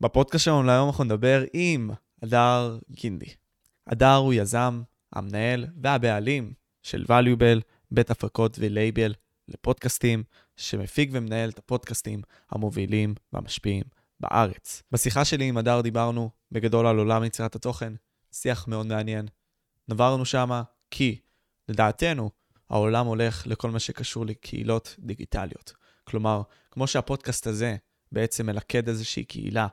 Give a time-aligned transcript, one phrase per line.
[0.00, 1.90] בפודקאסט שלנו להיום אנחנו נדבר עם
[2.22, 3.34] הדר גינדי.
[3.86, 4.82] הדר הוא יזם,
[5.12, 9.14] המנהל והבעלים של valuable, בית הפקות ולייבל
[9.48, 10.24] לפודקאסטים,
[10.56, 13.84] שמפיק ומנהל את הפודקאסטים המובילים והמשפיעים
[14.20, 14.82] בארץ.
[14.92, 17.92] בשיחה שלי עם הדר דיברנו בגדול על עולם יצירת התוכן,
[18.32, 19.26] שיח מאוד מעניין.
[19.88, 21.20] נברנו שמה כי,
[21.68, 22.30] לדעתנו,
[22.70, 25.72] העולם הולך לכל מה שקשור לקהילות דיגיטליות.
[26.04, 27.76] כלומר, כמו שהפודקאסט הזה
[28.12, 29.66] בעצם מלכד איזושהי קהילה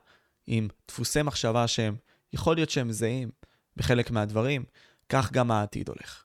[0.47, 1.95] עם דפוסי מחשבה שהם,
[2.33, 3.29] יכול להיות שהם זהים
[3.75, 4.63] בחלק מהדברים,
[5.09, 6.23] כך גם העתיד הולך.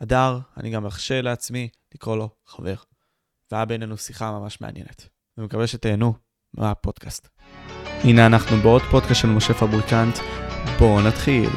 [0.00, 2.74] הדר, אני גם ארשה לעצמי לקרוא לו חבר.
[3.52, 5.08] והיה בינינו שיחה ממש מעניינת.
[5.38, 6.14] אני מקווה שתהנו
[6.54, 7.28] מהפודקאסט.
[8.04, 10.18] הנה אנחנו בעוד פודקאסט של משה פבריקנט,
[10.78, 11.50] בואו נתחיל.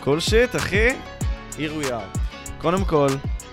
[0.00, 0.88] כל שיט, אחי.
[1.58, 2.27] Here we are.
[2.60, 3.08] קודם כל,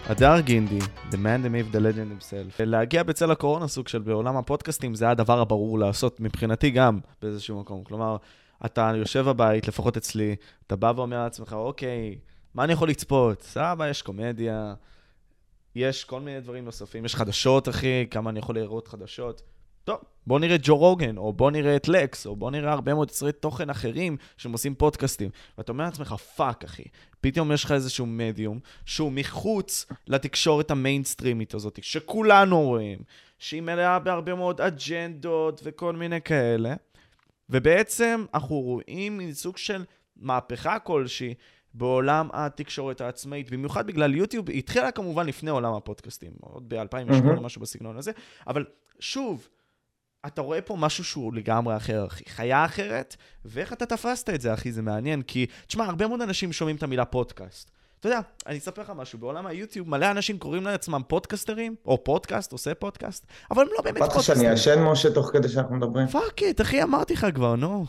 [0.06, 4.38] הדר גינדי, The Man that made the legend himself, להגיע בצל הקורונה סוג של בעולם
[4.38, 7.84] הפודקאסטים זה הדבר הברור לעשות מבחינתי גם באיזשהו מקום.
[7.84, 8.18] כלומר,
[8.66, 10.36] אתה יושב בבית, לפחות אצלי,
[10.68, 12.18] אתה בא ואומר לעצמך, אוקיי,
[12.54, 13.42] מה אני יכול לצפות?
[13.42, 14.74] סבבה, יש קומדיה,
[15.76, 19.42] יש כל מיני דברים נוספים, יש חדשות, אחי, כמה אני יכול לראות חדשות.
[19.86, 19.98] טוב,
[20.28, 23.10] בוא נראה את ג'ו רוגן, או בוא נראה את לקס, או בוא נראה הרבה מאוד
[23.10, 25.30] יצרי תוכן אחרים שהם עושים פודקאסטים.
[25.58, 26.84] ואתה אומר לעצמך, fuck, אחי.
[27.22, 33.00] פתאום יש לך איזשהו מדיום שהוא מחוץ לתקשורת המיינסטרימית הזאת, שכולנו רואים,
[33.40, 36.76] שהיא מלאה בהרבה מאוד אג'נדות וכל מיני כאלה.
[37.50, 39.84] ובעצם אנחנו רואים מין סוג של
[40.18, 41.34] מהפכה כלשהי
[41.74, 47.40] בעולם התקשורת העצמאית, במיוחד בגלל יוטיוב, היא התחילה כמובן לפני עולם הפודקאסטים, עוד ב-2008, mm-hmm.
[47.42, 48.12] משהו בסגנון הזה,
[48.48, 48.66] אבל
[49.00, 49.48] שוב,
[50.28, 52.24] אתה רואה פה משהו שהוא לגמרי אחר, אחי.
[52.28, 56.54] חיה אחרת, ואיך אתה תפסת את זה, אחי, זה מעניין, כי, תשמע, הרבה מאוד אנשים
[56.54, 57.72] שומעים את המילה פודקאסט.
[58.00, 62.52] אתה יודע, אני אספר לך משהו, בעולם היוטיוב מלא אנשים קוראים לעצמם פודקסטרים, או פודקאסט,
[62.52, 64.48] עושה פודקאסט, אבל הם לא באמת פודקאסטרים.
[64.48, 66.08] אמרת שאני ישן, משה, תוך כדי שאנחנו מדברים?
[66.08, 67.86] fuck it, אחי, אמרתי לך כבר, נו.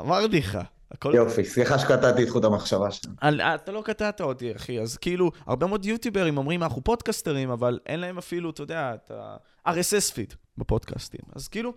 [0.00, 0.58] אמרתי לך.
[0.90, 1.12] הכל...
[1.14, 3.14] יופי, סליחה שקטעתי את חוט המחשבה שלנו.
[3.54, 8.00] אתה לא קטעת אותי, אחי, אז כאילו, הרבה מאוד יוטיוברים אומרים, אנחנו פודקסטרים, אבל אין
[8.00, 11.20] להם אפילו, אתה יודע, את ה-RSS פיד בפודקאסטים.
[11.34, 11.72] אז כאילו,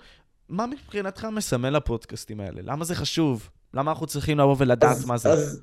[0.49, 2.61] מה מבחינתך מסמל הפודקאסטים האלה?
[2.63, 3.49] למה זה חשוב?
[3.73, 5.29] למה אנחנו צריכים לבוא ולדעת אז, מה זה?
[5.29, 5.61] אז,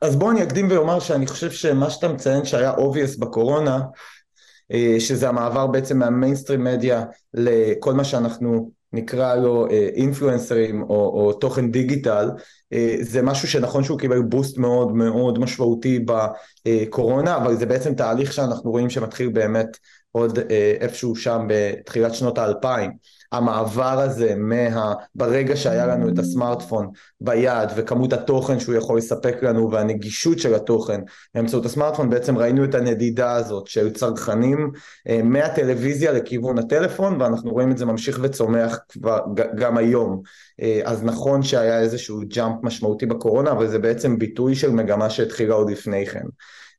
[0.00, 3.80] אז בוא אני אקדים ואומר שאני חושב שמה שאתה מציין שהיה obvious בקורונה,
[4.72, 11.32] אה, שזה המעבר בעצם מהמיינסטרים מדיה לכל מה שאנחנו נקרא לו אינפלואנסרים אה, או, או
[11.32, 12.30] תוכן דיגיטל,
[12.72, 16.04] אה, זה משהו שנכון שהוא קיבל בוסט מאוד מאוד משמעותי
[16.66, 19.76] בקורונה, אבל זה בעצם תהליך שאנחנו רואים שמתחיל באמת
[20.16, 22.90] עוד אה, איפשהו שם בתחילת שנות האלפיים.
[23.32, 24.94] המעבר הזה מה...
[25.14, 31.00] ברגע שהיה לנו את הסמארטפון ביד וכמות התוכן שהוא יכול לספק לנו והנגישות של התוכן
[31.34, 34.70] באמצעות הסמארטפון, בעצם ראינו את הנדידה הזאת של צרכנים
[35.08, 39.20] אה, מהטלוויזיה לכיוון הטלפון ואנחנו רואים את זה ממשיך וצומח כבר
[39.56, 40.22] גם היום.
[40.62, 45.54] אה, אז נכון שהיה איזשהו ג'אמפ משמעותי בקורונה, אבל זה בעצם ביטוי של מגמה שהתחילה
[45.54, 46.24] עוד לפני כן.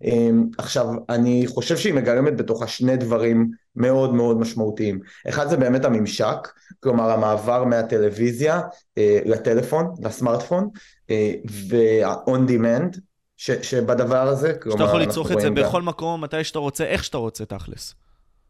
[0.04, 5.00] אמ, עכשיו, אני חושב שהיא מגלמת בתוכה שני דברים מאוד מאוד משמעותיים.
[5.30, 6.48] אחד זה באמת הממשק,
[6.80, 8.62] כלומר המעבר מהטלוויזיה
[8.98, 10.70] אה, לטלפון, לסמארטפון,
[11.10, 11.34] אה,
[11.70, 13.00] וה-on demand
[13.38, 14.78] ש, שבדבר הזה, כלומר...
[14.78, 15.86] שאתה יכול לצרוך את זה בכל גם...
[15.86, 17.96] מקום, מתי שאתה רוצה, איך שאתה רוצה תכלס.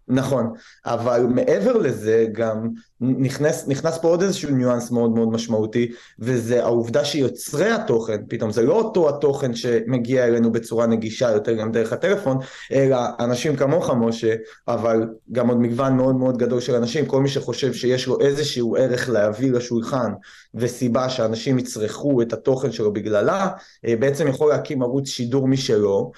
[0.07, 0.53] נכון,
[0.85, 2.69] אבל מעבר לזה גם
[3.01, 8.61] נכנס, נכנס פה עוד איזשהו ניואנס מאוד מאוד משמעותי וזה העובדה שיוצרי התוכן, פתאום זה
[8.61, 12.37] לא אותו התוכן שמגיע אלינו בצורה נגישה יותר גם דרך הטלפון,
[12.71, 14.35] אלא אנשים כמוך משה,
[14.67, 18.75] אבל גם עוד מגוון מאוד מאוד גדול של אנשים, כל מי שחושב שיש לו איזשהו
[18.75, 20.11] ערך להביא לשולחן
[20.55, 23.49] וסיבה שאנשים יצרכו את התוכן שלו בגללה,
[23.85, 26.11] אה, בעצם יכול להקים ערוץ שידור משלו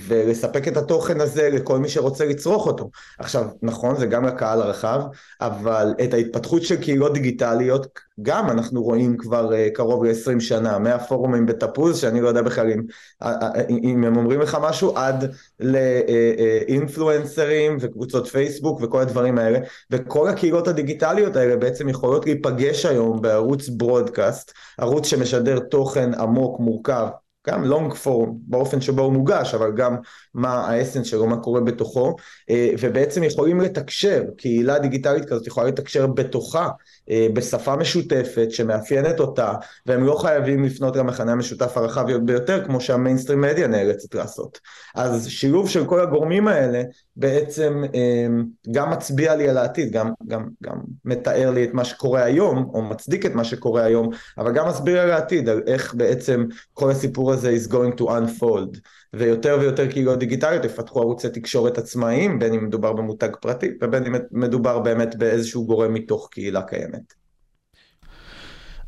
[0.00, 2.90] ולספק את התוכן הזה לכל מי שרוצה לצרוך אותו.
[3.18, 5.00] עכשיו, נכון, זה גם לקהל הרחב,
[5.40, 7.86] אבל את ההתפתחות של קהילות דיגיטליות,
[8.22, 12.82] גם אנחנו רואים כבר uh, קרוב ל-20 שנה, מהפורומים בתפוז, שאני לא יודע בכלל אם,
[13.22, 19.58] אה, אה, אם הם אומרים לך משהו, עד לאינפלואנסרים וקבוצות פייסבוק וכל הדברים האלה,
[19.90, 27.06] וכל הקהילות הדיגיטליות האלה בעצם יכולות להיפגש היום בערוץ ברודקאסט, ערוץ שמשדר תוכן עמוק, מורכב,
[27.48, 29.96] גם לונג פורם באופן שבו הוא מוגש, אבל גם
[30.34, 32.16] מה האסנס שלו, מה קורה בתוכו,
[32.50, 36.68] אה, ובעצם יכולים לתקשר, קהילה דיגיטלית כזאת יכולה לתקשר בתוכה,
[37.10, 39.52] אה, בשפה משותפת שמאפיינת אותה,
[39.86, 44.60] והם לא חייבים לפנות למחנה המשותף הרחב ביותר, כמו שהמיינסטרים מדיה נאלצת לעשות.
[44.94, 46.82] אז שילוב של כל הגורמים האלה
[47.16, 48.26] בעצם אה,
[48.72, 52.82] גם מצביע לי על העתיד, גם, גם, גם מתאר לי את מה שקורה היום, או
[52.82, 56.44] מצדיק את מה שקורה היום, אבל גם מסביר על העתיד, על איך בעצם
[56.74, 58.78] כל הסיפור הסיפור הזה is going to unfold,
[59.12, 64.14] ויותר ויותר קהילות דיגיטליות יפתחו ערוצי תקשורת עצמאיים, בין אם מדובר במותג פרטי ובין אם
[64.32, 67.14] מדובר באמת באיזשהו גורם מתוך קהילה קיימת.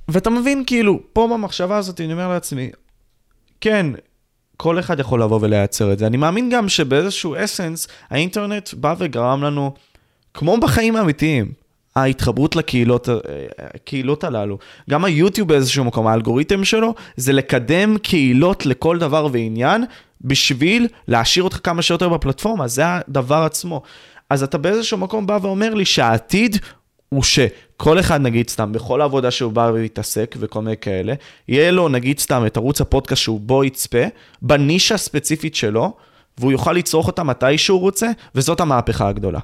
[0.09, 2.71] ואתה מבין, כאילו, פה במחשבה הזאת אני אומר לעצמי,
[3.61, 3.87] כן,
[4.57, 6.07] כל אחד יכול לבוא ולייצר את זה.
[6.07, 9.75] אני מאמין גם שבאיזשהו אסנס, האינטרנט בא וגרם לנו,
[10.35, 11.53] כמו בחיים האמיתיים,
[11.97, 13.09] ההתחברות לקהילות
[13.59, 14.59] הקהילות הללו.
[14.91, 19.85] גם היוטיוב באיזשהו מקום, האלגוריתם שלו, זה לקדם קהילות לכל דבר ועניין,
[20.21, 23.83] בשביל להשאיר אותך כמה שיותר בפלטפורמה, זה הדבר עצמו.
[24.31, 26.57] אז אתה באיזשהו מקום בא ואומר לי שהעתיד
[27.09, 31.15] הוא שכל אחד, נגיד סתם, בכל העבודה שהוא בא להתעסק וכל מיני כאלה,
[31.49, 34.03] יהיה לו, נגיד סתם, את ערוץ הפודקאסט שהוא בו יצפה,
[34.43, 35.93] בנישה הספציפית שלו,
[36.39, 39.41] והוא יוכל לצרוך אותה מתי שהוא רוצה, וזאת המהפכה הגדולה.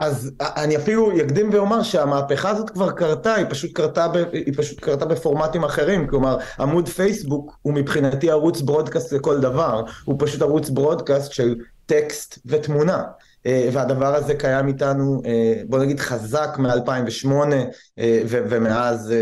[0.00, 4.80] אז אני אפילו אקדים ואומר שהמהפכה הזאת כבר קרתה, היא פשוט קרתה, ב, היא פשוט
[4.80, 10.70] קרתה בפורמטים אחרים, כלומר עמוד פייסבוק הוא מבחינתי ערוץ ברודקאסט לכל דבר, הוא פשוט ערוץ
[10.70, 11.54] ברודקאסט של
[11.86, 13.02] טקסט ותמונה.
[13.46, 17.32] אה, והדבר הזה קיים איתנו, אה, בוא נגיד חזק מ-2008
[17.98, 19.14] אה, ומאז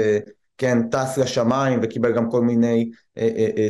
[0.59, 2.91] כן, טס לשמיים וקיבל גם כל מיני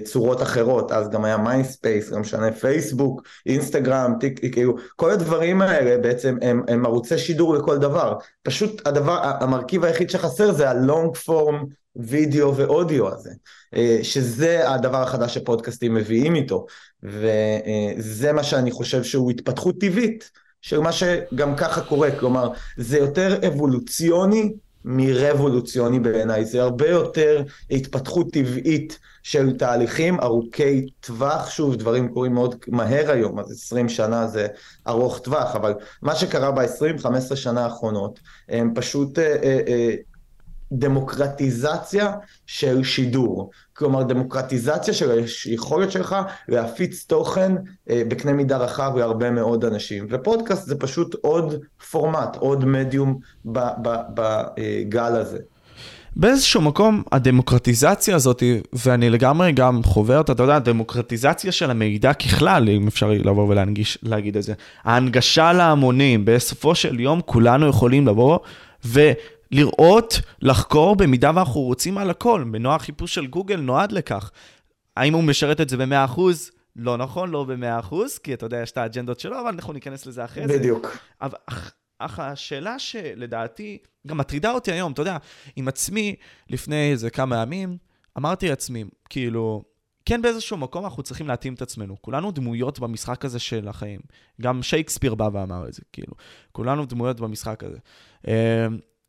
[0.05, 5.63] צורות אחרות, אז גם היה מיינספייס, גם מ שנה פייסבוק, אינסטגרם, טיק, כאילו, כל הדברים
[5.63, 8.15] האלה בעצם הם, הם ערוצי שידור לכל דבר.
[8.43, 11.65] פשוט הדבר, המרכיב היחיד שחסר זה ה long form
[11.97, 13.31] וידאו ואודיו הזה,
[13.77, 16.67] אה, שזה הדבר החדש שפודקאסטים מביאים איתו,
[17.03, 20.31] וזה מה שאני חושב שהוא התפתחות טבעית.
[20.63, 24.53] של מה שגם ככה קורה, כלומר זה יותר אבולוציוני
[24.85, 28.99] מרבולוציוני בעיניי, זה הרבה יותר התפתחות טבעית
[29.29, 34.47] של תהליכים ארוכי טווח, שוב דברים קורים מאוד מהר היום, אז 20 שנה זה
[34.87, 39.95] ארוך טווח, אבל מה שקרה ב-20-15 שנה האחרונות, הם פשוט אה, אה, אה,
[40.73, 42.13] דמוקרטיזציה
[42.47, 43.51] של שידור.
[43.73, 46.17] כלומר, דמוקרטיזציה של היכולת שלך
[46.49, 47.53] להפיץ תוכן
[47.91, 50.07] אה, בקנה מידה רחב להרבה מאוד אנשים.
[50.11, 55.39] ופודקאסט זה פשוט עוד פורמט, עוד מדיום בגל הזה.
[56.19, 58.43] באיזשהו מקום הדמוקרטיזציה הזאת,
[58.73, 63.55] ואני לגמרי גם חווה אותה, אתה יודע, הדמוקרטיזציה של המידע ככלל, אם אפשר לבוא
[64.03, 64.55] ולהגיד את זה,
[64.85, 68.39] ההנגשה להמונים, בסופו של יום כולנו יכולים לבוא
[68.85, 69.01] ו...
[69.53, 72.45] לראות, לחקור, במידה ואנחנו רוצים על הכל.
[72.45, 74.31] מנוע החיפוש של גוגל נועד לכך.
[74.97, 76.21] האם הוא משרת את זה ב-100%?
[76.77, 80.25] לא נכון, לא ב-100%, כי אתה יודע, יש את האג'נדות שלו, אבל אנחנו ניכנס לזה
[80.25, 80.59] אחרי בדיוק.
[80.59, 80.59] זה.
[80.59, 81.78] בדיוק.
[81.99, 85.17] אך השאלה שלדעתי גם מטרידה אותי היום, אתה יודע,
[85.57, 86.17] עם עצמי,
[86.51, 87.77] לפני איזה כמה ימים,
[88.19, 89.65] אמרתי לעצמי, כאילו,
[90.05, 91.97] כן באיזשהו מקום אנחנו צריכים להתאים את עצמנו.
[92.03, 94.01] כולנו דמויות במשחק הזה של החיים.
[94.41, 96.13] גם שייקספיר בא ואמר את זה, כאילו.
[96.53, 97.79] כולנו דמויות במשחק הזה.
[98.27, 98.33] אמ,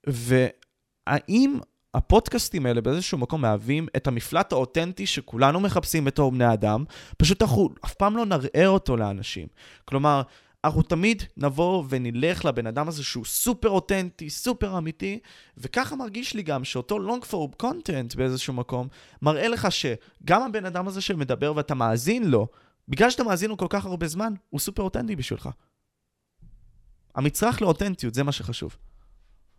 [0.08, 1.60] והאם
[1.94, 6.84] הפודקאסטים האלה באיזשהו מקום מהווים את המפלט האותנטי שכולנו מחפשים בתור בני אדם,
[7.18, 9.48] פשוט אנחנו אף פעם לא נראה אותו לאנשים.
[9.86, 10.22] כלומר,
[10.66, 15.20] אנחנו תמיד נבוא ונלך לבן אדם הזה שהוא סופר אותנטי, סופר אמיתי,
[15.58, 18.88] וככה מרגיש לי גם שאותו long form content באיזשהו מקום,
[19.22, 22.48] מראה לך שגם הבן אדם הזה שמדבר ואתה מאזין לו,
[22.88, 25.50] בגלל שאתה מאזין לו כל כך הרבה זמן, הוא סופר אותנטי בשבילך.
[27.16, 28.78] המצרך לאותנטיות, זה מה שחשוב.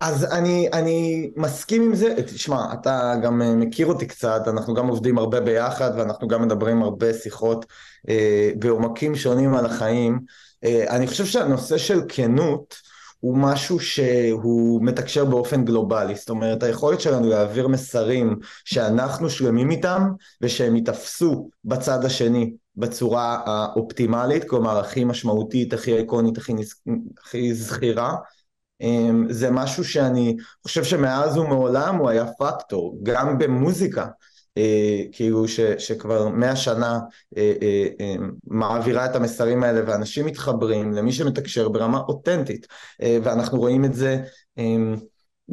[0.00, 4.88] אז אני, אני מסכים עם זה, תשמע, אתה גם אה, מכיר אותי קצת, אנחנו גם
[4.88, 7.66] עובדים הרבה ביחד ואנחנו גם מדברים הרבה שיחות
[8.08, 10.20] אה, בעומקים שונים על החיים.
[10.64, 12.76] אה, אני חושב שהנושא של כנות
[13.20, 20.10] הוא משהו שהוא מתקשר באופן גלובלי, זאת אומרת היכולת שלנו להעביר מסרים שאנחנו שלמים איתם
[20.40, 26.52] ושהם ייתפסו בצד השני בצורה האופטימלית, כלומר הכי משמעותית, הכי איקונית, הכי,
[27.24, 28.14] הכי זכירה.
[28.80, 34.06] אמ, זה משהו שאני חושב שמאז ומעולם הוא היה פקטור, גם במוזיקה,
[35.12, 36.98] כאילו ש, שכבר מאה שנה
[37.36, 37.52] אה,
[38.00, 38.14] אה,
[38.46, 42.66] מעבירה את המסרים האלה ואנשים מתחברים למי שמתקשר ברמה אותנטית.
[43.22, 44.18] ואנחנו רואים את זה
[44.58, 44.96] אמ,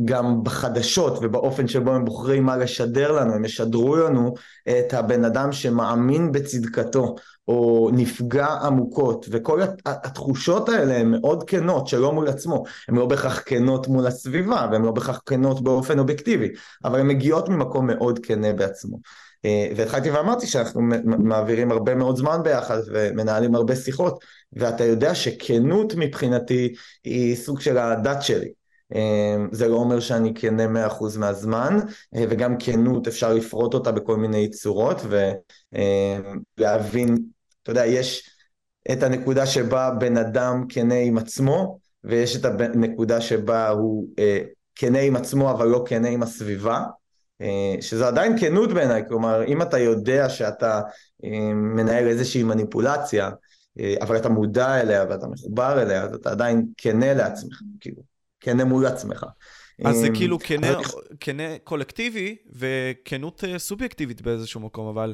[0.06, 4.34] גם בחדשות ובאופן שבו הם בוחרים מה לשדר לנו, הם ישדרו לנו
[4.70, 7.16] את הבן אדם שמאמין בצדקתו
[7.48, 13.44] או נפגע עמוקות, וכל התחושות האלה הן מאוד כנות שלא מול עצמו, הן לא בהכרח
[13.46, 16.50] כנות מול הסביבה, והן לא בהכרח כנות באופן אובייקטיבי,
[16.86, 18.98] אבל הן מגיעות ממקום מאוד כנה בעצמו.
[19.46, 24.24] אה, והתחלתי ואמרתי שאנחנו מעבירים הרבה מאוד זמן ביחד ומנהלים הרבה שיחות,
[24.54, 26.74] ואתה יודע שכנות מבחינתי
[27.04, 28.50] היא סוג של הדת שלי.
[28.96, 31.80] אה, זה לא אומר שאני כנה מאה אחוז מהזמן,
[32.16, 35.02] אה, וגם כנות אפשר לפרוט אותה בכל מיני צורות
[36.58, 37.18] ולהבין
[37.70, 38.30] אתה יודע, יש
[38.92, 44.40] את הנקודה שבה בן אדם כנה עם עצמו, ויש את הנקודה שבה הוא אה,
[44.76, 46.84] כנה עם עצמו אבל לא כנה עם הסביבה,
[47.82, 50.82] שזו עדיין כנות בעיניי, כלומר, אם אתה יודע שאתה
[51.54, 53.30] מנהל איזושהי מניפולציה,
[54.02, 58.02] אבל אתה מודע אליה ואתה מחובר אליה, אז אתה עדיין כנה לעצמך, כאילו,
[58.40, 59.26] כנה מול עצמך.
[59.86, 60.38] אז זה כאילו
[61.20, 65.14] כנה קולקטיבי וכנות סובייקטיבית באיזשהו מקום, אבל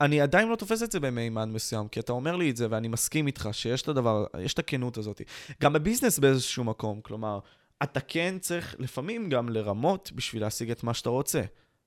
[0.00, 2.88] אני עדיין לא תופס את זה במימד מסוים, כי אתה אומר לי את זה ואני
[2.88, 5.22] מסכים איתך שיש את הדבר, יש את הכנות הזאת.
[5.62, 7.38] גם בביזנס באיזשהו מקום, כלומר,
[7.82, 11.42] אתה כן צריך לפעמים גם לרמות בשביל להשיג את מה שאתה רוצה.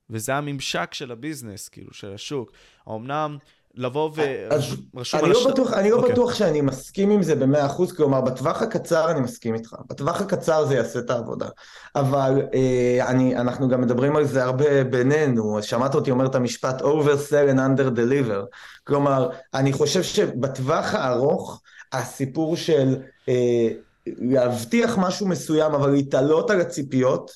[0.09, 2.51] וזה הממשק של הביזנס, כאילו, של השוק.
[2.89, 3.37] אמנם
[3.75, 5.29] לבוא ורשום על...
[5.29, 5.99] לא בטוח, אני לא okay.
[5.99, 6.13] אוקיי.
[6.13, 10.65] בטוח שאני מסכים עם זה במאה אחוז, כלומר בטווח הקצר אני מסכים איתך, בטווח הקצר
[10.65, 11.47] זה יעשה את העבודה,
[11.95, 16.81] אבל אה, אני, אנחנו גם מדברים על זה הרבה בינינו, שמעת אותי אומר את המשפט
[16.81, 21.61] oversell and under deliver, כלומר אני חושב שבטווח הארוך
[21.93, 22.95] הסיפור של
[23.29, 23.69] אה,
[24.07, 27.31] להבטיח משהו מסוים אבל להתעלות על הציפיות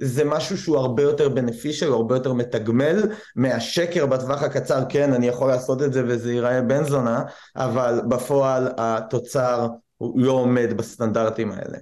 [0.00, 3.02] זה משהו שהוא הרבה יותר בנפישל, הרבה יותר מתגמל
[3.36, 7.22] מהשקר בטווח הקצר, כן, אני יכול לעשות את זה וזה ייראה בן זונה,
[7.56, 9.66] אבל בפועל התוצר
[10.00, 11.78] לא עומד בסטנדרטים האלה.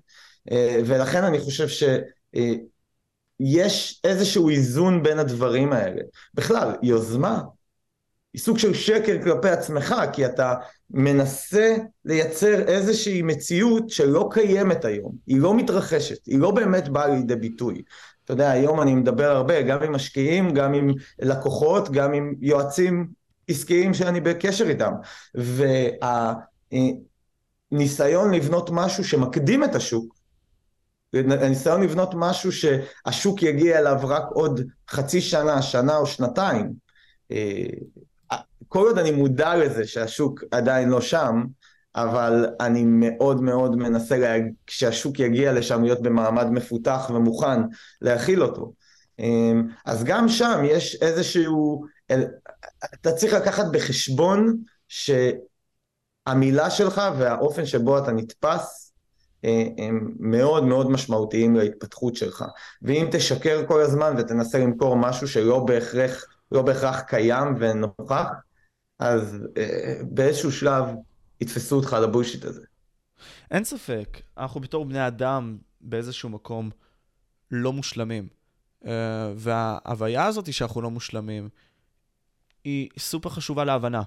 [0.51, 6.03] אה, ולכן אני חושב שיש אה, איזשהו איזון בין הדברים האלה.
[6.35, 7.41] בכלל, יוזמה
[8.33, 10.55] היא סוג של שקר כלפי עצמך, כי אתה
[10.91, 17.37] מנסה לייצר איזושהי מציאות שלא קיימת היום, היא לא מתרחשת, היא לא באמת באה לידי
[17.37, 17.83] ביטוי.
[18.29, 23.09] אתה יודע, היום אני מדבר הרבה, גם עם משקיעים, גם עם לקוחות, גם עם יועצים
[23.49, 24.93] עסקיים שאני בקשר איתם.
[27.73, 30.15] והניסיון לבנות משהו שמקדים את השוק,
[31.15, 36.73] הניסיון לבנות משהו שהשוק יגיע אליו רק עוד חצי שנה, שנה או שנתיים,
[37.33, 37.67] אה,
[38.69, 41.45] כל עוד אני מודע לזה שהשוק עדיין לא שם,
[42.03, 44.37] אבל אני מאוד מאוד מנסה לה...
[44.67, 47.61] כשהשוק יגיע לשם להיות במעמד מפותח ומוכן
[48.01, 48.73] להכיל אותו.
[49.19, 51.85] אמ, אז גם שם יש איזשהו,
[52.95, 54.57] אתה צריך לקחת בחשבון
[54.89, 58.93] שהמילה שלך והאופן שבו אתה נתפס
[59.45, 62.45] אה, הם מאוד מאוד משמעותיים להתפתחות שלך.
[62.83, 68.27] ואם תשקר כל הזמן ותנסה למכור משהו שלא בהכרח, לא בהכרח קיים ונוכח,
[68.99, 70.85] אז אה, באיזשהו שלב
[71.41, 72.65] יתפסו אותך על הבולשיט הזה.
[73.51, 76.71] אין ספק, אנחנו בתור בני אדם באיזשהו מקום
[77.51, 78.29] לא מושלמים.
[78.83, 78.89] Uh,
[79.37, 81.49] וההוויה הזאת שאנחנו לא מושלמים,
[82.65, 84.03] היא סופר חשובה להבנה.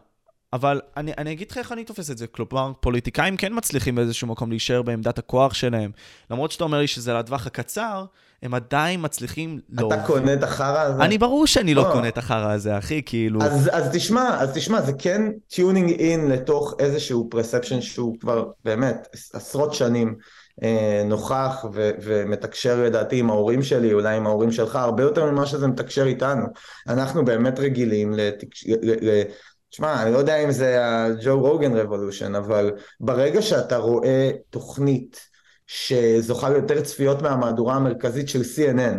[0.53, 2.27] אבל אני, אני אגיד לך איך אני תופס את זה.
[2.27, 5.91] כלומר, פוליטיקאים כן מצליחים באיזשהו מקום להישאר בעמדת הכוח שלהם.
[6.31, 8.05] למרות שאתה אומר לי שזה לטווח הקצר,
[8.43, 9.96] הם עדיין מצליחים אתה לא...
[10.08, 11.03] קונה את החרא הזה?
[11.03, 13.41] אני ברור שאני לא, לא קונה את החרא הזה, אחי, כאילו...
[13.41, 19.08] אז, אז תשמע, אז תשמע, זה כן tuning in לתוך איזשהו perception שהוא כבר באמת
[19.34, 20.15] עשרות שנים
[20.63, 25.46] אה, נוכח ו- ומתקשר לדעתי עם ההורים שלי, אולי עם ההורים שלך, הרבה יותר ממה
[25.46, 26.46] שזה מתקשר איתנו.
[26.88, 28.65] אנחנו באמת רגילים לתקש...
[29.71, 35.29] תשמע, אני לא יודע אם זה הג'ו רוגן revolution, אבל ברגע שאתה רואה תוכנית
[35.67, 38.97] שזוכה ליותר צפיות מהמהדורה המרכזית של CNN,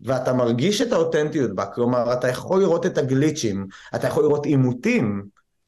[0.00, 4.46] ואתה מרגיש את האותנטיות בה, כלומר, אתה יכול לראות את ה glitch-ים, אתה יכול לראות
[4.46, 5.24] עימותים,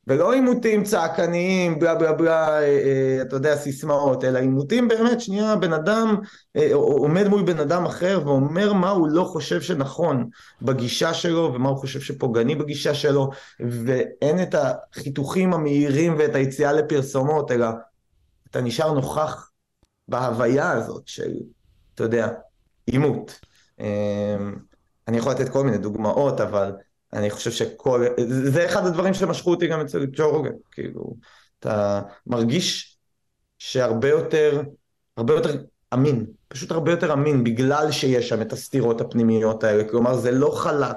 [0.06, 5.56] ולא עימותים צעקניים, בלה בלה בלה, אה, אה, אתה יודע, סיסמאות, אלא עימותים באמת, שנייה,
[5.56, 6.16] בן אדם
[6.56, 10.28] אה, עומד מול בן אדם אחר ואומר מה הוא לא חושב שנכון
[10.62, 17.50] בגישה שלו, ומה הוא חושב שפוגעני בגישה שלו, ואין את החיתוכים המהירים ואת היציאה לפרסומות,
[17.50, 17.66] אלא
[18.50, 19.50] אתה נשאר נוכח
[20.08, 21.32] בהוויה הזאת של,
[21.94, 22.28] אתה יודע,
[22.86, 23.40] עימות.
[25.08, 26.72] אני יכול לתת כל מיני דוגמאות, אבל
[27.16, 31.14] אני חושב שכל, זה אחד הדברים שמשכו אותי גם אצל ג'ו רוגן, כאילו,
[31.58, 32.96] אתה מרגיש
[33.58, 34.62] שהרבה יותר,
[35.16, 35.56] הרבה יותר
[35.94, 40.50] אמין, פשוט הרבה יותר אמין, בגלל שיש שם את הסתירות הפנימיות האלה, כלומר זה לא
[40.50, 40.96] חלק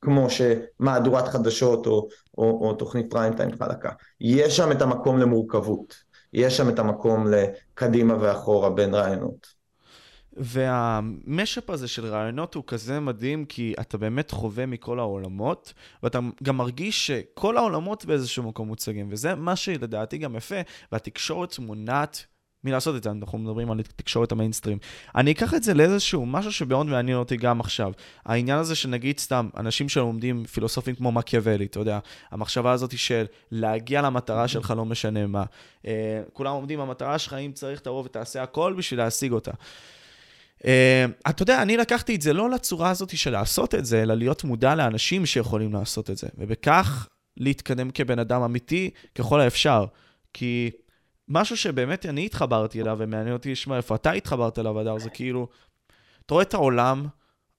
[0.00, 2.08] כמו שמהדורת חדשות או,
[2.38, 5.94] או, או תוכנית פריים טיים חלקה, יש שם את המקום למורכבות,
[6.32, 9.53] יש שם את המקום לקדימה ואחורה בין רעיונות.
[10.36, 15.72] והמשאפ הזה של רעיונות הוא כזה מדהים, כי אתה באמת חווה מכל העולמות,
[16.02, 20.60] ואתה גם מרגיש שכל העולמות באיזשהו מקום מוצגים, וזה מה שלדעתי גם יפה,
[20.92, 22.24] והתקשורת מונעת
[22.64, 24.78] מלעשות את זה, אנחנו מדברים על תקשורת המיינסטרים.
[25.14, 27.92] אני אקח את זה לאיזשהו משהו שמאוד מעניין אותי גם עכשיו.
[28.24, 31.98] העניין הזה שנגיד סתם, אנשים שלומדים פילוסופים כמו מקיאוולי, אתה יודע,
[32.30, 35.44] המחשבה הזאת של להגיע למטרה שלך לא משנה מה.
[35.82, 35.86] Uh,
[36.32, 39.52] כולם עומדים, המטרה שלך, אם צריך תבוא ותעשה הכל בשביל להשיג אותה.
[40.64, 40.66] Uh,
[41.30, 44.44] אתה יודע, אני לקחתי את זה לא לצורה הזאת של לעשות את זה, אלא להיות
[44.44, 49.86] מודע לאנשים שיכולים לעשות את זה, ובכך להתקדם כבן אדם אמיתי ככל האפשר.
[50.32, 50.70] כי
[51.28, 55.48] משהו שבאמת אני התחברתי אליו, ומעניין אותי לשמוע איפה אתה התחברת אליו, אדר, זה כאילו,
[56.26, 57.06] אתה רואה את העולם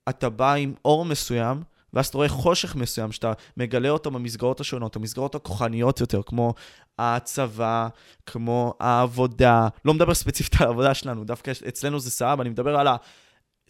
[0.08, 1.62] אתה בא עם אור מסוים,
[1.96, 6.54] ואז אתה רואה חושך מסוים, שאתה מגלה אותו במסגרות השונות, המסגרות הכוחניות יותר, כמו
[6.98, 7.88] הצבא,
[8.26, 9.68] כמו העבודה.
[9.84, 12.96] לא מדבר ספציפית על העבודה שלנו, דווקא אצלנו זה סבבה, אני מדבר על ה...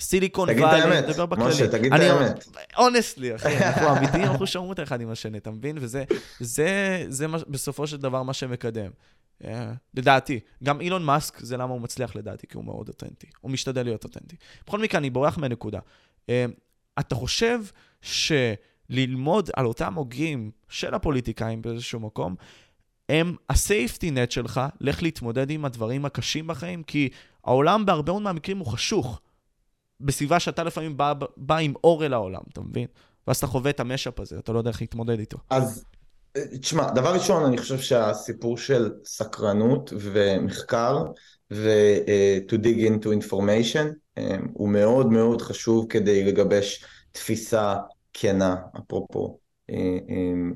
[0.01, 1.49] סיליקון ואלי, אני מדבר בכללי.
[1.49, 2.49] משה, תגיד את האמת.
[2.77, 5.79] אונסטלי, אחי, אנחנו אמיתיים, אנחנו שומעים את האחד עם השני, אתה מבין?
[5.81, 6.05] וזה
[6.41, 8.91] זה, זה מה, בסופו של דבר מה שמקדם.
[9.45, 10.41] אה, לדעתי.
[10.65, 13.27] גם אילון מאסק, זה למה הוא מצליח לדעתי, כי הוא מאוד אותנטי.
[13.41, 14.37] הוא משתדל להיות אותנטי.
[14.67, 15.79] בכל מקרה, אני בורח מהנקודה.
[16.27, 16.29] Uh,
[17.01, 17.61] אתה חושב
[18.07, 22.35] שללמוד על אותם הוגים של הפוליטיקאים באיזשהו מקום,
[23.09, 27.09] הם הסייפטי נט שלך, לך להתמודד עם הדברים הקשים בחיים, כי
[27.45, 29.21] העולם בהרבה מאוד מהמקרים הוא חשוך.
[30.01, 32.87] בסביבה שאתה לפעמים בא, בא עם אור אל העולם, אתה מבין?
[33.27, 35.39] ואז אתה חווה את המשאפ הזה, אתה לא יודע איך להתמודד איתו.
[35.51, 35.85] אז
[36.61, 41.05] תשמע, דבר ראשון, אני חושב שהסיפור של סקרנות ומחקר
[41.51, 44.21] ו-to dig into information
[44.53, 47.77] הוא מאוד מאוד חשוב כדי לגבש תפיסה
[48.19, 49.39] כנה, אפרופו,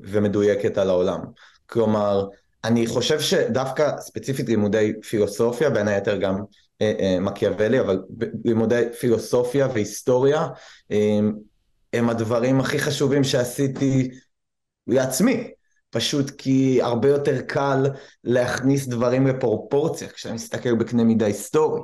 [0.02, 1.20] ומדויקת על העולם.
[1.66, 2.26] כלומר,
[2.64, 6.36] אני חושב שדווקא ספציפית לימודי פילוסופיה, בין היתר גם
[6.82, 8.02] אה, אה, מקיאוולי, אבל
[8.44, 10.48] לימודי פילוסופיה והיסטוריה
[11.92, 14.10] הם הדברים הכי חשובים שעשיתי
[14.86, 15.50] לעצמי.
[15.90, 17.86] פשוט כי הרבה יותר קל
[18.24, 21.80] להכניס דברים לפרופורציה כשאתה מסתכל בקנה מידה היסטורי.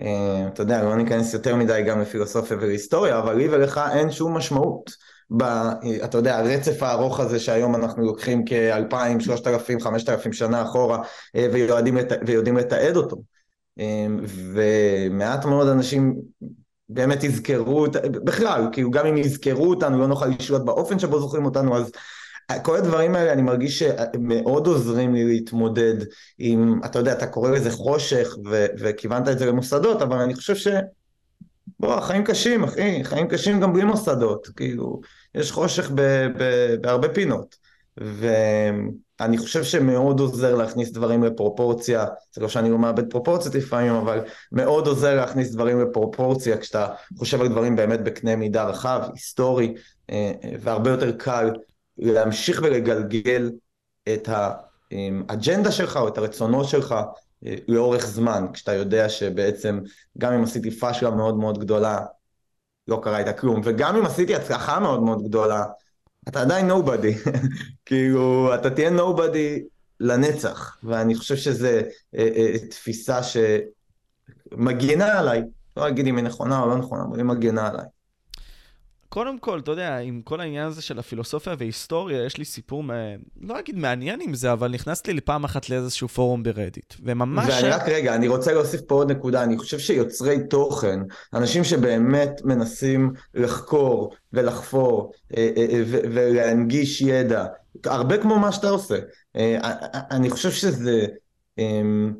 [0.00, 4.36] אה, אתה יודע, לא ניכנס יותר מדי גם לפילוסופיה ולהיסטוריה, אבל לי ולך אין שום
[4.36, 4.90] משמעות.
[5.30, 5.42] ב,
[6.04, 11.02] אתה יודע, הרצף הארוך הזה שהיום אנחנו לוקחים כ-2,000, 3,000, 5,000 שנה אחורה
[11.34, 13.16] ויודעים, ויודעים לתעד אותו.
[13.78, 14.20] אמ,
[14.54, 16.14] ומעט מאוד אנשים
[16.88, 17.86] באמת יזכרו,
[18.24, 21.92] בכלל, כאילו גם אם יזכרו אותנו, לא נוכל לשלוט באופן שבו זוכרים אותנו, אז
[22.62, 25.94] כל הדברים האלה אני מרגיש שמאוד עוזרים לי להתמודד
[26.38, 30.56] עם, אתה יודע, אתה קורא לזה חושך ו- וכיוונת את זה למוסדות, אבל אני חושב
[30.56, 30.68] ש...
[31.80, 35.00] בוא, החיים קשים, אחי, חיים קשים גם בלי מוסדות, כאילו,
[35.34, 37.56] יש חושך ב- ב- בהרבה פינות.
[38.00, 38.26] ו...
[39.20, 44.20] אני חושב שמאוד עוזר להכניס דברים לפרופורציה, זה לא שאני לא מאבד פרופורציות לפעמים, אבל
[44.52, 49.74] מאוד עוזר להכניס דברים לפרופורציה כשאתה חושב על דברים באמת בקנה מידה רחב, היסטורי,
[50.10, 51.50] אה, והרבה יותר קל
[51.98, 53.50] להמשיך ולגלגל
[54.14, 56.94] את האג'נדה שלך או את הרצונות שלך
[57.46, 59.80] אה, לאורך זמן, כשאתה יודע שבעצם
[60.18, 61.98] גם אם עשיתי פאשלה מאוד מאוד גדולה,
[62.88, 65.64] לא קרה איתה כלום, וגם אם עשיתי הצלחה מאוד מאוד גדולה,
[66.28, 67.14] אתה עדיין נובדי,
[67.86, 69.62] כאילו, אתה תהיה נובדי
[70.00, 71.82] לנצח, ואני חושב שזו אה,
[72.14, 73.20] אה, תפיסה
[74.52, 75.42] שמגינה עליי,
[75.76, 77.84] לא אגיד אם היא נכונה או לא נכונה, אבל היא מגינה עליי.
[79.08, 82.84] קודם כל, אתה יודע, עם כל העניין הזה של הפילוסופיה והיסטוריה, יש לי סיפור,
[83.40, 87.48] לא אגיד מעניין עם זה, אבל נכנסתי לי פעם אחת לאיזשהו פורום ברדיט, וממש...
[87.48, 91.00] ואני רק רגע, אני רוצה להוסיף פה עוד נקודה, אני חושב שיוצרי תוכן,
[91.34, 97.46] אנשים שבאמת מנסים לחקור ולחפור אה, אה, אה, ולהנגיש ידע,
[97.84, 98.98] הרבה כמו מה שאתה עושה,
[100.10, 101.06] אני חושב שזה...
[101.58, 102.12] אמ,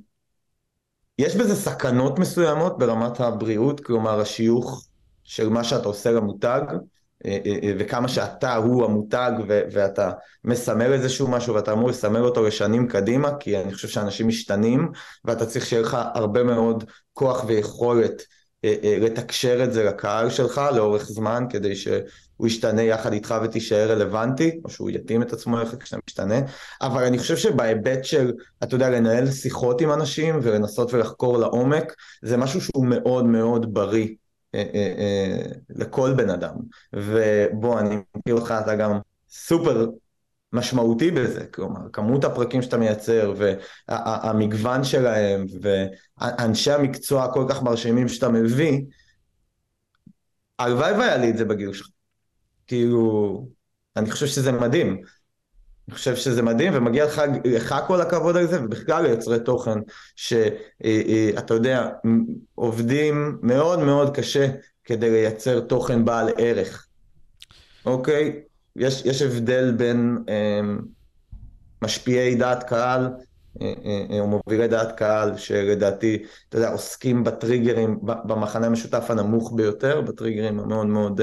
[1.19, 4.88] יש בזה סכנות מסוימות ברמת הבריאות, כלומר השיוך
[5.29, 6.61] של מה שאתה עושה למותג,
[7.27, 10.11] אה, אה, אה, וכמה שאתה הוא המותג ואתה
[10.45, 14.89] מסמל איזשהו משהו ואתה אמור לסמל אותו לשנים קדימה, כי אני חושב שאנשים משתנים
[15.25, 18.23] ואתה צריך שיהיה לך הרבה מאוד כוח ויכולת
[19.01, 24.71] לתקשר את זה לקהל שלך לאורך זמן כדי שהוא ישתנה יחד איתך ותישאר רלוונטי, או
[24.71, 26.41] שהוא יתאים את עצמו איך כשאתה משתנה,
[26.83, 32.37] אבל אני חושב שבהיבט של, אתה יודע, לנהל שיחות עם אנשים ולנסות ולחקור לעומק, זה
[32.37, 34.09] משהו שהוא מאוד מאוד בריא
[35.71, 36.55] לכל בן אדם.
[36.93, 39.87] ובוא, אני מכיר אותך, אתה גם סופר
[40.53, 43.35] משמעותי בזה, כלומר, כמות הפרקים שאתה מייצר
[43.89, 48.81] והמגוון שלהם ואנשי המקצוע הכל כך מרשימים שאתה מביא,
[50.59, 51.89] הלוואי והיה לי את זה בגיל שלך.
[52.67, 53.47] כאילו,
[53.97, 55.03] אני חושב שזה מדהים.
[55.89, 59.79] אני חושב שזה מדהים ומגיע לך, לך כל הכבוד על זה ובכלל ליוצרי תוכן
[60.17, 61.89] שאתה אה, אה, יודע
[62.55, 64.49] עובדים מאוד מאוד קשה
[64.85, 66.87] כדי לייצר תוכן בעל ערך.
[67.87, 68.41] אוקיי?
[68.77, 70.61] יש, יש הבדל בין אה,
[71.83, 73.09] משפיעי דעת קהל
[74.21, 80.87] או מובילי דעת קהל שלדעתי אתה יודע עוסקים בטריגרים במחנה המשותף הנמוך ביותר בטריגרים המאוד
[80.87, 81.21] מאוד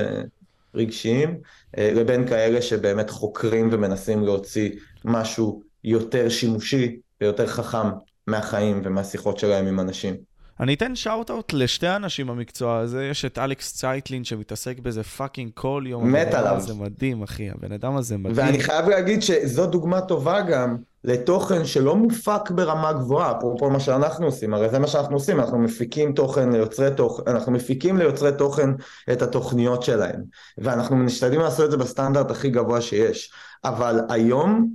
[0.75, 1.37] רגשיים,
[1.77, 4.69] אה, לבין כאלה שבאמת חוקרים ומנסים להוציא
[5.05, 7.87] משהו יותר שימושי ויותר חכם
[8.27, 10.34] מהחיים ומהשיחות שלהם עם אנשים.
[10.59, 15.83] אני אתן shout-out לשתי אנשים במקצוע הזה, יש את אלכס צייטלין שמתעסק בזה פאקינג כל
[15.87, 16.11] יום.
[16.11, 16.59] מת עליו.
[16.59, 18.35] זה מדהים, אחי, הבן אדם הזה מדהים.
[18.37, 24.25] ואני חייב להגיד שזו דוגמה טובה גם לתוכן שלא מופק ברמה גבוהה, אפרופו מה שאנחנו
[24.25, 28.69] עושים, הרי זה מה שאנחנו עושים, אנחנו מפיקים תוכן ליוצרי תוכן, אנחנו מפיקים ליוצרי תוכן
[29.11, 30.21] את התוכניות שלהם,
[30.57, 33.31] ואנחנו משתדלים לעשות את זה בסטנדרט הכי גבוה שיש,
[33.63, 34.69] אבל היום,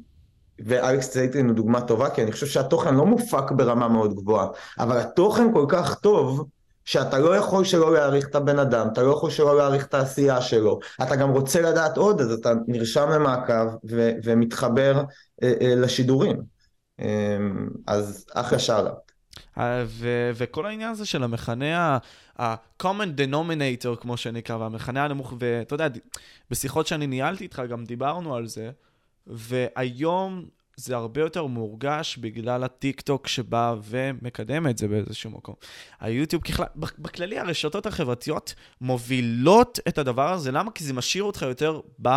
[0.66, 4.46] ואלכס צייטרין הוא דוגמה טובה, כי אני חושב שהתוכן לא מופק ברמה מאוד גבוהה,
[4.78, 6.48] אבל התוכן כל כך טוב,
[6.84, 10.40] שאתה לא יכול שלא להעריך את הבן אדם, אתה לא יכול שלא להעריך את העשייה
[10.40, 15.02] שלו, אתה גם רוצה לדעת עוד, אז אתה נרשם למעקב ו- ומתחבר
[15.42, 16.36] אה, אה, לשידורים.
[17.00, 17.38] אה,
[17.86, 18.90] אז אחלה שאלה.
[19.58, 21.98] אה, ו- וכל העניין הזה של המכנה
[22.38, 25.88] ה-common denominator, כמו שנקרא, והמכנה הנמוך, ואתה יודע,
[26.50, 28.70] בשיחות שאני ניהלתי איתך גם דיברנו על זה,
[29.26, 35.54] והיום זה הרבה יותר מורגש בגלל הטיק טוק שבא ומקדם את זה באיזשהו מקום.
[36.00, 40.70] היוטיוב ככלל, בכללי הרשתות החברתיות מובילות את הדבר הזה, למה?
[40.70, 42.08] כי זה משאיר אותך יותר ב...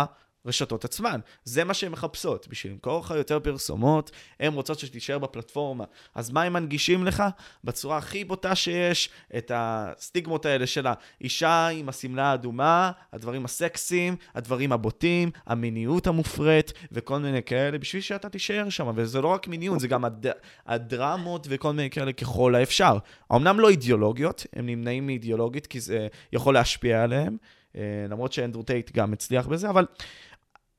[0.44, 1.20] הרשתות עצמן.
[1.44, 2.48] זה מה שהן מחפשות.
[2.48, 5.84] בשביל למכור לך יותר פרסומות, הן רוצות שתישאר בפלטפורמה.
[6.14, 7.22] אז מה הם מנגישים לך?
[7.64, 14.72] בצורה הכי בוטה שיש, את הסטיגמות האלה של האישה עם השמלה האדומה, הדברים הסקסיים, הדברים
[14.72, 18.90] הבוטים, המיניות המופרית, וכל מיני כאלה, בשביל שאתה תישאר שם.
[18.94, 20.26] וזה לא רק מיניות, זה גם הד...
[20.66, 22.98] הדרמות וכל מיני כאלה ככל האפשר.
[23.34, 27.36] אמנם לא אידיאולוגיות, הם נמנעים מאידיאולוגית, כי זה יכול להשפיע עליהם.
[27.76, 29.86] אה, למרות שאנדרו טייט גם הצליח בזה, אבל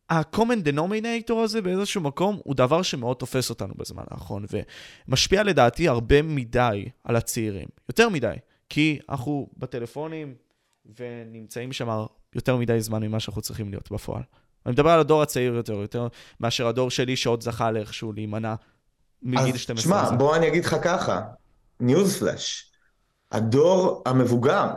[0.09, 4.45] ה-common denominator הזה באיזשהו מקום הוא דבר שמאוד תופס אותנו בזמן האחרון,
[5.07, 7.67] ומשפיע לדעתי הרבה מדי על הצעירים.
[7.89, 8.35] יותר מדי,
[8.69, 10.35] כי אנחנו בטלפונים
[10.99, 14.23] ונמצאים שם יותר מדי זמן ממה שאנחנו צריכים להיות בפועל.
[14.65, 16.07] אני מדבר על הדור הצעיר יותר, יותר
[16.39, 18.55] מאשר הדור שלי שעוד זכה לאיכשהו להימנע
[19.21, 20.01] מגיל 12.
[20.01, 21.21] אז שמע, בוא אני אגיד לך ככה,
[21.79, 22.71] ניוז פלאש,
[23.31, 24.67] הדור המבוגר,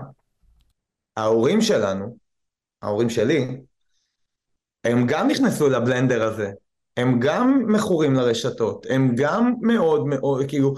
[1.17, 2.17] ההורים שלנו,
[2.83, 3.61] ההורים שלי,
[4.85, 6.51] הם גם נכנסו לבלנדר הזה,
[6.97, 10.75] הם גם מכורים לרשתות, הם גם מאוד מאוד, כאילו,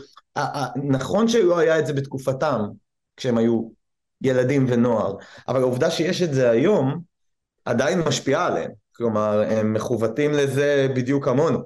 [0.76, 2.60] נכון שלא היה את זה בתקופתם,
[3.16, 3.68] כשהם היו
[4.22, 5.14] ילדים ונוער,
[5.48, 7.00] אבל העובדה שיש את זה היום,
[7.64, 8.70] עדיין משפיעה עליהם.
[8.96, 11.58] כלומר, הם מכוותים לזה בדיוק כמונו.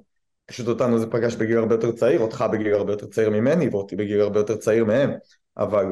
[0.47, 3.97] פשוט אותנו זה פגש בגיל הרבה יותר צעיר, אותך בגיל הרבה יותר צעיר ממני, ואותי
[3.97, 5.12] בגיל הרבה יותר צעיר מהם,
[5.59, 5.87] אבל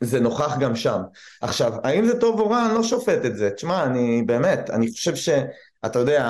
[0.00, 1.00] זה נוכח גם שם.
[1.40, 2.66] עכשיו, האם זה טוב או רע?
[2.66, 3.50] אני לא שופט את זה.
[3.50, 5.28] תשמע, אני באמת, אני חושב ש...
[5.86, 6.24] אתה יודע,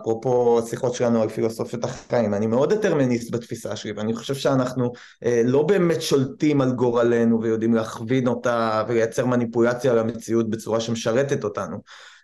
[0.00, 4.92] אפרופו השיחות שלנו על פילוסופיות החיים, אני מאוד דטרמיניסט בתפיסה שלי, ואני חושב שאנחנו
[5.24, 11.44] אה, לא באמת שולטים על גורלנו ויודעים להכווין אותה ולייצר מניפולציה על המציאות בצורה שמשרתת
[11.44, 11.76] אותנו.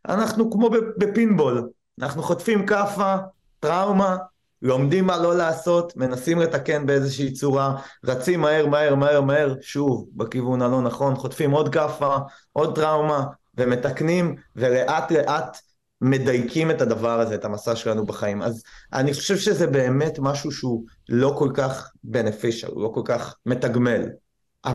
[0.08, 1.68] אנחנו כמו בפינבול,
[2.00, 3.16] אנחנו חוטפים כאפה,
[3.60, 4.16] טראומה,
[4.62, 10.62] לומדים מה לא לעשות, מנסים לתקן באיזושהי צורה, רצים מהר מהר מהר מהר, שוב, בכיוון
[10.62, 12.16] הלא נכון, חוטפים עוד כאפה,
[12.52, 13.24] עוד טראומה,
[13.56, 15.58] ומתקנים, ולאט לאט
[16.00, 18.42] מדייקים את הדבר הזה, את המסע שלנו בחיים.
[18.42, 23.36] אז אני חושב שזה באמת משהו שהוא לא כל כך beneficial, הוא לא כל כך
[23.46, 24.02] מתגמל.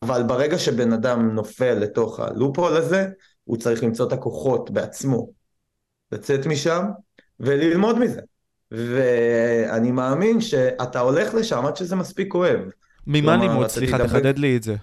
[0.03, 3.07] אבל ברגע שבן אדם נופל לתוך הלופול הזה,
[3.43, 5.29] הוא צריך למצוא את הכוחות בעצמו,
[6.12, 6.86] לצאת משם
[7.39, 8.21] וללמוד מזה.
[8.71, 12.59] ואני מאמין שאתה הולך לשם עד שזה מספיק כואב.
[13.07, 13.67] ממה לימוד?
[13.67, 14.75] סליחה, תחדד לי את זה.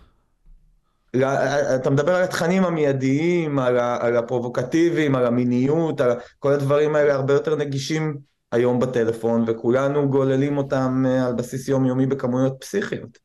[1.74, 7.32] אתה מדבר על התכנים המיידיים, על, על הפרובוקטיביים, על המיניות, על כל הדברים האלה הרבה
[7.32, 8.18] יותר נגישים
[8.52, 13.18] היום בטלפון, וכולנו גוללים אותם אה, על בסיס יומיומי בכמויות פסיכיות.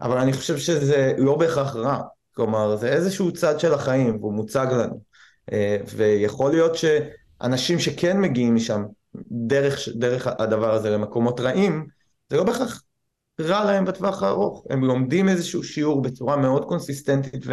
[0.00, 2.02] אבל אני חושב שזה לא בהכרח רע,
[2.34, 5.00] כלומר זה איזשהו צד של החיים, והוא מוצג לנו.
[5.52, 8.84] אה, ויכול להיות שאנשים שכן מגיעים משם,
[9.30, 11.86] דרך, דרך הדבר הזה למקומות רעים,
[12.30, 12.82] זה לא בהכרח
[13.40, 14.64] רע להם בטווח הארוך.
[14.70, 17.44] הם לומדים איזשהו שיעור בצורה מאוד קונסיסטנטית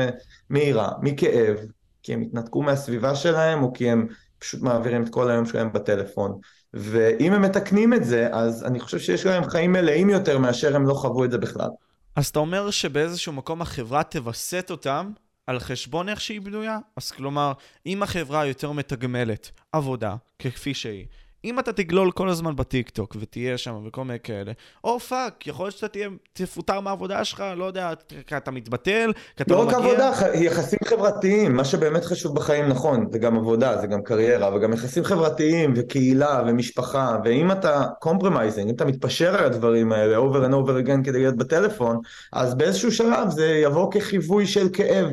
[0.50, 1.58] ומהירה, מכאב,
[2.04, 4.08] כי הם התנתקו מהסביבה שלהם, או כי הם
[4.40, 6.40] פשוט מעבירים את כל היום שלהם בטלפון.
[6.74, 10.88] ואם הם מתקנים את זה, אז אני חושב שיש להם חיים מלאים יותר מאשר הם
[10.88, 11.70] לא חוו את זה בכלל.
[12.16, 15.12] אז אתה אומר שבאיזשהו מקום החברה תווסת אותם
[15.48, 16.78] על חשבון איך שהיא בנויה?
[16.96, 17.54] אז כלומר,
[17.86, 21.06] אם החברה יותר מתגמלת עבודה כפי שהיא,
[21.46, 24.52] אם אתה תגלול כל הזמן בטיקטוק ותהיה שם וכל מיני כאלה,
[24.84, 27.94] או פאק, יכול להיות שאתה תהיה, תפוטר מהעבודה שלך, לא יודע,
[28.28, 29.78] כי אתה מתבטל, כי אתה לא, מגיע.
[29.78, 34.02] לא רק עבודה, יחסים חברתיים, מה שבאמת חשוב בחיים נכון, זה גם עבודה, זה גם
[34.04, 39.92] קריירה, אבל גם יחסים חברתיים וקהילה ומשפחה, ואם אתה compromising, אם אתה מתפשר על הדברים
[39.92, 42.00] האלה over and over again כדי להיות בטלפון,
[42.34, 45.08] אז באיזשהו שלב זה יבוא כחיווי של כאב,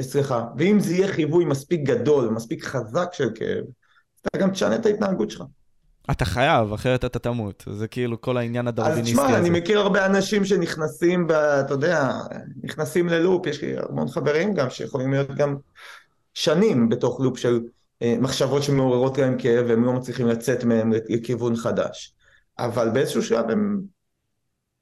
[0.00, 3.64] סליחה, ואם זה יהיה חיווי מספיק גדול, מספיק חזק של כאב,
[4.20, 5.42] אתה גם תשנה את ההתנהגות שלך.
[6.10, 7.64] אתה חייב, אחרת אתה תמות.
[7.70, 9.22] זה כאילו כל העניין הדרוויניסטי הזה.
[9.22, 12.12] אז תשמע, אני מכיר הרבה אנשים שנכנסים, ב, אתה יודע,
[12.62, 15.56] נכנסים ללופ, יש לי המון חברים גם שיכולים להיות גם
[16.34, 17.60] שנים בתוך לופ של
[18.02, 22.14] אה, מחשבות שמעוררות להם כאב והם לא מצליחים לצאת מהם לכיוון חדש.
[22.58, 23.80] אבל באיזשהו שלב הם,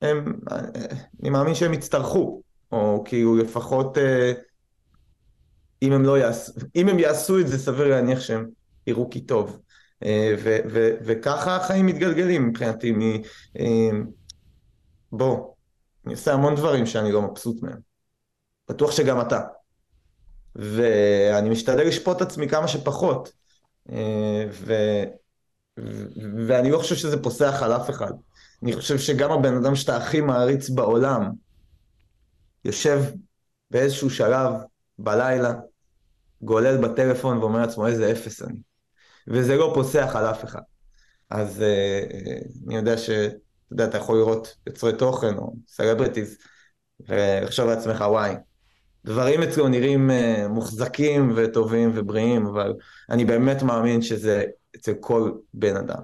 [0.02, 0.32] הם,
[1.22, 4.32] אני מאמין שהם יצטרכו, או כאילו לפחות, אה,
[5.82, 8.46] אם הם לא יעשו, אם הם יעשו את זה, סביר להניח שהם
[8.86, 9.58] יראו כי טוב.
[10.04, 12.92] אה, ו- ו- וככה החיים מתגלגלים מבחינתי.
[12.92, 13.22] מ-
[15.12, 15.54] בוא,
[16.04, 17.78] אני עושה המון דברים שאני לא מבסוט מהם.
[18.68, 19.40] בטוח שגם אתה.
[20.56, 23.32] ואני משתדל לשפוט עצמי כמה שפחות.
[24.50, 24.74] ו...
[26.46, 28.12] ואני לא חושב שזה פוסח על אף אחד.
[28.62, 31.30] אני חושב שגם הבן אדם שאתה הכי מעריץ בעולם,
[32.64, 33.02] יושב
[33.70, 34.52] באיזשהו שלב
[34.98, 35.54] בלילה,
[36.42, 38.71] גולל בטלפון ואומר לעצמו איזה אפס אני.
[39.28, 40.60] וזה לא פוסח על אף אחד.
[41.30, 43.10] אז uh, אני יודע ש...
[43.10, 46.38] אתה יודע, אתה יכול לראות יוצרי תוכן או סלבריטיז,
[47.08, 48.34] ולחשוב לעצמך, וואי,
[49.04, 52.72] דברים אצלו נראים uh, מוחזקים וטובים ובריאים, אבל
[53.10, 54.44] אני באמת מאמין שזה
[54.76, 56.02] אצל כל בן אדם.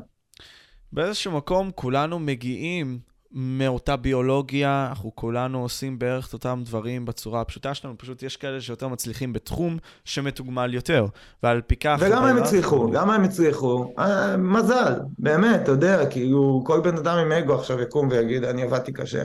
[0.92, 7.75] באיזשהו מקום כולנו מגיעים מאותה ביולוגיה, אנחנו כולנו עושים בערך את אותם דברים בצורה הפשוטה
[7.75, 11.07] שלנו, פשוט יש כאלה שיותר מצליחים בתחום שמתוגמל יותר,
[11.43, 11.99] ועל פי כך...
[12.01, 17.19] וגם הם הצליחו, גם הם הצליחו, אה, מזל, באמת, אתה יודע, כאילו כל בן אדם
[17.19, 19.23] עם אגו עכשיו יקום ויגיד, אני עבדתי קשה.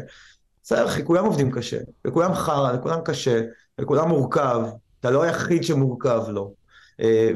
[0.63, 3.42] בסדר, אחי, כולם עובדים קשה, וכולם חרא, וכולם קשה,
[3.82, 4.62] וכולם מורכב,
[5.00, 6.62] אתה לא היחיד שמורכב לו.
[7.01, 7.32] אה,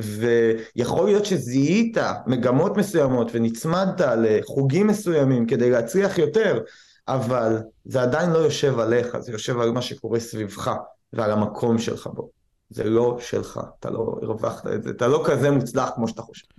[0.76, 6.62] ויכול להיות שזיהית מגמות מסוימות ונצמדת לחוגים מסוימים כדי להצליח יותר,
[7.08, 10.72] אבל זה עדיין לא יושב עליך, זה יושב על מה שקורה סביבך
[11.14, 12.30] ועל המקום שלך בו.
[12.70, 16.57] זה לא שלך, אתה לא הרווחת את זה, אתה לא כזה מוצלח כמו שאתה חושב.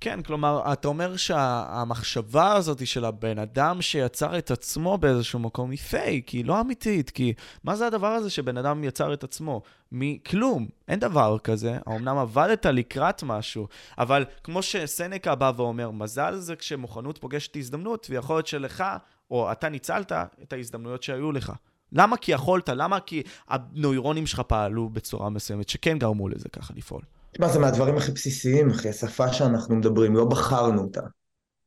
[0.00, 5.78] כן, כלומר, אתה אומר שהמחשבה הזאת של הבן אדם שיצר את עצמו באיזשהו מקום היא
[5.78, 7.32] פייק, היא לא אמיתית, כי
[7.64, 9.62] מה זה הדבר הזה שבן אדם יצר את עצמו?
[9.92, 11.78] מכלום, אין דבר כזה.
[11.88, 18.36] אמנם עבדת לקראת משהו, אבל כמו שסנקה בא ואומר, מזל זה כשמוכנות פוגשת הזדמנות, ויכול
[18.36, 18.84] להיות שלך,
[19.30, 21.52] או אתה ניצלת את ההזדמנויות שהיו לך.
[21.92, 22.68] למה כי יכולת?
[22.68, 27.02] למה כי הנוירונים שלך פעלו בצורה מסוימת, שכן גרמו לזה ככה לפעול?
[27.32, 31.00] תשמע, זה מהדברים הכי בסיסיים, אחי, השפה שאנחנו מדברים, לא בחרנו אותה.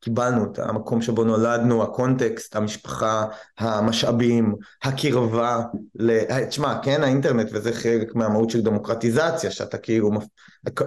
[0.02, 3.26] קיבלנו אותה, המקום שבו נולדנו, הקונטקסט, המשפחה,
[3.58, 5.62] המשאבים, הקרבה.
[5.96, 6.20] ל...
[6.46, 10.12] תשמע, כן, האינטרנט, וזה חלק מהמהות של דמוקרטיזציה, שאתה כאילו,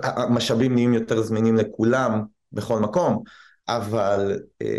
[0.02, 3.22] המשאבים נהיים יותר זמינים לכולם בכל מקום,
[3.68, 4.78] אבל אה,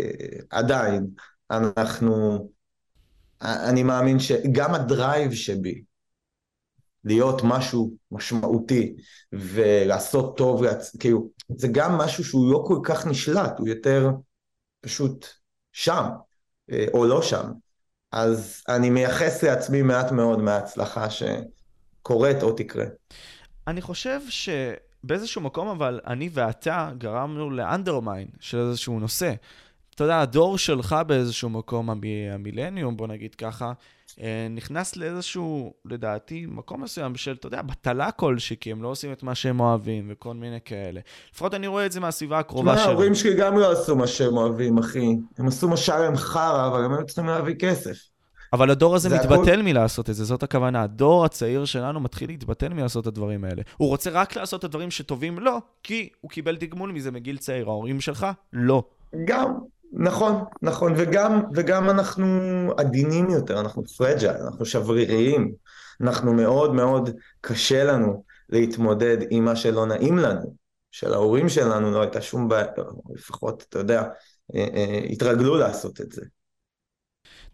[0.50, 1.06] עדיין,
[1.50, 2.48] אנחנו,
[3.42, 5.82] אני מאמין שגם הדרייב שבי,
[7.06, 8.94] להיות משהו משמעותי
[9.32, 10.62] ולעשות טוב,
[11.00, 14.10] כאילו, זה גם משהו שהוא לא כל כך נשלט, הוא יותר
[14.80, 15.26] פשוט
[15.72, 16.04] שם,
[16.72, 17.52] אה, או לא שם.
[18.12, 22.84] אז אני מייחס לעצמי מעט מאוד מההצלחה שקורית או תקרה.
[23.66, 29.34] אני חושב שבאיזשהו מקום, אבל אני ואתה גרמנו לאנדרמיין של איזשהו נושא.
[29.94, 31.90] אתה יודע, הדור שלך באיזשהו מקום,
[32.32, 33.72] המילניום, בוא נגיד ככה,
[34.50, 39.22] נכנס לאיזשהו, לדעתי, מקום מסוים של, אתה יודע, בטלה כלשהי, כי הם לא עושים את
[39.22, 41.00] מה שהם אוהבים וכל מיני כאלה.
[41.32, 42.78] לפחות אני רואה את זה מהסביבה הקרובה שלהם.
[42.78, 45.16] תשמע, ההורים שלי גם לא עשו מה שהם אוהבים, אחי.
[45.38, 47.96] הם עשו מה שהיה להם חרא, אבל הם היו צריכים להביא כסף.
[48.52, 49.62] אבל הדור הזה מתבטל הכל...
[49.62, 50.82] מלעשות את זה, זאת הכוונה.
[50.82, 53.62] הדור הצעיר שלנו מתחיל להתבטל מלעשות את הדברים האלה.
[53.76, 57.36] הוא רוצה רק לעשות את הדברים שטובים לו, לא, כי הוא קיבל תגמול מזה מגיל
[57.36, 57.68] צעיר.
[57.68, 58.82] ההורים שלך, לא.
[59.24, 59.54] גם,
[59.92, 62.26] נכון, נכון, וגם, וגם אנחנו
[62.76, 65.54] עדינים יותר, אנחנו פרג'ל, אנחנו שבריריים,
[66.00, 70.54] אנחנו מאוד מאוד קשה לנו להתמודד עם מה שלא נעים לנו,
[70.90, 72.66] שלהורים שלנו לא הייתה שום בעיה,
[73.14, 74.02] לפחות, אתה יודע,
[74.54, 76.22] אה, אה, התרגלו לעשות את זה.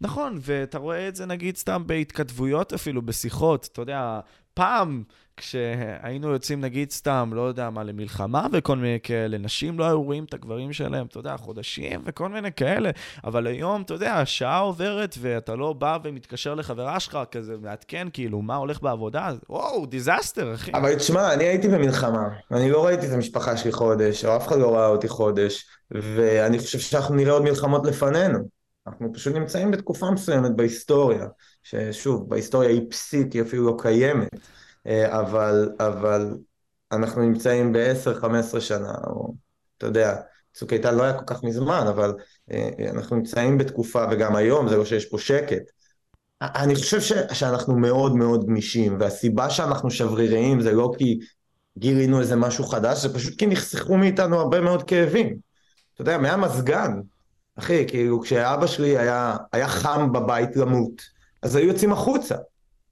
[0.01, 4.19] נכון, ואתה רואה את זה נגיד סתם בהתכתבויות אפילו, בשיחות, אתה יודע,
[4.53, 5.03] פעם
[5.37, 10.23] כשהיינו יוצאים נגיד סתם, לא יודע מה, למלחמה וכל מיני כאלה, נשים לא היו רואים
[10.23, 12.89] את הגברים שלהם, אתה יודע, חודשים וכל מיני כאלה,
[13.23, 18.41] אבל היום, אתה יודע, השעה עוברת ואתה לא בא ומתקשר לחברה שלך כזה, מעדכן כאילו,
[18.41, 20.71] מה הולך בעבודה, וואו, דיזסטר, אחי.
[20.73, 24.57] אבל תשמע, אני הייתי במלחמה, אני לא ראיתי את המשפחה שלי חודש, או אף אחד
[24.57, 28.39] לא ראה אותי חודש, ואני חושב שאנחנו נראה עוד מלחמות לפנינו.
[28.87, 31.25] אנחנו פשוט נמצאים בתקופה מסוימת בהיסטוריה,
[31.63, 34.29] ששוב, בהיסטוריה היא פסית, היא אפילו לא קיימת.
[34.87, 36.37] אה, אבל, אבל
[36.91, 39.33] אנחנו נמצאים ב-10-15 שנה, או
[39.77, 40.15] אתה יודע,
[40.53, 42.13] צוק איתן לא היה כל כך מזמן, אבל
[42.51, 45.63] אה, אנחנו נמצאים בתקופה, וגם היום, זה לא שיש פה שקט.
[46.41, 51.19] אני חושב ש, שאנחנו מאוד מאוד גמישים, והסיבה שאנחנו שבריריים זה לא כי
[51.77, 55.37] גילינו איזה משהו חדש, זה פשוט כי נחסכו מאיתנו הרבה מאוד כאבים.
[55.93, 56.91] אתה יודע, מהמזגן.
[57.55, 61.12] אחי, כאילו, כשאבא שלי היה, היה חם בבית למות,
[61.43, 62.35] אז היו יוצאים החוצה,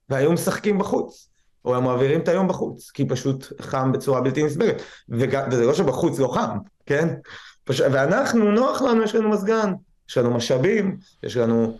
[0.08, 1.28] והיו משחקים בחוץ.
[1.64, 4.82] או הם מעבירים את היום בחוץ, כי פשוט חם בצורה בלתי נסבלת.
[5.08, 7.08] וזה לא שבחוץ לא חם, כן?
[7.64, 7.80] פש...
[7.80, 9.72] ואנחנו, נוח לנו, יש לנו מזגן,
[10.08, 11.78] יש לנו משאבים, יש לנו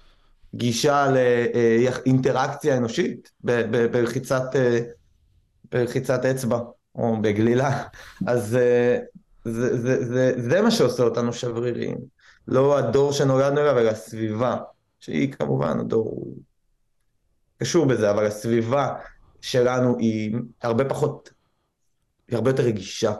[0.55, 3.31] גישה לאינטראקציה אנושית
[3.91, 4.81] בלחיצת, אה,
[5.73, 6.59] בלחיצת אצבע
[6.95, 7.83] או בגלילה.
[8.27, 8.99] אז זה,
[9.45, 11.99] זה, זה, זה, זה מה שעושה אותנו שבריריים.
[12.49, 14.57] לא הדור שנולדנו אליו, אלא הסביבה,
[15.01, 16.35] שהיא כמובן הדור
[17.63, 18.95] קשור בזה, אבל הסביבה
[19.41, 21.31] שלנו היא הרבה פחות,
[22.29, 23.13] היא הרבה יותר רגישה,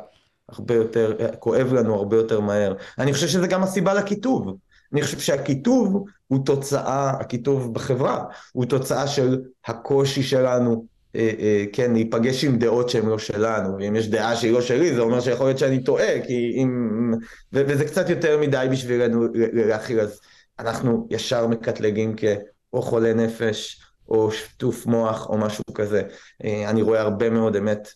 [0.49, 2.75] הרבה יותר, כואב לנו הרבה יותר מהר.
[2.99, 4.57] אני חושב שזה גם הסיבה לכיתוב.
[4.93, 11.93] אני חושב שהכיתוב הוא תוצאה, הכיתוב בחברה, הוא תוצאה של הקושי שלנו, אה, אה, כן,
[11.93, 15.47] להיפגש עם דעות שהן לא שלנו, ואם יש דעה שהיא לא שלי, זה אומר שיכול
[15.47, 17.13] להיות שאני טועה, כי אם...
[17.53, 20.21] ו- וזה קצת יותר מדי בשבילנו להכיל, אז
[20.59, 26.03] אנחנו ישר מקטלגים כאו חולה נפש, או שטוף מוח, או משהו כזה.
[26.45, 27.89] אה, אני רואה הרבה מאוד אמת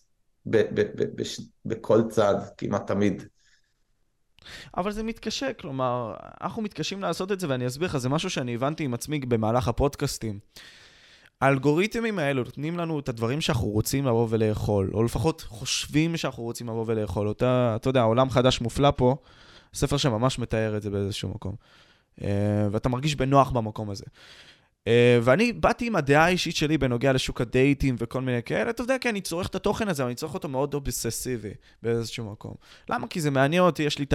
[0.46, 1.22] ב- ב- ב-
[1.64, 3.22] בכל צד, כמעט תמיד.
[4.76, 8.54] אבל זה מתקשה, כלומר, אנחנו מתקשים לעשות את זה, ואני אסביר לך, זה משהו שאני
[8.54, 10.38] הבנתי עם עצמי במהלך הפודקאסטים.
[11.40, 16.68] האלגוריתמים האלו נותנים לנו את הדברים שאנחנו רוצים לבוא ולאכול, או לפחות חושבים שאנחנו רוצים
[16.68, 17.28] לבוא ולאכול.
[17.28, 19.16] אותה, אתה יודע, עולם חדש מופלא פה,
[19.74, 21.54] ספר שממש מתאר את זה באיזשהו מקום.
[22.22, 24.04] אה, ואתה מרגיש בנוח במקום הזה.
[24.86, 24.88] Uh,
[25.22, 29.08] ואני באתי עם הדעה האישית שלי בנוגע לשוק הדייטים וכל מיני כאלה, אתה יודע, כי
[29.08, 32.54] אני צורך את התוכן הזה, אבל אני צורך אותו מאוד אובססיבי באיזשהו מקום.
[32.90, 33.06] למה?
[33.06, 34.14] כי זה מעניין אותי, יש לי את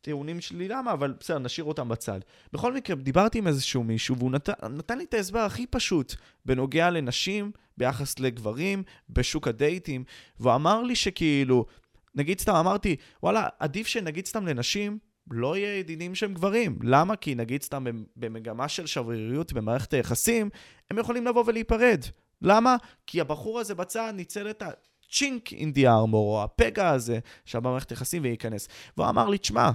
[0.00, 2.20] הטיעונים שלי למה, אבל בסדר, נשאיר אותם בצד.
[2.52, 4.48] בכל מקרה, דיברתי עם איזשהו מישהו, והוא נת...
[4.64, 10.04] נתן לי את ההסבר הכי פשוט בנוגע לנשים ביחס לגברים בשוק הדייטים,
[10.40, 11.66] והוא אמר לי שכאילו,
[12.14, 14.98] נגיד סתם אמרתי, וואלה, עדיף שנגיד סתם לנשים
[15.30, 16.78] לא יהיה ידידים שהם גברים.
[16.82, 17.16] למה?
[17.16, 17.84] כי נגיד סתם
[18.16, 20.50] במגמה של שבריריות במערכת היחסים,
[20.90, 22.04] הם יכולים לבוא ולהיפרד.
[22.42, 22.76] למה?
[23.06, 27.90] כי הבחור הזה בצד ניצל את הצ'ינק אין די ארמור, או הפגע הזה שהיה במערכת
[27.90, 28.68] היחסים וייכנס.
[28.96, 29.70] והוא אמר לי, תשמע,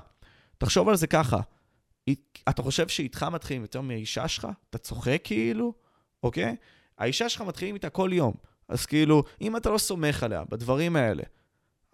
[0.57, 1.39] תחשוב על זה ככה,
[2.49, 4.47] אתה חושב שאיתך מתחילים יותר מהאישה שלך?
[4.69, 5.73] אתה צוחק כאילו?
[6.23, 6.55] אוקיי?
[6.97, 8.33] האישה שלך מתחילים איתה כל יום.
[8.67, 11.23] אז כאילו, אם אתה לא סומך עליה בדברים האלה,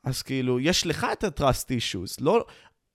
[0.04, 2.18] אז כאילו, יש לך את ה-trust issues.
[2.22, 2.46] לא,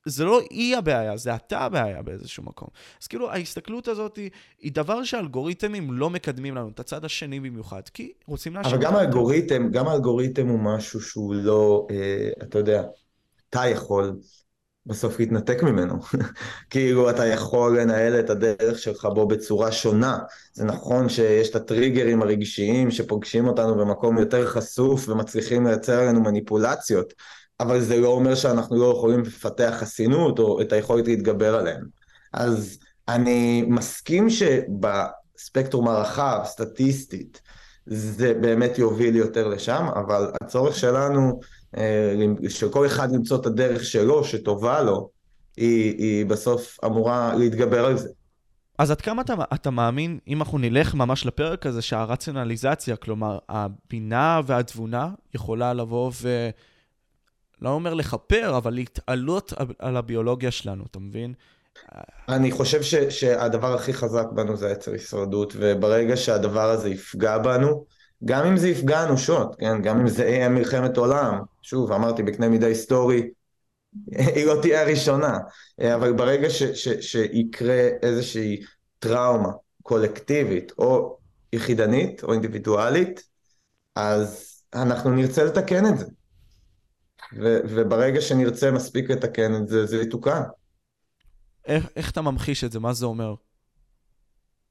[0.06, 2.68] זה לא היא הבעיה, זה אתה הבעיה באיזשהו מקום.
[3.02, 7.82] אז כאילו, ההסתכלות הזאת היא, היא דבר שאלגוריתמים לא מקדמים לנו, את הצד השני במיוחד,
[7.94, 8.74] כי רוצים להשאיר...
[8.74, 12.82] אבל גם האלגוריתם, גם האלגוריתם הוא משהו שהוא לא, אה, אתה יודע,
[13.50, 14.16] אתה יכול
[14.86, 15.94] בסוף להתנתק ממנו.
[16.70, 20.18] כאילו, אתה יכול לנהל את הדרך שלך בו בצורה שונה.
[20.52, 27.14] זה נכון שיש את הטריגרים הרגשיים שפוגשים אותנו במקום יותר חשוף ומצליחים לייצר עלינו מניפולציות.
[27.60, 31.84] אבל זה לא אומר שאנחנו לא יכולים לפתח חסינות או את היכולת להתגבר עליהם.
[32.32, 37.40] אז אני מסכים שבספקטרום הרחב, סטטיסטית,
[37.86, 41.40] זה באמת יוביל יותר לשם, אבל הצורך שלנו,
[41.76, 42.14] אה,
[42.48, 45.10] של כל אחד למצוא את הדרך שלו, שטובה לו,
[45.56, 48.08] היא, היא בסוף אמורה להתגבר על זה.
[48.78, 54.40] אז עד כמה אתה, אתה מאמין, אם אנחנו נלך ממש לפרק הזה, שהרציונליזציה, כלומר, הבינה
[54.46, 56.50] והתבונה יכולה לבוא ו...
[57.62, 61.34] לא אומר לכפר, אבל להתעלות על הביולוגיה שלנו, אתה מבין?
[62.28, 67.84] אני חושב ש, שהדבר הכי חזק בנו זה עצר הישרדות, וברגע שהדבר הזה יפגע בנו,
[68.24, 69.82] גם אם זה יפגע אנושות, כן?
[69.82, 73.30] גם אם זה יהיה מלחמת עולם, שוב, אמרתי, בקנה מידה היסטורי,
[74.10, 75.38] היא לא תהיה הראשונה,
[75.94, 78.60] אבל ברגע ש, ש, שיקרה איזושהי
[78.98, 79.50] טראומה
[79.82, 81.18] קולקטיבית, או
[81.52, 83.22] יחידנית, או אינדיבידואלית,
[83.96, 86.06] אז אנחנו נרצה לתקן את זה.
[87.36, 90.42] ו- וברגע שנרצה מספיק לתקן את זה, זה יתוקן.
[91.66, 92.80] איך, איך אתה ממחיש את זה?
[92.80, 93.34] מה זה אומר?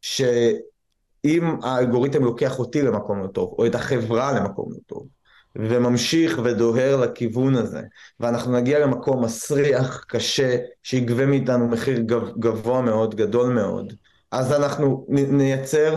[0.02, 5.08] שאם האלגוריתם לוקח אותי למקום לא טוב, או את החברה למקום לא טוב,
[5.56, 7.82] וממשיך ודוהר לכיוון הזה,
[8.20, 12.00] ואנחנו נגיע למקום מסריח, קשה, שיגבה מאיתנו מחיר
[12.40, 13.94] גבוה מאוד, גדול מאוד,
[14.32, 15.96] אז אנחנו נייצר,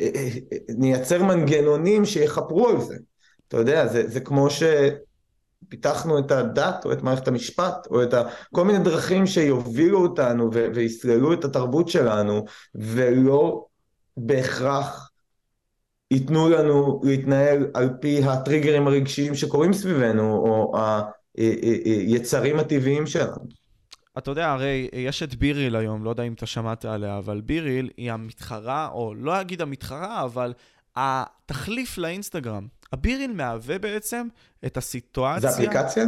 [0.00, 0.30] אה, אה,
[0.68, 2.96] נייצר מנגנונים שיכפרו על זה.
[3.48, 4.62] אתה יודע, זה, זה כמו ש...
[5.68, 8.14] פיתחנו את הדת או את מערכת המשפט או את
[8.52, 12.44] כל מיני דרכים שיובילו אותנו ו- ויסללו את התרבות שלנו
[12.74, 13.66] ולא
[14.16, 15.10] בהכרח
[16.10, 20.72] ייתנו לנו להתנהל על פי הטריגרים הרגשיים שקורים סביבנו או
[21.36, 23.36] היצרים הטבעיים שלנו.
[24.18, 27.90] אתה יודע, הרי יש את ביריל היום, לא יודע אם אתה שמעת עליה, אבל ביריל
[27.96, 30.52] היא המתחרה, או לא אגיד המתחרה, אבל
[30.96, 32.66] התחליף לאינסטגרם.
[32.92, 34.26] הביריל מהווה בעצם
[34.66, 35.50] את הסיטואציה...
[35.50, 36.04] זה אפליקציה?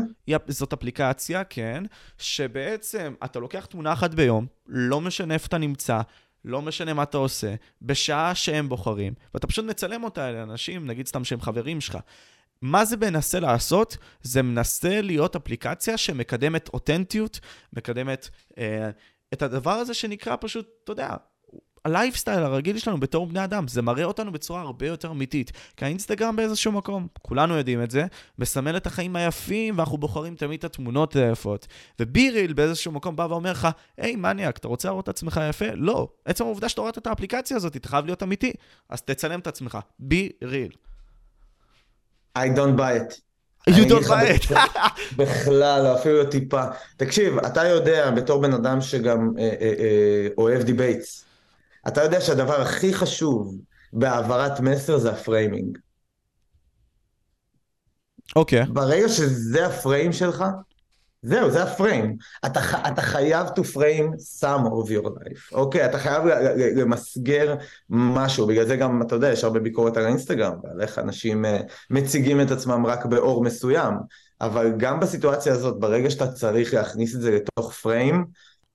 [0.49, 1.85] זאת אפליקציה, כן,
[2.19, 6.01] שבעצם אתה לוקח תמונה אחת ביום, לא משנה איפה אתה נמצא,
[6.45, 11.25] לא משנה מה אתה עושה, בשעה שהם בוחרים, ואתה פשוט מצלם אותה לאנשים, נגיד סתם
[11.25, 11.99] שהם חברים שלך.
[12.63, 13.97] מה זה מנסה לעשות?
[14.23, 17.41] זה מנסה להיות אפליקציה שמקדמת אותנטיות,
[17.73, 18.29] מקדמת
[18.59, 18.91] אה,
[19.33, 21.17] את הדבר הזה שנקרא פשוט, אתה יודע,
[21.85, 25.53] הלייפסטייל הרגיל שלנו בתור בני אדם, זה מראה אותנו בצורה הרבה יותר אמיתית.
[25.77, 28.07] כי האינסטגרם באיזשהו מקום, כולנו יודעים את זה,
[28.39, 31.67] מסמל את החיים היפים, ואנחנו בוחרים תמיד את התמונות היפות.
[32.01, 33.69] ו BeReal באיזשהו מקום בא ואומר לך,
[33.99, 35.67] היי, מניאק, אתה רוצה להראות את עצמך יפה?
[35.75, 36.09] לא.
[36.25, 38.53] עצם העובדה שאתה רואה את האפליקציה הזאת, אתה חייב להיות אמיתי.
[38.89, 39.79] אז תצלם את עצמך.
[39.99, 40.73] BeReal.
[42.39, 43.21] I don't buy it.
[43.71, 44.55] You don't buy it.
[45.17, 46.63] בכלל, לא, אפילו טיפה.
[46.97, 51.25] תקשיב, אתה יודע, בתור בן אדם שגם אה, אה, אה, אוהב debates,
[51.89, 53.57] אתה יודע שהדבר הכי חשוב
[53.93, 55.79] בהעברת מסר זה ה framing.
[58.37, 58.63] אוקיי.
[58.63, 58.73] Okay.
[58.73, 60.45] ברגע שזה הפריים שלך,
[61.23, 62.17] זהו, זה הפריים.
[62.47, 65.85] אתה, אתה חייב to frame some of your life, אוקיי?
[65.85, 66.23] אתה חייב
[66.77, 67.55] למסגר
[67.91, 71.61] משהו, בגלל זה גם, אתה יודע, יש הרבה ביקורת על האינסטגרם, ועל איך אנשים אה,
[71.91, 73.95] מציגים את עצמם רק באור מסוים,
[74.41, 78.25] אבל גם בסיטואציה הזאת, ברגע שאתה צריך להכניס את זה לתוך פריים,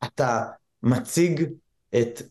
[0.04, 0.44] אתה
[0.84, 1.46] מציג
[2.00, 2.22] את...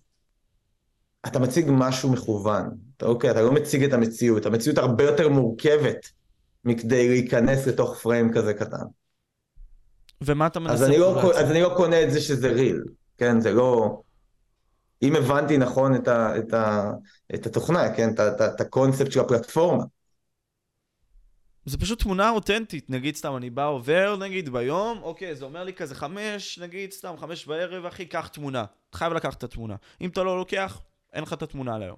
[1.27, 2.71] אתה מציג משהו מכוון,
[3.03, 3.31] אוקיי?
[3.31, 6.09] אתה לא מציג את המציאות, המציאות הרבה יותר מורכבת
[6.65, 8.87] מכדי להיכנס לתוך פריים כזה קטן.
[10.21, 10.75] ומה אתה מנסה?
[10.75, 12.83] אז אני, לא, אז אני לא קונה את זה שזה ריל,
[13.19, 13.41] כן?
[13.41, 14.01] זה לא...
[15.03, 16.91] אם הבנתי נכון את, ה, את, ה,
[17.35, 18.11] את התוכנה, כן?
[18.15, 19.85] את, את, את הקונספט של הפלטפורמה.
[21.67, 25.73] זה פשוט תמונה אותנטית, נגיד סתם אני בא עובר נגיד ביום, אוקיי, זה אומר לי
[25.73, 28.65] כזה חמש, נגיד סתם חמש בערב, אחי, קח תמונה.
[28.91, 29.77] אתה חייב לקחת את התמונה.
[30.01, 30.81] אם אתה לא לוקח,
[31.17, 31.97] אין לך את התמונה להיום.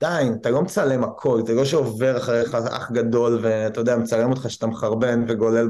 [0.00, 4.50] די, אתה לא מצלם הכל, זה לא שעובר אחריך אח גדול ואתה יודע, מצלם אותך
[4.50, 5.68] שאתה מחרבן וגולל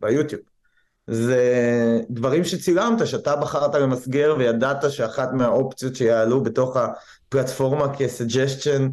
[0.00, 0.42] ביוטיוב.
[1.06, 8.88] זה דברים שצילמת, שאתה בחרת למסגר וידעת שאחת מהאופציות שיעלו בתוך הפלטפורמה כסג'סטשן,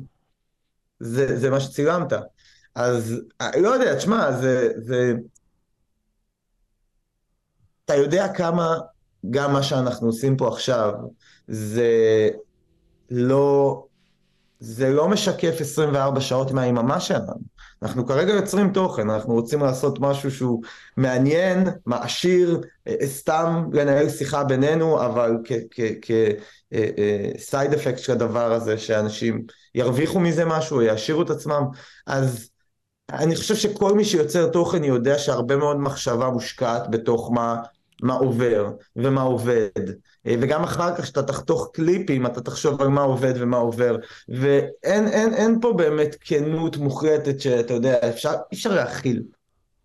[1.00, 2.14] זה, זה מה שצילמת.
[2.76, 3.22] אז
[3.60, 5.14] לא יודע, תשמע, זה, זה...
[7.86, 8.78] אתה יודע כמה
[9.30, 10.94] גם מה שאנחנו עושים פה עכשיו,
[11.48, 12.30] זה
[13.10, 13.84] לא
[14.60, 17.58] זה לא משקף 24 שעות מהיממה שלנו.
[17.82, 20.62] אנחנו כרגע יוצרים תוכן, אנחנו רוצים לעשות משהו שהוא
[20.98, 25.38] מעניין, מעשיר, אה, סתם לנהל שיחה בינינו, אבל
[26.02, 29.44] כסייד אפקט אה, אה, של הדבר הזה, שאנשים
[29.76, 31.64] ירוויחו מזה משהו, יעשירו את עצמם.
[32.08, 32.50] אז
[33.12, 37.56] אני חושב שכל מי שיוצר תוכן יודע שהרבה מאוד מחשבה מושקעת בתוך מה,
[38.02, 39.70] מה עובר ומה עובד.
[40.28, 43.98] אה, וגם אחר כך כשאתה תחתוך קליפים אתה תחשוב על מה עובד ומה עובר.
[44.30, 49.24] ואין אין, אין פה באמת כנות מוחלטת שאתה יודע אפשר, אפשר להכיל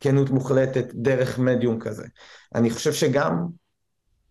[0.00, 2.06] כנות מוחלטת דרך מדיום כזה.
[2.54, 3.46] אני חושב שגם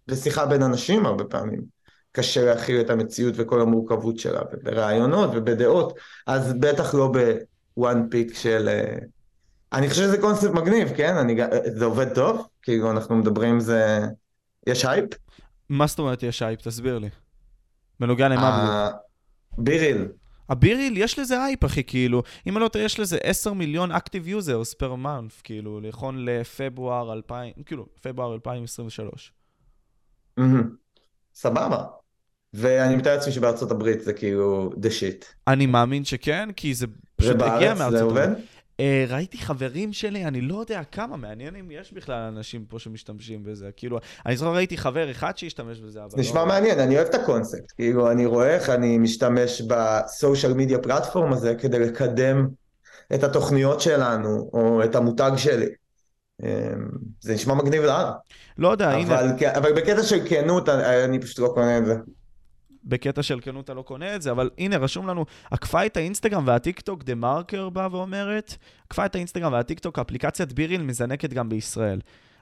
[0.08, 1.62] בשיחה בין אנשים הרבה פעמים
[2.12, 7.12] קשה להכיל את המציאות וכל המורכבות שלה וברעיונות ובדעות אז בטח לא
[7.78, 8.98] ב one pic של אה,
[9.74, 11.16] אני חושב שזה קונספט מגניב כן?
[11.16, 14.00] אני, זה עובד טוב כאילו אנחנו מדברים זה
[14.68, 15.14] יש הייפ
[15.72, 16.62] מה זאת אומרת יש אייפ?
[16.62, 17.10] תסביר לי.
[18.00, 19.02] בנוגע למה בדיוק?
[19.58, 20.08] BeReal.
[20.50, 23.92] ה BeReal, יש לזה אייפ, אחי, כאילו, אם אני לא טועה, יש לזה 10 מיליון
[23.92, 29.34] active users per month, כאילו, נכון לפברואר 2000, כאילו, פברואר 2023.
[31.36, 31.84] סבבה.
[32.54, 35.26] ואני מתאר לעצמי שבארצות הברית זה כאילו דה שיט.
[35.48, 38.12] אני מאמין שכן, כי זה פשוט הגיע מארצות הברית.
[38.12, 38.42] ובארץ זה עובד?
[38.82, 43.44] Uh, ראיתי חברים שלי, אני לא יודע כמה, מעניין אם יש בכלל אנשים פה שמשתמשים
[43.44, 43.70] בזה.
[43.78, 46.20] כאילו, אני זוכר ראיתי חבר אחד שהשתמש בזה, אבל...
[46.20, 46.46] נשמע לא...
[46.46, 47.72] מעניין, אני אוהב את הקונספט.
[47.76, 52.48] כאילו, אני רואה איך אני משתמש בסושיאל מדיה פלטפורם הזה כדי לקדם
[53.14, 55.68] את התוכניות שלנו, או את המותג שלי.
[56.44, 56.48] אמ,
[57.22, 58.14] זה נשמע מגניב לאללה.
[58.58, 59.58] לא יודע, אבל, הנה...
[59.58, 61.96] אבל בקטע של כנות, אני פשוט לא קונה את זה.
[62.84, 66.48] בקטע של כנות אתה לא קונה את זה, אבל הנה, רשום לנו, עקפה את האינסטגרם
[66.48, 68.56] והטיקטוק, דה מרקר באה ואומרת,
[68.86, 72.00] עקפה את האינסטגרם והטיקטוק, אפליקציית ביריל מזנקת גם בישראל.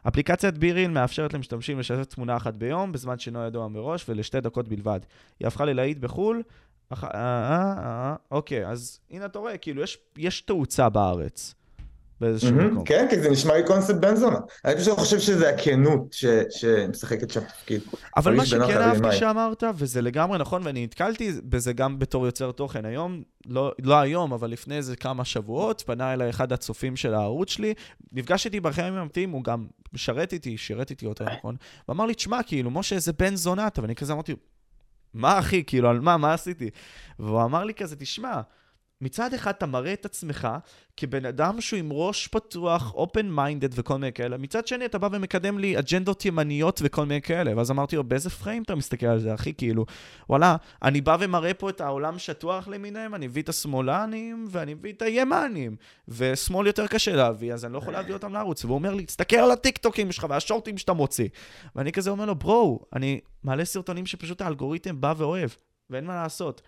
[0.07, 4.99] אפליקציית ביריל מאפשרת למשתמשים לשתף תמונה אחת ביום, בזמן שאינו ידוע מראש, ולשתי דקות בלבד.
[5.39, 6.43] היא הפכה ללהיט בחו"ל,
[6.89, 7.03] אח...
[7.03, 11.55] אה, אה, אה, אוקיי, אז הנה אתה רואה, כאילו, יש, יש תאוצה בארץ.
[12.21, 12.85] באיזשהו mm-hmm, מקום.
[12.85, 14.39] כן, כי זה נשמע לי קונספט בן זונה.
[14.65, 16.25] אני פשוט חושב שזה הכנות ש...
[16.49, 17.81] שמשחקת שם תפקיד.
[18.17, 22.85] אבל מה שכן אהבתי שאמרת, וזה לגמרי נכון, ואני נתקלתי בזה גם בתור יוצר תוכן
[22.85, 27.49] היום, לא, לא היום, אבל לפני איזה כמה שבועות, פנה אליי אחד הצופים של הערוץ
[27.49, 27.73] שלי,
[28.11, 31.55] נפגש איתי בחיים המתים, הוא גם משרת איתי, שירת איתי יותר נכון,
[31.89, 34.35] ואמר לי, תשמע, כאילו, משה זה בן זונה, ואני כזה אמרתי,
[35.13, 36.69] מה אחי, כאילו, על מה, מה עשיתי?
[37.19, 38.41] והוא אמר לי כזה, תשמע,
[39.01, 40.47] מצד אחד אתה מראה את עצמך
[40.97, 45.09] כבן אדם שהוא עם ראש פתוח, open minded וכל מיני כאלה, מצד שני אתה בא
[45.11, 49.19] ומקדם לי אג'נדות ימניות וכל מיני כאלה, ואז אמרתי לו, באיזה פריים אתה מסתכל על
[49.19, 49.53] זה, אחי?
[49.53, 49.85] כאילו,
[50.29, 54.93] וואלה, אני בא ומראה פה את העולם שטוח למיניהם, אני מביא את השמאלנים ואני מביא
[54.93, 55.75] את הימנים,
[56.07, 58.65] ושמאל יותר קשה להביא, אז אני לא יכול להביא אותם לערוץ.
[58.65, 61.27] והוא אומר לי, תסתכל על הטיקטוקים שלך והשורטים שאתה מוציא.
[61.75, 65.49] ואני כזה אומר לו, ברו, אני מעלה סרטונים שפשוט האלגוריתם בא ואוהב,
[65.89, 66.61] ואין מה לעשות.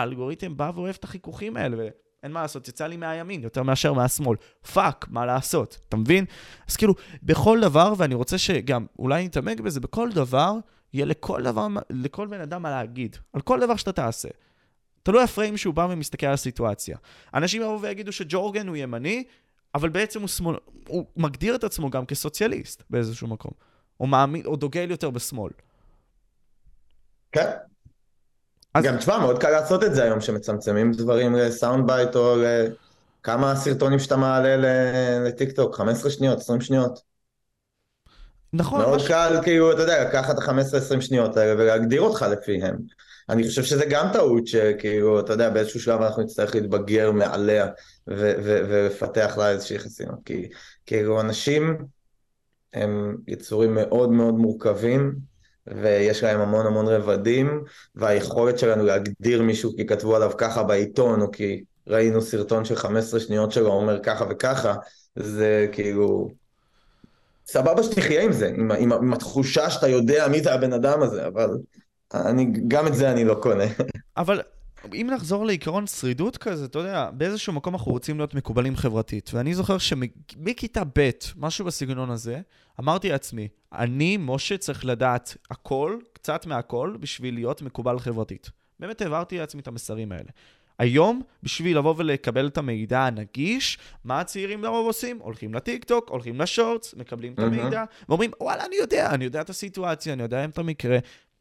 [0.00, 4.36] האלגוריתם בא ואוהב את החיכוכים האלה, ואין מה לעשות, יצא לי מהימין יותר מאשר מהשמאל.
[4.72, 6.24] fuck, מה לעשות, אתה מבין?
[6.68, 10.52] אז כאילו, בכל דבר, ואני רוצה שגם, אולי נתעמק בזה, בכל דבר,
[10.92, 14.28] יהיה לכל דבר, לכל בן אדם מה להגיד, על כל דבר שאתה תעשה.
[15.02, 16.96] תלוי ה frame שהוא בא ומסתכל על הסיטואציה.
[17.34, 19.24] אנשים יבואו ויגידו שג'ו רוגן הוא ימני,
[19.74, 20.56] אבל בעצם הוא שמאל,
[20.88, 23.52] הוא מגדיר את עצמו גם כסוציאליסט באיזשהו מקום.
[24.00, 25.52] או מאמין, או דוגל יותר בשמאל.
[27.32, 27.50] כן,
[28.78, 28.84] אז...
[28.84, 33.56] גם תשמע, מאוד קל לעשות את זה היום, שמצמצמים דברים ל sound bite או לכמה
[33.56, 34.56] סרטונים שאתה מעלה
[35.24, 37.00] לטיקטוק, 15 שניות, 20 שניות.
[38.52, 38.80] נכון.
[38.80, 39.08] מאוד מש...
[39.08, 42.76] קל, כאילו, אתה יודע, לקחת את ה-15-20 שניות האלה ולהגדיר אותך לפיהם.
[43.28, 47.66] אני חושב שזה גם טעות שכאילו, אתה יודע, באיזשהו שלב אנחנו נצטרך להתבגר מעליה
[48.06, 50.18] ולפתח לה איזושהי חסינות.
[50.24, 50.48] כי
[50.86, 51.78] כאילו, אנשים
[52.72, 55.35] הם יצורים מאוד מאוד מורכבים.
[55.66, 57.64] ויש להם המון המון רבדים,
[57.94, 63.20] והיכולת שלנו להגדיר מישהו כי כתבו עליו ככה בעיתון, או כי ראינו סרטון של 15
[63.20, 64.74] שניות שלו אומר ככה וככה,
[65.16, 66.28] זה כאילו...
[67.46, 71.26] סבבה שתחיה עם זה, עם, עם, עם התחושה שאתה יודע מי זה הבן אדם הזה,
[71.26, 71.50] אבל
[72.14, 73.64] אני, גם את זה אני לא קונה.
[74.16, 74.40] אבל
[74.94, 79.30] אם נחזור לעיקרון שרידות כזה, אתה יודע, באיזשהו מקום אנחנו רוצים להיות מקובלים חברתית.
[79.34, 82.40] ואני זוכר שמכיתה ב', משהו בסגנון הזה,
[82.80, 88.50] אמרתי לעצמי, אני, משה, צריך לדעת הכל, קצת מהכל, בשביל להיות מקובל חברתית.
[88.80, 90.30] באמת העברתי לעצמי את המסרים האלה.
[90.78, 95.18] היום, בשביל לבוא ולקבל את המידע הנגיש, מה הצעירים לרוב עושים?
[95.18, 100.12] הולכים לטיקטוק, הולכים לשורטס, מקבלים את המידע, ואומרים, וואלה, אני יודע, אני יודע את הסיטואציה,
[100.12, 100.98] אני יודע את המקרה,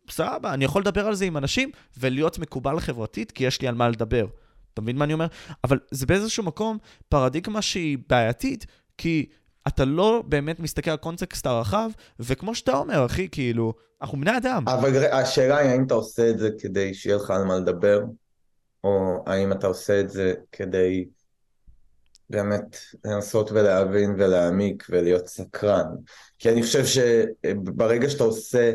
[0.09, 3.75] סבבה, אני יכול לדבר על זה עם אנשים ולהיות מקובל חברתית, כי יש לי על
[3.75, 4.27] מה לדבר.
[4.73, 5.27] אתה מבין מה אני אומר?
[5.63, 6.77] אבל זה באיזשהו מקום
[7.09, 8.65] פרדיגמה שהיא בעייתית,
[8.97, 9.25] כי
[9.67, 11.89] אתה לא באמת מסתכל על קונטקסט הרחב,
[12.19, 14.67] וכמו שאתה אומר, אחי, כאילו, אנחנו בני אדם.
[14.67, 18.03] אבל השאלה היא האם אתה עושה את זה כדי שיהיה לך על מה לדבר,
[18.83, 21.05] או האם אתה עושה את זה כדי
[22.29, 25.85] באמת לנסות ולהבין ולהעמיק ולהיות סקרן.
[26.39, 28.73] כי אני חושב שברגע שאתה עושה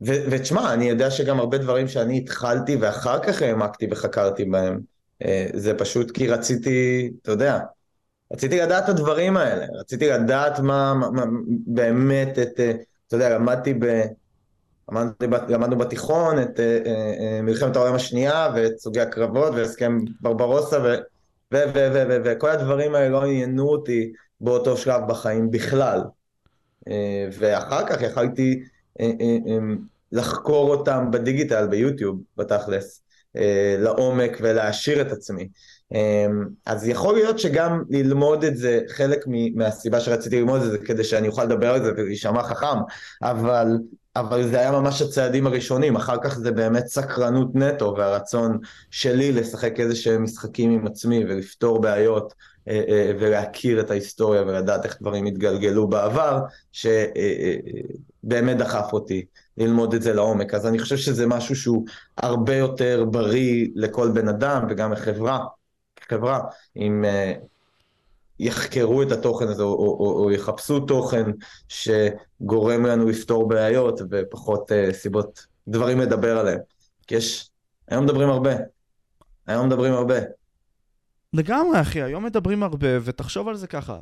[0.00, 4.80] ותשמע, אני יודע שגם הרבה דברים שאני התחלתי ואחר כך העמקתי וחקרתי בהם,
[5.24, 7.58] אה, זה פשוט כי רציתי, אתה יודע,
[8.32, 11.24] רציתי לדעת את הדברים האלה, רציתי לדעת מה, מה, מה
[11.66, 12.72] באמת, את, אה,
[13.06, 14.02] אתה יודע, למדתי ב...
[14.92, 16.88] למדתי, למדנו בתיכון את uh,
[17.42, 22.50] מלחמת העולם השנייה ואת סוגי הקרבות והסכם ברברוסה ו, ו, ו, ו, ו, ו, וכל
[22.50, 26.00] הדברים האלה לא עניינו אותי באותו שלב בחיים בכלל.
[27.32, 28.77] ואחר כך יכלתי אה, אה, אה,
[30.12, 33.02] לחקור אותם בדיגיטל, ביוטיוב, בתכלס,
[33.78, 35.48] לעומק ולהעשיר את עצמי.
[36.66, 39.24] אז יכול להיות שגם ללמוד את זה, חלק
[39.54, 42.78] מהסיבה שרציתי ללמוד את זה, כדי שאני אוכל לדבר על זה ולהישמע חכם,
[43.22, 43.78] אבל,
[44.16, 48.58] אבל זה היה ממש הצעדים הראשונים, אחר כך זה באמת סקרנות נטו והרצון
[48.90, 52.34] שלי לשחק איזה שהם משחקים עם עצמי ולפתור בעיות
[53.20, 56.40] ולהכיר את ההיסטוריה ולדעת איך דברים התגלגלו בעבר,
[56.72, 56.86] ש...
[58.22, 59.24] באמת דחף אותי
[59.56, 60.54] ללמוד את זה לעומק.
[60.54, 61.84] אז אני חושב שזה משהו שהוא
[62.16, 65.44] הרבה יותר בריא לכל בן אדם וגם לחברה,
[66.08, 66.40] חברה,
[66.76, 67.38] אם uh,
[68.38, 71.30] יחקרו את התוכן הזה או, או, או, או יחפשו תוכן
[71.68, 76.58] שגורם לנו לפתור בעיות ופחות uh, סיבות, דברים לדבר עליהם.
[77.06, 77.50] כי יש,
[77.88, 78.50] היום מדברים הרבה.
[79.46, 80.18] היום מדברים הרבה.
[81.32, 83.98] לגמרי, אחי, היום מדברים הרבה, ותחשוב על זה ככה.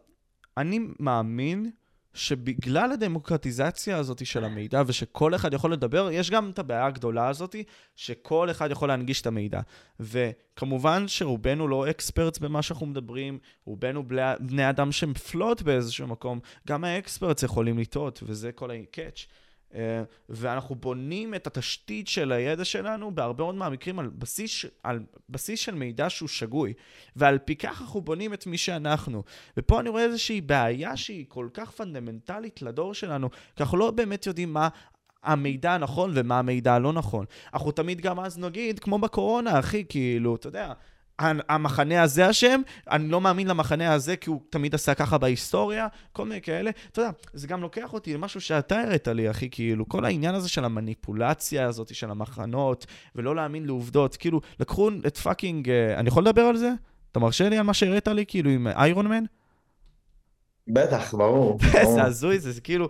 [0.57, 1.71] אני מאמין
[2.17, 7.57] שבגלל הדמוקרטיזציה הזאת של המידע ושכל אחד יכול לדבר, יש גם את הבעיה הגדולה הזאת
[7.97, 9.61] שכל אחד יכול להנגיש את המידע.
[10.01, 14.09] וכמובן שרובנו לא אקספרטס במה שאנחנו מדברים, רובנו
[14.41, 19.27] בני אדם שהם פלוט באיזשהו מקום, גם האקספרטס יכולים לטעות, וזה כל ה-catch.
[19.75, 25.61] אה, ואנחנו בונים את התשתית של הידע שלנו בהרבה מאוד מהמקרים על בסיס, על בסיס
[25.61, 26.73] של מידע שהוא שגוי.
[27.17, 29.23] ועל פי כך אנחנו בונים את מי שאנחנו.
[29.57, 34.27] ופה אני רואה איזושהי בעיה שהיא כל כך פונדמנטלית לדור שלנו, כי אנחנו לא באמת
[34.27, 34.69] יודעים מה
[35.23, 37.25] המידע הנכון ומה המידע הלא נכון.
[37.55, 40.73] אנחנו תמיד גם אז נגיד, כמו בקורונה, אחי, כאילו, אתה יודע,
[41.19, 42.61] המחנה הזה אשם,
[42.91, 46.71] אני לא מאמין למחנה הזה כי הוא תמיד עשה ככה בהיסטוריה, כל מיני כאלה.
[46.93, 50.49] אתה יודע, זה גם לוקח אותי למשהו שאתה הראת לי, אחי, כאילו, כל העניין הזה
[50.49, 56.23] של המניפולציה הזאת של המחנות, ולא להאמין לעובדות, כאילו, לקחו את פאקינג, אה, אני יכול
[56.23, 56.71] לדבר על זה?
[57.13, 59.25] אתה מרשה לי על מה שהראית לי, כאילו, עם איירון מן?
[60.69, 61.59] בטח, ברור.
[61.95, 62.89] זה הזוי, זה כאילו...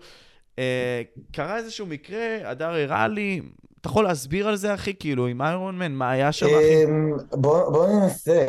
[0.59, 1.03] אה,
[1.33, 3.41] קרה איזשהו מקרה, הדר הראה לי,
[3.87, 4.95] אתה יכול להסביר על זה, אחי?
[4.99, 6.85] כאילו, עם איירון מן, מה היה שם, אחי?
[6.85, 8.47] אמ, בוא ננסה.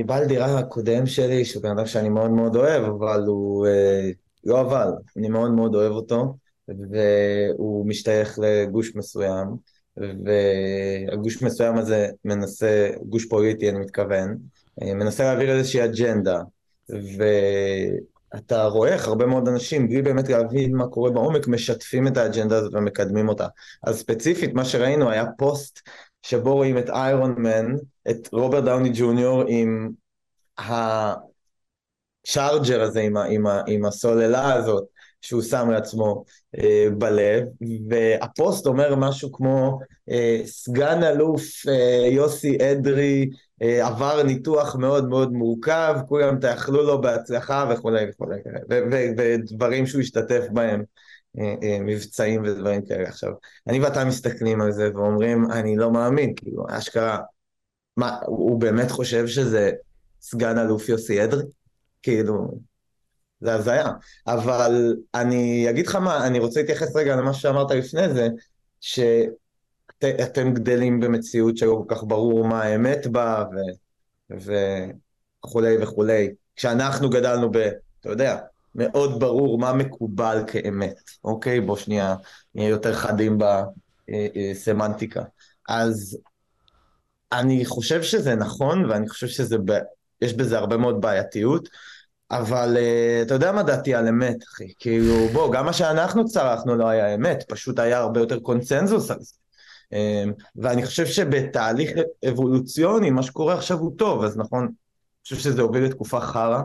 [0.00, 3.66] הבעל דירה הקודם שלי, שהוא בן אדם שאני מאוד מאוד אוהב, אבל הוא...
[3.66, 4.10] אה,
[4.44, 6.36] לא אבל, אני מאוד מאוד אוהב אותו,
[6.68, 9.46] והוא משתייך לגוש מסוים,
[9.96, 14.36] והגוש מסוים הזה מנסה, גוש פוליטי אני מתכוון,
[14.82, 16.40] אה, מנסה להעביר איזושהי אג'נדה,
[18.36, 22.56] אתה רואה איך הרבה מאוד אנשים, בלי באמת להבין מה קורה בעומק, משתפים את האג'נדה
[22.56, 23.46] הזאת ומקדמים אותה.
[23.86, 25.80] אז ספציפית, מה שראינו היה פוסט
[26.22, 27.76] שבו רואים את איירון מן,
[28.10, 29.90] את רוברט דאוני ג'וניור עם
[32.28, 34.84] הצ'ארג'ר הזה, עם, ה, עם, ה, עם הסוללה הזאת,
[35.20, 36.24] שהוא שם לעצמו
[36.58, 37.44] אה, בלב,
[37.88, 39.78] והפוסט אומר משהו כמו
[40.10, 43.30] אה, סגן אלוף אה, יוסי אדרי
[43.62, 48.40] עבר ניתוח מאוד מאוד מורכב, כולם תאכלו לו בהצלחה וכולי וכולי,
[49.16, 50.82] ודברים שהוא השתתף בהם,
[51.38, 53.08] אה, אה, מבצעים ודברים כאלה.
[53.08, 53.32] עכשיו,
[53.68, 57.18] אני ואתה מסתכלים על זה ואומרים, אני לא מאמין, כאילו, אשכרה,
[57.96, 59.70] מה, הוא באמת חושב שזה
[60.20, 61.42] סגן אלוף יוסי אדרי?
[62.02, 62.58] כאילו,
[63.40, 63.86] זה הזיה.
[64.26, 68.28] אבל אני אגיד לך מה, אני רוצה להתייחס רגע למה שאמרת לפני זה,
[68.80, 69.00] ש...
[70.04, 73.44] אתם גדלים במציאות שלא כל כך ברור מה האמת בה
[74.30, 74.50] ו...
[75.44, 76.28] וכולי וכולי.
[76.56, 77.56] כשאנחנו גדלנו ב...
[78.00, 78.38] אתה יודע,
[78.74, 81.60] מאוד ברור מה מקובל כאמת, אוקיי?
[81.60, 82.16] בוא שנייה
[82.54, 83.38] נהיה יותר חדים
[84.08, 85.20] בסמנטיקה.
[85.20, 85.24] אה,
[85.70, 86.18] אה, אז
[87.32, 89.58] אני חושב שזה נכון, ואני חושב שזה...
[89.64, 89.72] ב...
[90.22, 91.68] יש בזה הרבה מאוד בעייתיות,
[92.30, 94.72] אבל uh, אתה יודע מה דעתי על אמת, אחי?
[94.78, 99.20] כאילו, בוא, גם מה שאנחנו צרכנו לא היה אמת, פשוט היה הרבה יותר קונצנזוס על
[99.20, 99.34] זה.
[99.92, 101.90] אמ, ואני חושב שבתהליך
[102.28, 106.62] אבולוציוני, מה שקורה עכשיו הוא טוב, אז נכון, אני חושב שזה הוביל לתקופה חרא,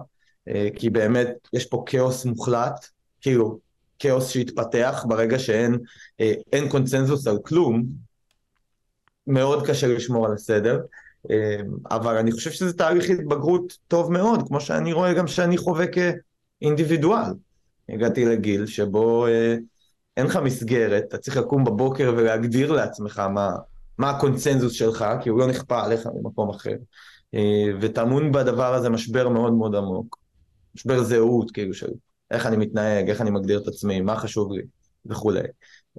[0.48, 2.86] אה, כי באמת יש פה כאוס מוחלט,
[3.22, 3.60] כאילו,
[4.00, 5.78] כאוס שהתפתח ברגע שאין
[6.22, 7.84] אה, קונצנזוס על כלום,
[9.28, 10.80] מאוד קשה לשמור על הסדר,
[11.30, 15.86] אמ, אבל אני חושב שזה תהליך התבגרות טוב מאוד, כמו שאני רואה גם שאני חווה
[16.62, 17.32] כאינדיבידואל.
[17.90, 19.56] הגעתי לגיל שבו אה,
[20.18, 23.56] אין לך מסגרת, אתה צריך לקום בבוקר ולהגדיר לעצמך מה,
[23.98, 26.76] מה הקונצנזוס שלך, כי הוא לא נכפה עליך ממקום אחר.
[27.36, 30.18] אה, וטמון בדבר הזה משבר מאוד מאוד עמוק.
[30.76, 31.88] משבר זהות, כאילו, של
[32.32, 34.62] איך אני מתנהג, איך אני מגדיר את עצמי, מה חשוב לי,
[35.06, 35.40] וכולי.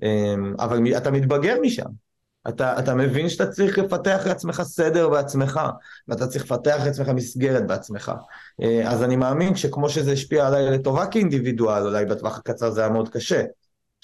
[0.03, 1.91] אה, אבל אתה מתבגר משם.
[2.49, 5.61] אתה, אתה מבין שאתה צריך לפתח לעצמך סדר בעצמך,
[6.09, 8.13] ואתה צריך לפתח לעצמך מסגרת בעצמך.
[8.63, 12.91] אה, אז אני מאמין שכמו שזה השפיע עליי לטובה כאינדיבידואל, אולי בטווח הקצר זה היה
[12.91, 13.43] מאוד קשה,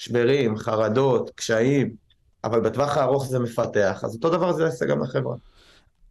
[0.01, 1.95] משברים, חרדות, קשיים,
[2.43, 5.35] אבל בטווח הארוך זה מפתח, אז אותו דבר זה יעשה גם לחברה.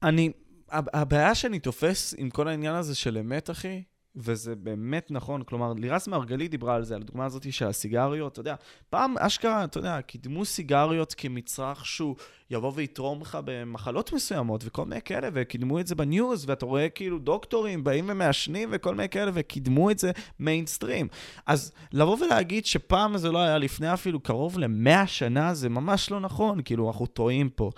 [0.02, 0.32] אני,
[0.70, 3.82] הבעיה שאני תופס עם כל העניין הזה של אמת, אחי,
[4.16, 8.40] וזה באמת נכון, כלומר, לירז מרגלית דיברה על זה, על הדוגמה הזאת של הסיגריות, אתה
[8.40, 8.54] יודע,
[8.90, 12.16] פעם אשכרה, אתה יודע, קידמו סיגריות כמצרך שהוא
[12.50, 17.18] יבוא ויתרום לך במחלות מסוימות וכל מיני כאלה, וקידמו את זה בניוז, ואתה רואה כאילו
[17.18, 21.08] דוקטורים באים ומעשנים וכל מיני כאלה, וקידמו את זה מיינסטרים.
[21.46, 26.20] אז לבוא ולהגיד שפעם זה לא היה לפני אפילו קרוב למאה שנה, זה ממש לא
[26.20, 27.70] נכון, כאילו, אנחנו טועים פה.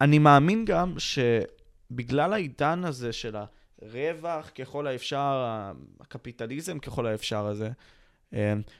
[0.00, 3.44] אני מאמין גם שבגלל העידן הזה של ה...
[3.82, 5.60] רווח ככל האפשר,
[6.00, 7.70] הקפיטליזם ככל האפשר הזה.
[8.32, 8.38] אמ,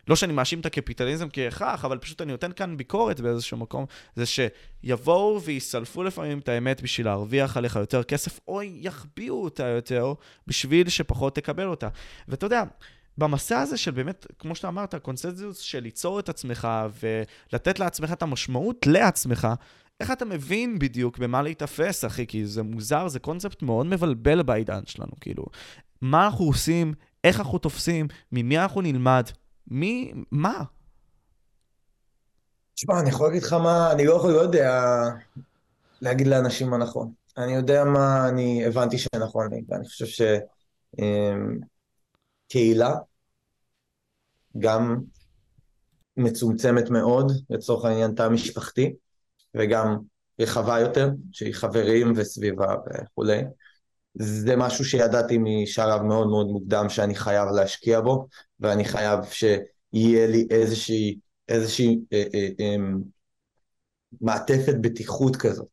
[0.09, 3.85] לא שאני מאשים את הקפיטליזם כהכרח, אבל פשוט אני נותן כאן ביקורת באיזשהו מקום,
[4.17, 10.15] זה שיבואו ויסלפו לפעמים את האמת בשביל להרוויח עליך יותר כסף, או יחביאו אותה יותר
[10.47, 11.89] בשביל שפחות תקבל אותה.
[12.29, 12.63] ואתה יודע,
[13.19, 16.69] במסע הזה של באמת, כמו שאתה אמרת, קונסנזוס של ליצור את עצמך
[17.01, 19.49] ולתת לעצמך את המשמעות לעצמך,
[20.01, 22.27] איך אתה מבין בדיוק במה להיתפס, אחי?
[22.27, 25.45] כי זה מוזר, זה קונספט מאוד מבלבל בעידן שלנו, כאילו.
[26.01, 26.95] מה אנחנו עושים,
[27.25, 29.25] איך אנחנו תופסים, ממי אנחנו נלמד,
[29.67, 30.63] מי, מה?
[32.75, 34.83] תשמע, אני יכול להגיד לך מה, אני לא יכול, לא יודע
[36.01, 37.13] להגיד לאנשים מה נכון.
[37.37, 40.27] אני יודע מה אני הבנתי שנכון לי, ואני חושב
[42.49, 42.95] שקהילה, אמ,
[44.59, 45.01] גם
[46.17, 48.95] מצומצמת מאוד, לצורך העניין תא משפחתי,
[49.57, 49.97] וגם
[50.41, 53.43] רחבה יותר, שהיא חברים וסביבה וכולי.
[54.15, 58.27] זה משהו שידעתי משלב מאוד מאוד מוקדם שאני חייב להשקיע בו,
[58.61, 62.77] ואני חייב שיהיה לי איזושהי, איזושהי אה, אה, אה,
[64.21, 65.67] מעטפת בטיחות כזאת.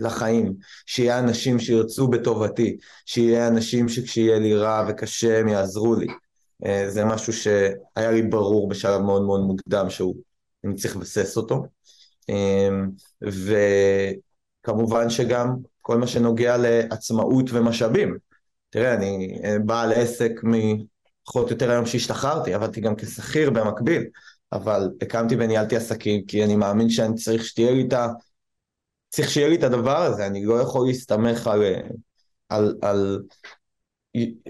[0.00, 0.54] לחיים,
[0.86, 6.06] שיהיה אנשים שירצו בטובתי, שיהיה אנשים שכשיהיה לי רע וקשה הם יעזרו לי.
[6.88, 10.16] זה משהו שהיה לי ברור בשלב מאוד מאוד מוקדם שהוא,
[10.64, 11.64] אני צריך לבסס אותו.
[14.62, 18.16] וכמובן שגם כל מה שנוגע לעצמאות ומשאבים.
[18.70, 24.04] תראה, אני בעל עסק מפחות או יותר היום שהשתחררתי, עבדתי גם כשכיר במקביל,
[24.52, 28.08] אבל הקמתי וניהלתי עסקים, כי אני מאמין שאני צריך שתהיה לי את ה...
[29.08, 31.62] צריך שיהיה לי את הדבר הזה, אני לא יכול להסתמך על,
[32.48, 33.22] על, על,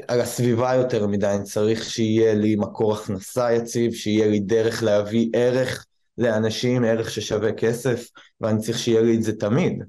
[0.08, 5.30] על הסביבה יותר מדי, אני צריך שיהיה לי מקור הכנסה יציב, שיהיה לי דרך להביא
[5.32, 5.86] ערך
[6.18, 8.08] לאנשים, ערך ששווה כסף,
[8.40, 9.82] ואני צריך שיהיה לי את זה תמיד.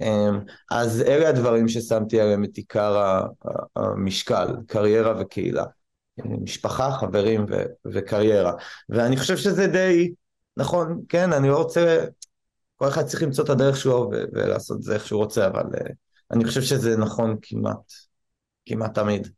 [0.00, 3.20] אמ, אז אלה הדברים ששמתי עליהם את עיקר
[3.76, 5.64] המשקל, קריירה וקהילה.
[6.18, 8.52] משפחה, חברים ו- וקריירה.
[8.88, 10.12] ואני חושב שזה די,
[10.56, 12.04] נכון, כן, אני לא רוצה,
[12.76, 15.62] כל אחד צריך למצוא את הדרך שלו ו- ולעשות את זה איך שהוא רוצה, אבל
[15.62, 15.92] uh,
[16.30, 17.92] אני חושב שזה נכון כמעט,
[18.66, 19.28] כמעט תמיד.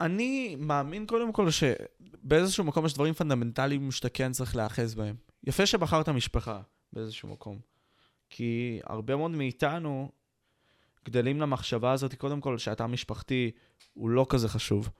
[0.00, 5.16] אני מאמין קודם כל שבאיזשהו מקום יש דברים פונדמנטליים שאתה כן צריך להיאחז בהם.
[5.44, 6.60] יפה שבחרת משפחה
[6.92, 7.58] באיזשהו מקום.
[8.30, 10.10] כי הרבה מאוד מאיתנו
[11.04, 13.50] גדלים למחשבה הזאת, קודם כל, שהתא המשפחתי
[13.94, 14.90] הוא לא כזה חשוב.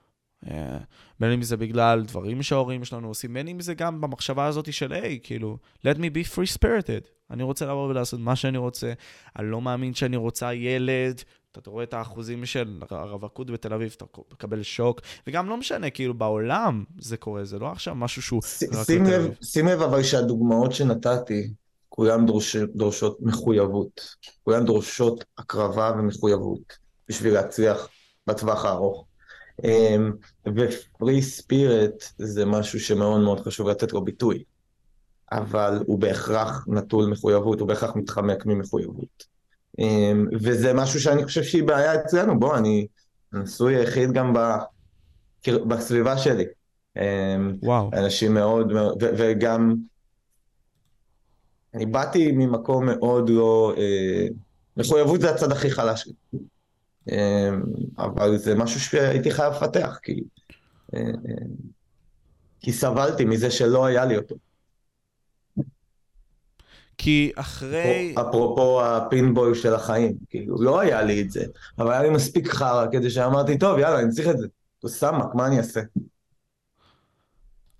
[0.47, 0.77] אה,
[1.19, 4.93] בין אם זה בגלל דברים שההורים שלנו עושים, בין אם זה גם במחשבה הזאת של,
[4.93, 7.07] היי, כאילו, let me be free spirited.
[7.31, 8.93] אני רוצה לעבור ולעשות מה שאני רוצה,
[9.35, 11.21] אני לא מאמין שאני רוצה ילד.
[11.57, 16.13] אתה רואה את האחוזים של הרווקות בתל אביב, אתה מקבל שוק, וגם לא משנה, כאילו,
[16.13, 19.35] בעולם זה קורה, זה לא עכשיו משהו שהוא רק בתל אביב.
[19.43, 21.53] שים לב אבל שהדוגמאות שנתתי,
[21.89, 24.15] כולן דורש, דורשות מחויבות.
[24.43, 26.73] כולן דורשות הקרבה ומחויבות
[27.07, 27.89] בשביל להצליח
[28.27, 29.05] בטווח הארוך.
[29.63, 30.11] אמ,
[30.55, 34.43] ופרי ספירט זה משהו שמאוד מאוד חשוב לתת לו ביטוי,
[35.31, 39.38] אבל הוא בהכרח נטול מחויבות, הוא בהכרח מתחמק ממחויבות.
[39.79, 42.87] אמ, וזה משהו שאני חושב שהיא בעיה אצלנו, בוא, אני
[43.33, 44.33] נשוי היחיד גם
[45.47, 46.45] בסביבה שלי.
[46.97, 47.89] אמ, וואו.
[47.93, 49.75] אנשים מאוד, וגם
[51.73, 53.73] אני באתי ממקום מאוד לא...
[53.77, 54.27] אה,
[54.77, 56.39] מחויבות זה הצד הכי חלש שלי.
[57.11, 57.49] אה,
[57.97, 60.23] אבל זה משהו שהייתי חייב לפתח, כי...
[60.95, 61.01] אה,
[62.59, 64.35] כי סבלתי מזה שלא היה לי אותו.
[67.01, 68.15] כי אחרי...
[68.21, 71.45] אפרופו הפינבוי של החיים, כאילו, לא היה לי את זה,
[71.77, 74.47] אבל היה לי מספיק חרא כדי שאמרתי, טוב, יאללה, אני צריך את זה.
[74.87, 75.81] סמק, מה אני אעשה?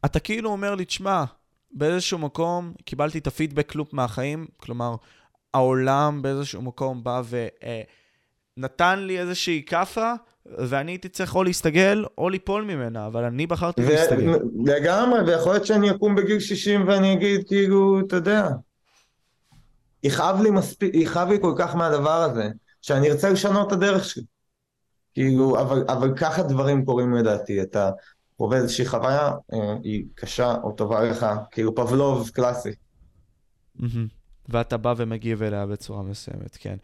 [0.06, 1.24] אתה כאילו אומר לי, תשמע,
[1.72, 4.96] באיזשהו מקום קיבלתי את הפידבק לופ מהחיים, כלומר,
[5.54, 7.22] העולם באיזשהו מקום בא
[8.58, 10.14] ונתן אה, לי איזושהי כאפה,
[10.46, 14.32] ואני הייתי צריך או להסתגל או ליפול ממנה, אבל אני בחרתי ו- להסתגל.
[14.66, 18.48] לגמרי, ויכול להיות שאני אקום בגיל 60 ואני אגיד, כאילו, אתה יודע,
[20.04, 22.50] יכאב לי מספיק, יכאב לי כל כך מהדבר הזה,
[22.82, 24.24] שאני ארצה לשנות את הדרך שלי.
[25.14, 27.92] כאילו, אבל, אבל ככה דברים קורים לדעתי, אתה
[28.38, 32.72] חווה איזושהי חוויה, אה, היא קשה או טובה לך, כאילו פבלוב קלאסי.
[34.50, 36.76] ואתה בא ומגיב אליה בצורה מסוימת, כן.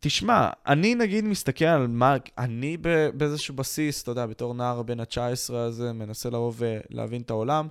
[0.00, 2.76] תשמע, אני נגיד מסתכל על מה, אני
[3.14, 7.68] באיזשהו בסיס, אתה יודע, בתור נער בן ה-19 הזה, מנסה לבוא ולהבין את העולם.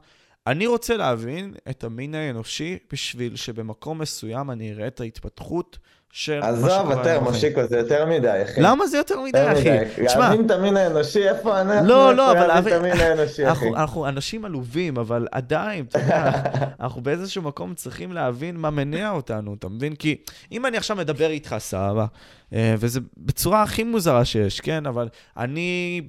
[0.48, 5.78] אני רוצה להבין את המין האנושי בשביל שבמקום מסוים אני אראה את ההתפתחות
[6.12, 6.80] של מה שקורה.
[6.80, 8.62] עזוב, יותר, מושיקו, זה יותר מדי, אחי.
[8.62, 10.04] למה זה יותר מדי, אחי?
[10.18, 11.88] להבין את המין האנושי, איפה אנחנו?
[11.88, 13.68] לא, לא, אבל להבין את המין האנושי, אחי.
[13.70, 16.32] אנחנו אנשים עלובים, אבל עדיין, אתה יודע,
[16.82, 19.96] אנחנו באיזשהו מקום צריכים להבין מה מניע אותנו, אתה מבין?
[19.96, 20.16] כי
[20.52, 22.06] אם אני עכשיו מדבר איתך, סבבה,
[22.54, 24.86] אה, וזה בצורה הכי מוזרה שיש, כן?
[24.86, 26.02] אבל אני,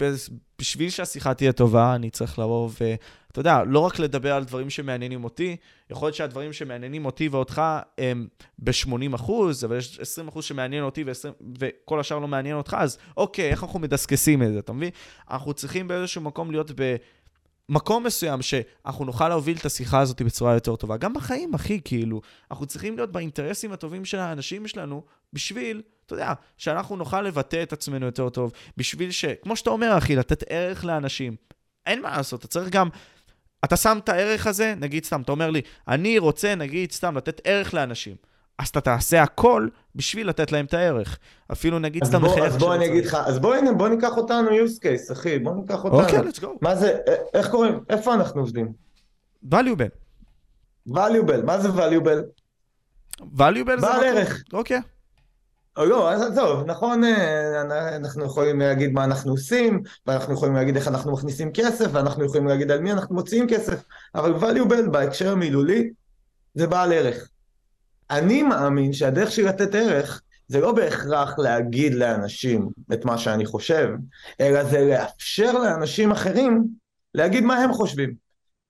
[0.59, 2.95] בשביל שהשיחה תהיה טובה, אני צריך לבוא ו...
[3.35, 5.57] אתה יודע, לא רק לדבר על דברים שמעניינים אותי,
[5.91, 7.63] יכול להיות שהדברים שמעניינים אותי ואותך
[7.99, 8.29] הם
[8.59, 12.99] ב-80 אחוז, אבל יש 20 אחוז שמעניין אותי ו-20, וכל השאר לא מעניין אותך, אז
[13.17, 14.91] אוקיי, איך אנחנו מדסקסים את זה, אתה מבין?
[15.31, 16.97] אנחנו צריכים באיזשהו מקום להיות ב...
[17.69, 20.97] מקום מסוים שאנחנו נוכל להוביל את השיחה הזאת בצורה יותר טובה.
[20.97, 22.21] גם בחיים, אחי, כאילו,
[22.51, 27.73] אנחנו צריכים להיות באינטרסים הטובים של האנשים שלנו בשביל, אתה יודע, שאנחנו נוכל לבטא את
[27.73, 29.25] עצמנו יותר טוב, בשביל ש...
[29.25, 31.37] כמו שאתה אומר, אחי, לתת ערך לאנשים.
[31.87, 32.89] אין מה לעשות, אתה צריך גם
[33.65, 37.41] אתה שם את הערך הזה, נגיד סתם, אתה אומר לי, אני רוצה, נגיד סתם, לתת
[37.45, 38.17] ערך לאנשים.
[38.59, 41.19] אז אתה תעשה הכל בשביל לתת להם את הערך.
[41.53, 44.49] אפילו נגיד סתם מחייך אז בוא אני אגיד לך, אז בוא, הנה, בוא ניקח אותנו
[44.49, 46.01] use case, אחי, בוא ניקח אותנו.
[46.01, 46.47] אוקיי, let's go.
[46.61, 46.99] מה זה,
[47.35, 48.73] איך קוראים, איפה אנחנו עובדים?
[49.53, 49.91] valuable.
[50.89, 52.23] valuable, מה זה valuable?
[53.21, 53.87] valuable זה...
[53.87, 54.45] בעל ערך.
[54.53, 54.81] אוקיי.
[55.77, 57.63] לא, אז עזוב, נכון, אה,
[57.97, 62.47] אנחנו יכולים להגיד מה אנחנו עושים, ואנחנו יכולים להגיד איך אנחנו מכניסים כסף, ואנחנו יכולים
[62.47, 63.83] להגיד על מי אנחנו מוציאים כסף,
[64.15, 65.91] אבל valuable בהקשר המילולי
[66.55, 67.29] זה בעל ערך.
[68.11, 73.89] אני מאמין שהדרך שלי לתת ערך זה לא בהכרח להגיד לאנשים את מה שאני חושב,
[74.41, 76.65] אלא זה לאפשר לאנשים אחרים
[77.15, 78.15] להגיד מה הם חושבים.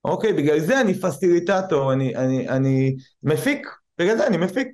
[0.05, 3.67] אוקיי, בגלל זה אני פסטיליטטור, אני, אני, אני מפיק,
[3.99, 4.67] בגלל זה אני מפיק.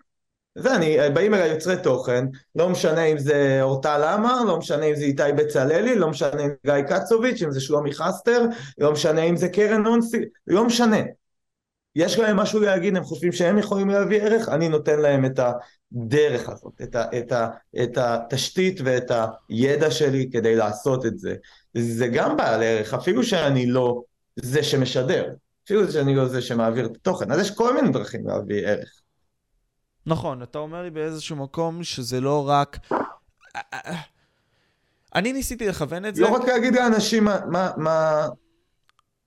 [0.55, 2.25] זה אני, באים אליי יוצרי תוכן,
[2.55, 6.49] לא משנה אם זה אורטל עמר, לא משנה אם זה איתי בצללי, לא משנה אם
[6.49, 8.45] זה גיא קצוביץ', אם זה שלומי חסטר,
[8.77, 10.97] לא משנה אם זה קרן אונסי, לא משנה.
[11.95, 16.49] יש להם משהו להגיד, הם חושבים שהם יכולים להביא ערך, אני נותן להם את הדרך
[16.49, 17.47] הזאת, את, ה, את, ה,
[17.83, 19.11] את התשתית ואת
[19.49, 21.35] הידע שלי כדי לעשות את זה.
[21.73, 24.01] זה גם בעל ערך, אפילו שאני לא
[24.35, 25.33] זה שמשדר,
[25.65, 29.00] אפילו שאני לא זה שמעביר את התוכן, אז יש כל מיני דרכים להביא ערך.
[30.05, 32.79] נכון, אתה אומר לי באיזשהו מקום שזה לא רק...
[35.15, 36.21] אני ניסיתי לכוון את זה.
[36.21, 38.27] לא רק להגיד לאנשים מה, מה, מה,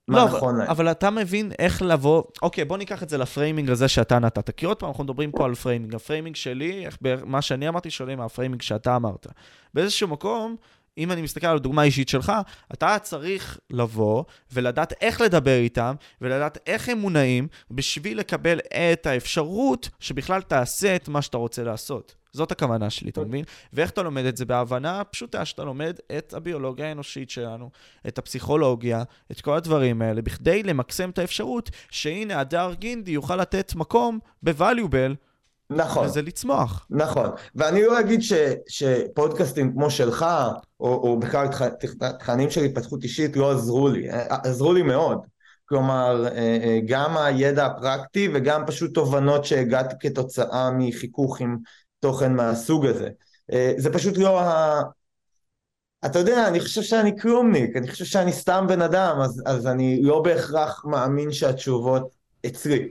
[0.09, 0.70] מה לא, נכון להם.
[0.70, 2.22] אבל אתה מבין איך לבוא...
[2.43, 4.51] אוקיי, בוא ניקח את זה ל framing הזה שאתה נתת.
[4.51, 5.95] כי עוד פעם, אנחנו מדברים פה על framing.
[5.95, 9.27] ה framing שלי, איך, מה שאני אמרתי, שונה מה framing שאתה אמרת.
[9.75, 10.57] באיזשהו מקום,
[10.99, 12.32] אם אני מסתכל על הדוגמה האישית שלך,
[12.72, 19.88] אתה צריך לבוא ולדעת איך לדבר איתם, ולדעת איך הם מונעים, בשביל לקבל את האפשרות
[20.01, 22.14] שבכלל תעשה את מה שאתה רוצה לעשות.
[22.32, 23.45] זאת הכוונה שלי, אתה מבין?
[23.72, 24.45] ואיך אתה לומד את זה?
[24.45, 27.70] בהבנה פשוטה שאתה לומד את הביולוגיה האנושית שלנו,
[28.09, 33.74] את הפסיכולוגיה, את כל הדברים האלה, בכדי למקסם את האפשרות שהנה, הדר גינדי יוכל לתת
[33.74, 35.14] מקום ב-valuable
[35.71, 36.07] נכון.
[36.07, 36.87] וזה לצמוח.
[36.91, 37.31] נכון.
[37.55, 38.33] ואני לא אגיד ש,
[38.69, 40.27] שפודקאסטים כמו שלך,
[40.81, 41.47] או, או בכלל
[42.19, 44.11] תכנים של התפתחות אישית לא עזרו לי.
[44.11, 45.19] אה, עזרו לי מאוד.
[45.69, 51.57] כלומר, אה, אה, גם הידע הפרקטי וגם פשוט תובנות שהגעתי כתוצאה מחיכוך עם
[52.01, 53.09] תוכן מהסוג הזה.
[53.77, 54.83] זה פשוט לא ה...
[56.07, 60.03] אתה יודע, אני חושב שאני כלומניק, אני חושב שאני סתם בן אדם, אז, אז אני
[60.03, 62.11] לא בהכרח מאמין שהתשובות
[62.47, 62.89] אצלי.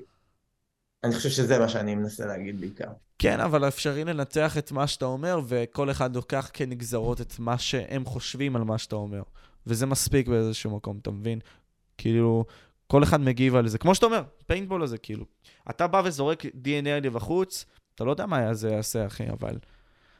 [1.04, 2.90] אני חושב שזה מה שאני מנסה להגיד בעיקר.
[3.20, 8.06] כן, אבל אפשרי לנתח את מה שאתה אומר, וכל אחד לוקח כנגזרות את מה שהם
[8.06, 9.22] חושבים על מה שאתה אומר.
[9.68, 11.40] וזה מספיק באיזשהו מקום, אתה מבין?
[11.98, 12.46] כאילו,
[12.88, 13.78] כל אחד מגיב על זה.
[13.78, 15.26] כמו שאתה אומר, פיינטבול הזה, כאילו.
[15.70, 19.58] אתה בא וזורק DNA לי בחוץ, אתה לא יודע מה זה יעשה, אחי, אבל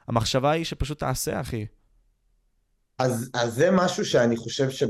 [0.08, 1.66] המחשבה היא שפשוט תעשה, אחי.
[3.00, 4.84] אז, אז זה משהו שאני חושב ש...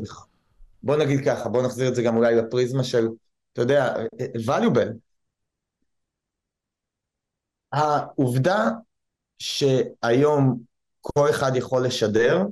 [0.84, 3.08] בוא נגיד ככה, בוא נחזיר את זה גם אולי לפריזמה של,
[3.54, 3.94] אתה יודע,
[4.46, 5.13] valuable.
[7.74, 8.70] העובדה
[9.40, 10.60] שהיום
[11.02, 12.44] כל אחד יכול לשדר,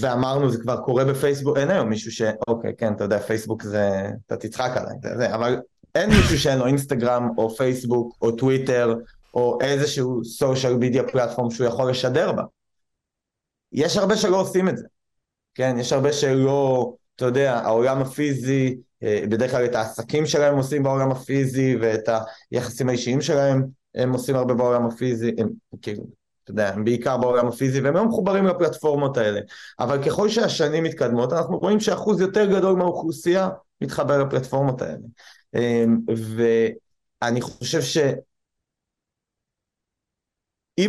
[0.00, 2.22] ואמרנו זה כבר קורה בפייסבוק, אין היום מישהו ש...
[2.48, 4.08] אוקיי, כן, אתה יודע, פייסבוק זה...
[4.26, 5.60] אתה תצחק עליי, זה, זה, אבל
[5.94, 8.94] אין מישהו שאין לו אינסטגרם או פייסבוק או טוויטר
[9.34, 12.42] או איזשהו סושיאל מידיה פלטפורם שהוא יכול לשדר בה.
[13.72, 14.86] יש הרבה שלא עושים את זה,
[15.54, 15.76] כן?
[15.78, 21.76] יש הרבה שלא, אתה יודע, העולם הפיזי בדרך כלל את העסקים שלהם עושים בעולם הפיזי
[21.80, 22.08] ואת
[22.50, 25.48] היחסים האישיים שלהם הם עושים הרבה בעולם הפיזי, הם
[25.82, 26.04] כאילו,
[26.44, 29.40] אתה יודע, הם בעיקר בעולם הפיזי והם לא מחוברים לפלטפורמות האלה.
[29.80, 33.48] אבל ככל שהשנים מתקדמות אנחנו רואים שאחוז יותר גדול מהאוכלוסייה
[33.80, 35.06] מתחבר לפלטפורמות האלה.
[35.54, 35.98] אמ,
[37.22, 38.16] ואני חושב שאם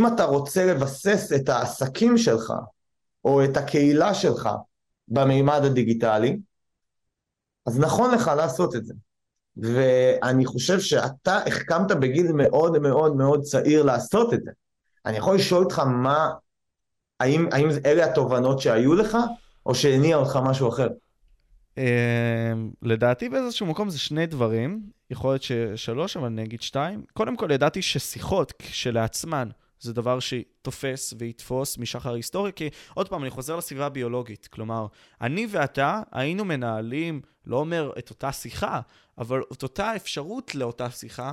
[0.07, 2.53] אתה רוצה לבסס את העסקים שלך
[3.25, 4.49] או את הקהילה שלך
[5.07, 6.37] במימד הדיגיטלי,
[7.67, 8.93] אז נכון לך לעשות את זה.
[9.57, 14.51] ואני חושב שאתה החכמת בגיל מאוד מאוד מאוד צעיר לעשות את זה.
[15.05, 16.29] אני יכול לשאול אותך מה,
[17.19, 19.17] האם, האם אלה התובנות שהיו לך,
[19.65, 20.87] או שהניע אותך משהו אחר?
[21.77, 21.83] אמ,
[22.81, 27.03] לדעתי באיזשהו מקום זה שני דברים, יכול להיות ששלוש, אבל אני אגיד שתיים.
[27.13, 29.49] קודם כל, ידעתי ששיחות כשלעצמן
[29.79, 34.47] זה דבר שתופס ויתפוס משחר היסטוריה, כי עוד פעם, אני חוזר לסביבה הביולוגית.
[34.47, 34.87] כלומר,
[35.21, 38.81] אני ואתה היינו מנהלים, לא אומר את אותה שיחה,
[39.17, 41.31] אבל את אותה אפשרות לאותה שיחה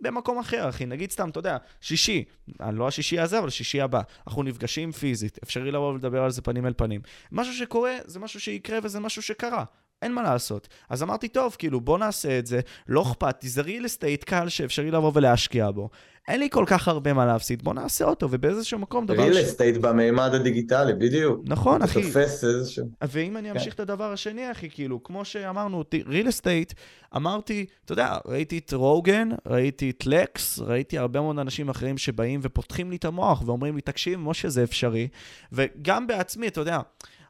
[0.00, 0.86] במקום אחר, אחי.
[0.86, 2.24] נגיד סתם, אתה יודע, שישי,
[2.72, 4.00] לא השישי הזה, אבל שישי הבא.
[4.26, 7.00] אנחנו נפגשים פיזית, אפשרי לבוא ולדבר על זה פנים אל פנים.
[7.32, 9.64] משהו שקורה, זה משהו שיקרה וזה משהו שקרה.
[10.04, 10.68] אין מה לעשות.
[10.88, 14.90] אז אמרתי, טוב, כאילו, בוא נעשה את זה, לא אכפת, זה real estate קל שאפשרי
[14.90, 15.88] לבוא ולהשקיע בו.
[16.28, 19.22] אין לי כל כך הרבה מה להפסיד, בוא נעשה אותו, ובאיזשהו מקום דבר...
[19.22, 21.40] real estate במימד הדיגיטלי, בדיוק.
[21.44, 22.02] נכון, אחי.
[22.02, 22.86] תופס איזשהו...
[23.02, 23.82] ואם אני אמשיך כן.
[23.82, 26.72] את הדבר השני, אחי, כאילו, כמו שאמרנו, real estate,
[27.16, 32.40] אמרתי, אתה יודע, ראיתי את רוגן, ראיתי את לקס, ראיתי הרבה מאוד אנשים אחרים שבאים
[32.42, 35.08] ופותחים לי את המוח ואומרים לי, תקשיב, משה, זה אפשרי.
[35.52, 36.80] וגם בעצמי, אתה יודע,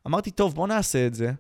[0.07, 1.33] אמרתי, טוב, בוא נעשה את זה.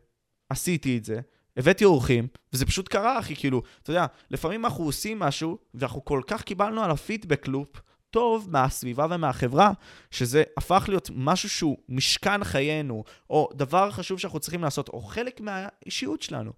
[0.48, 1.20] עשיתי את זה.
[1.56, 6.22] הבאתי אורחים, וזה פשוט קרה, אחי, כאילו, אתה יודע, לפעמים אנחנו עושים משהו, ואנחנו כל
[6.26, 7.80] כך קיבלנו על הפידבק לופ
[8.10, 9.72] טוב מהסביבה ומהחברה,
[10.10, 15.40] שזה הפך להיות משהו שהוא משכן חיינו, או דבר חשוב שאנחנו צריכים לעשות, או חלק
[15.40, 16.52] מהאישיות שלנו.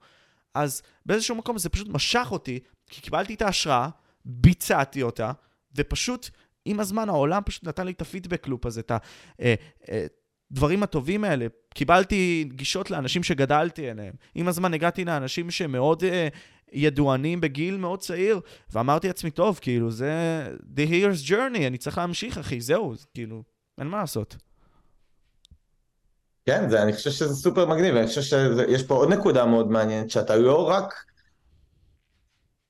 [0.54, 2.60] אז באיזשהו מקום זה פשוט משך אותי,
[2.90, 3.88] כי קיבלתי את ההשראה,
[4.24, 5.32] ביצעתי אותה,
[5.74, 6.30] ופשוט,
[6.64, 8.92] עם הזמן העולם פשוט נתן לי את הפידבק לופ הזה, את
[10.52, 11.46] הדברים הטובים האלה.
[11.74, 14.14] קיבלתי גישות לאנשים שגדלתי אליהם.
[14.34, 16.06] עם הזמן הגעתי לאנשים שמאוד uh,
[16.72, 18.40] ידוענים בגיל מאוד צעיר,
[18.72, 20.12] ואמרתי לעצמי, טוב, כאילו, זה
[20.76, 23.42] the here's journey, אני צריך להמשיך, אחי, זהו, כאילו,
[23.78, 24.36] אין מה לעשות.
[26.46, 30.10] כן, זה, אני חושב שזה סופר מגניב, אני חושב שיש פה עוד נקודה מאוד מעניינת,
[30.10, 30.94] שאתה לא רק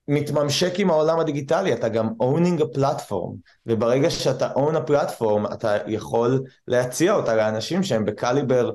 [0.09, 3.35] מתממשק עם העולם הדיגיטלי, אתה גם owning a platform,
[3.67, 8.73] וברגע שאתה own a platform, אתה יכול להציע אותה לאנשים שהם בקליבר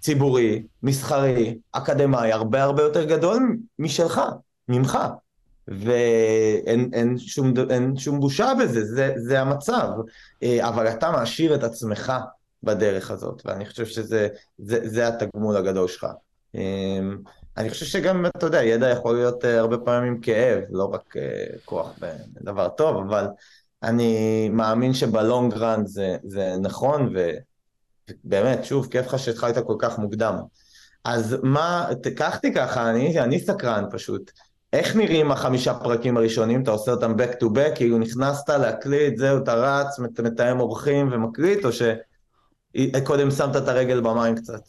[0.00, 4.20] ציבורי, מסחרי, אקדמאי, הרבה הרבה יותר גדול משלך,
[4.68, 4.98] ממך.
[5.68, 9.88] ואין אין שום, אין שום בושה בזה, זה, זה המצב.
[10.42, 12.12] אה, אבל אתה מעשיר את עצמך
[12.62, 16.06] בדרך הזאת, ואני חושב שזה זה, זה התגמול הגדול שלך.
[17.56, 21.46] אני חושב שגם, אתה יודע, ידע יכול להיות אה, הרבה פעמים כאב, לא רק אה,
[21.64, 23.26] כוח ודבר טוב, אבל
[23.82, 27.14] אני מאמין שבלונג רן זה, זה נכון,
[28.24, 30.36] ובאמת, שוב, כיף לך שהתחלת כל כך מוקדם.
[31.04, 34.30] אז מה, תקחתי ככה, אני, אני סקרן פשוט.
[34.72, 36.62] איך נראים החמישה פרקים הראשונים?
[36.62, 41.64] אתה עושה אותם back to back, כאילו נכנסת להקליט, זהו, אתה רץ, מתאם אורחים ומקליט,
[41.64, 41.82] או ש...
[43.04, 44.60] קודם שמת את הרגל במים קצת.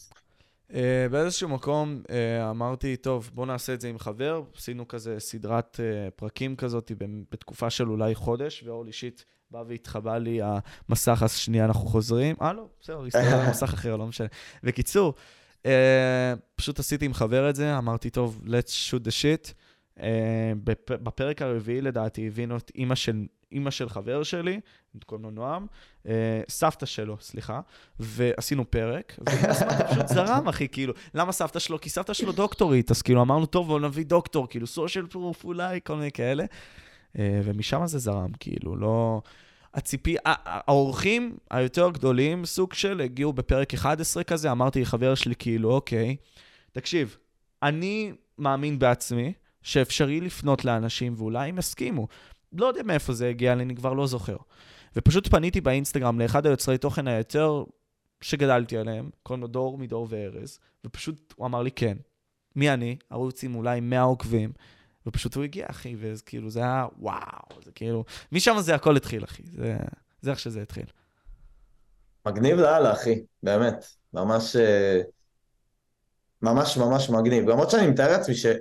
[0.70, 0.76] Uh,
[1.12, 2.12] באיזשהו מקום uh,
[2.50, 4.44] אמרתי, טוב, בוא נעשה את זה עם חבר.
[4.56, 6.92] עשינו כזה סדרת uh, פרקים כזאת
[7.32, 12.36] בתקופה של אולי חודש, ואורלי שיט בא והתחבא לי המסך, אז שנייה אנחנו חוזרים.
[12.42, 14.28] אה, לא, בסדר, הסתכל על מסך אחר, לא משנה.
[14.64, 15.14] בקיצור,
[15.64, 15.68] uh,
[16.56, 19.54] פשוט עשיתי עם חבר את זה, אמרתי, טוב, let's shoot the shit.
[19.98, 20.02] Uh,
[20.90, 23.26] בפרק הרביעי, לדעתי, הבינו את אימא של
[23.56, 24.60] אימא של חבר שלי,
[25.06, 25.66] קוראים לו נועם,
[26.08, 27.60] אה, סבתא שלו, סליחה,
[28.00, 31.82] ועשינו פרק, והזמן פשוט זרם, אחי, כאילו, למה סבתא שלו?
[31.82, 35.80] כי סבתא שלו דוקטורית, אז כאילו אמרנו, טוב, בואו נביא דוקטור, כאילו, סושיאל פרוף אולי,
[35.84, 36.46] כל מיני כאלה,
[37.20, 39.22] אה, ומשם זה זרם, כאילו, לא...
[39.74, 40.16] הציפי...
[40.26, 46.16] האורחים היותר גדולים, סוג של, הגיעו בפרק 11 כזה, אמרתי לחבר שלי, כאילו, אוקיי,
[46.72, 47.18] תקשיב,
[47.64, 49.34] אני מאמין בעצמי,
[49.66, 52.08] שאפשרי לפנות לאנשים, ואולי הם יסכימו.
[52.54, 54.38] לא יודע מאיפה זה הגיע, אני כבר לא זוכר.
[54.96, 57.64] ופשוט פניתי באינסטגרם לאחד היוצרי תוכן היותר
[58.22, 61.98] שגדלתי עליהם, קוראים לו דור מדור וארז, ופשוט הוא אמר לי כן.
[62.56, 62.98] מי אני?
[63.10, 64.52] ערוץ עם אולי 100 עוקבים,
[65.08, 69.44] ופשוט הוא הגיע, אחי, וכאילו זה היה וואו, זה כאילו, משם זה הכל התחיל, אחי,
[69.46, 69.78] זה,
[70.22, 70.86] זה איך שזה התחיל.
[72.28, 75.02] מגניב לאללה, אחי, באמת, ממש, אה,
[76.46, 77.50] ממש ממש מגניב.
[77.50, 78.54] למרות שאני מתאר לעצמי שב...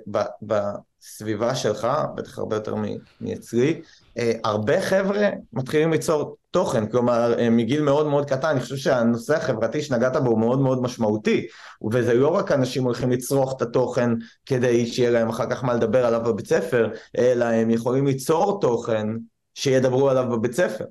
[1.05, 2.75] הסביבה שלך, בטח הרבה יותר
[3.21, 3.81] מאצלי,
[4.17, 9.35] אה, הרבה חבר'ה מתחילים ליצור תוכן, כלומר אה, מגיל מאוד מאוד קטן, אני חושב שהנושא
[9.35, 11.47] החברתי שנגעת בו הוא מאוד מאוד משמעותי,
[11.91, 14.09] וזה לא רק אנשים הולכים לצרוך את התוכן
[14.45, 19.07] כדי שיהיה להם אחר כך מה לדבר עליו בבית ספר, אלא הם יכולים ליצור תוכן
[19.53, 20.85] שידברו עליו בבית ספר.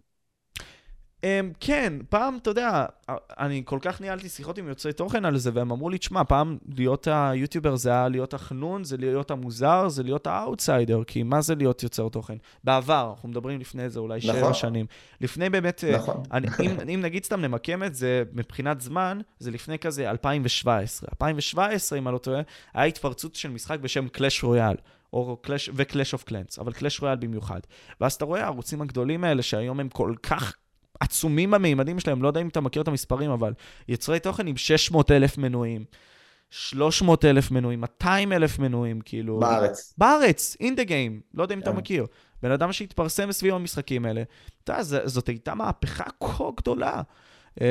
[1.25, 1.27] Um,
[1.61, 2.87] כן, פעם, אתה יודע,
[3.39, 6.59] אני כל כך ניהלתי שיחות עם יוצרי תוכן על זה, והם אמרו לי, תשמע, פעם
[6.77, 11.41] להיות ה YouTuber זה היה להיות החנון, זה להיות המוזר, זה להיות האאוטסיידר, כי מה
[11.41, 12.37] זה להיות יוצר תוכן?
[12.65, 14.35] בעבר, אנחנו מדברים לפני זה אולי נכון.
[14.35, 14.87] שבע שנים.
[15.21, 16.23] לפני באמת, אה, נכון.
[16.33, 21.09] אני, אם, אם נגיד סתם נמקם את זה מבחינת זמן, זה לפני כזה 2017.
[21.13, 22.41] 2017, אם אני לא טועה,
[22.75, 24.81] היה התפרצות של משחק בשם Clash Royale.
[25.13, 27.61] או Clash, ו Clash of Clans, אבל Clash Royale במיוחד.
[28.01, 30.55] ואז אתה רואה הערוצים הגדולים האלה, שהיום הם כל כך
[31.01, 33.53] עצומים במימדים שלהם, לא יודע אם אתה מכיר את המספרים, אבל
[33.89, 35.85] יצרי תוכן עם 600 אלף מנויים.
[36.51, 39.41] 300 אלף מנויים, 200 אלף מנויים, כאילו...
[39.41, 39.95] בארץ.
[39.99, 41.77] בארץ, in the game, לא יודע אם אתה כן.
[41.77, 42.07] מכיר.
[42.43, 44.23] בן אדם שהתפרסם סביב המשחקים האלה.
[44.65, 47.03] אתה יודע, זאת הייתה מהפכה כה גדולה.
[47.61, 47.67] אה,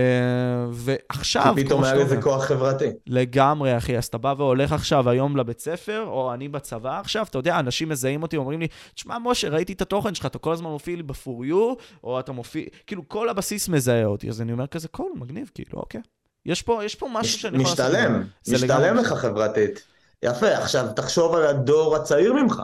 [0.72, 1.54] ועכשיו...
[1.56, 2.90] כי פתאום היה לזה כוח חברתי.
[3.08, 3.98] לגמרי, אחי.
[3.98, 7.90] אז אתה בא והולך עכשיו היום לבית ספר, או אני בצבא עכשיו, אתה יודע, אנשים
[7.90, 11.04] מזהים אותי, אומרים לי, תשמע, משה, ראיתי את התוכן שלך, אתה כל הזמן מופיע לי
[11.04, 11.74] בפוריו,
[12.04, 12.64] או אתה מופיע...
[12.88, 14.30] כאילו, כל הבסיס מזהה אותי.
[14.30, 16.02] אז אני אומר כזה, קול, מגניב, כאילו, אוקיי.
[16.46, 17.86] יש פה, יש פה משהו שאני יכול לעשות.
[17.86, 19.84] משתלם, משתלם לך חברתית.
[20.24, 22.62] יפה, עכשיו תחשוב על הדור הצעיר ממך.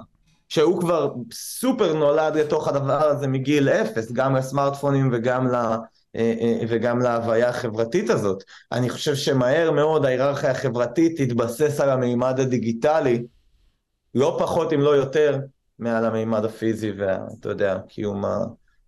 [0.50, 5.56] שהוא כבר סופר נולד לתוך הדבר הזה מגיל אפס, גם לסמארטפונים וגם ל...
[6.16, 8.44] אה, אה, וגם להוויה החברתית הזאת.
[8.72, 13.24] אני חושב שמהר מאוד ההיררכיה החברתית תתבסס על המימד הדיגיטלי,
[14.16, 15.40] לא פחות אם לא יותר,
[15.80, 18.24] מעל המימד הפיזי ואתה יודע, קיום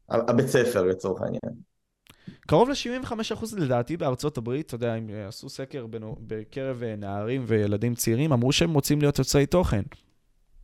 [0.10, 1.72] הבית ספר לצורך העניין.
[2.48, 5.86] קרוב ל-75% לדעתי בארצות הברית, אתה יודע, אם עשו סקר
[6.28, 9.82] בקרב נערים וילדים צעירים, אמרו שהם רוצים להיות יוצאי תוכן.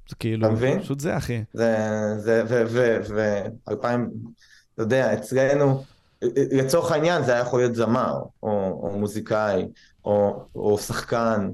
[0.10, 0.48] זה כאילו,
[0.82, 1.44] פשוט זה, אחי.
[1.54, 1.76] זה,
[2.18, 4.10] זה, ו, ו, ו, אלפיים,
[4.74, 5.84] אתה יודע, אצלנו,
[6.52, 8.14] לצורך העניין זה היה יכול להיות זמר,
[8.44, 9.68] או, או מוזיקאי,
[10.06, 11.50] או, או שחקן,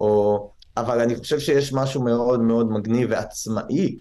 [0.00, 0.50] או...
[0.76, 3.98] אבל אני חושב שיש משהו מאוד מאוד מגניב ועצמאי,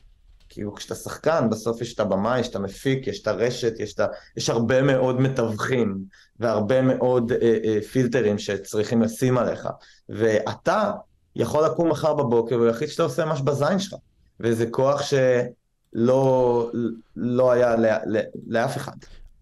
[0.49, 3.99] כאילו כשאתה שחקן, בסוף יש את הבמה, יש את המפיק, יש את הרשת, יש, את
[4.37, 6.03] יש הרבה מאוד מתווכים
[6.39, 9.67] והרבה מאוד אה, אה, פילטרים שצריכים לשים עליך.
[10.09, 10.91] ואתה
[11.35, 13.95] יכול לקום מחר בבוקר ולהחליט שאתה עושה ממש בזין שלך.
[14.39, 16.71] וזה כוח שלא
[17.15, 18.97] לא היה לא, לא, לאף אחד.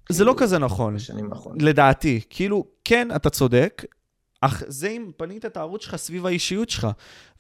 [0.10, 0.95] זה לא כזה נכון,
[1.60, 2.22] לדעתי.
[2.30, 3.86] כאילו, כן, אתה צודק,
[4.41, 6.88] אך זה אם פנית את הערוץ שלך סביב האישיות שלך,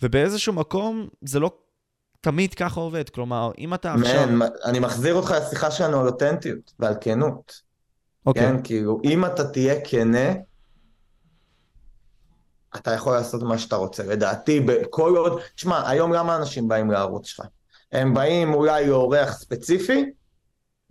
[0.01, 1.51] ובאיזשהו מקום זה לא
[2.21, 3.09] תמיד ככה עובד.
[3.09, 4.27] כלומר, אם אתה עכשיו...
[4.27, 7.61] מן, אני מחזיר אותך לשיחה שלנו על אותנטיות ועל כנות.
[8.25, 8.43] אוקיי.
[8.43, 10.33] כן, כאילו, אם אתה תהיה כנה,
[12.75, 14.03] אתה יכול לעשות מה שאתה רוצה.
[14.03, 15.39] לדעתי, בכל עוד...
[15.55, 17.45] תשמע, היום למה אנשים באים לערוץ שלך?
[17.91, 20.11] הם באים אולי לאורח ספציפי,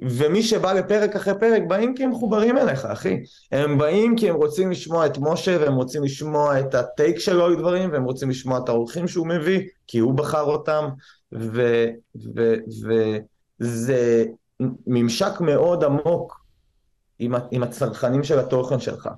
[0.03, 3.20] ומי שבא לפרק אחרי פרק באים כי הם מחוברים אליך, אחי.
[3.53, 7.57] הם באים כי הם רוצים לשמוע את משה, והם רוצים לשמוע את הטייק שלו על
[7.57, 10.88] דברים, והם רוצים לשמוע את האורחים שהוא מביא, כי הוא בחר אותם,
[13.61, 14.24] וזה
[14.86, 16.40] ממשק מאוד עמוק
[17.18, 19.09] עם, עם הצרכנים של התוכן שלך.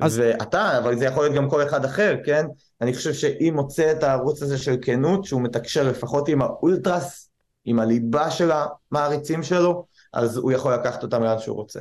[0.00, 0.18] אז...
[0.18, 2.46] ואתה, אבל זה יכול להיות גם כל אחד אחר, כן?
[2.80, 7.30] אני חושב שאם מוצא את הערוץ הזה של כנות, שהוא מתקשר לפחות עם האולטרס,
[7.64, 11.80] עם הליבה של המעריצים שלו, אז הוא יכול לקחת אותם לאן שהוא רוצה.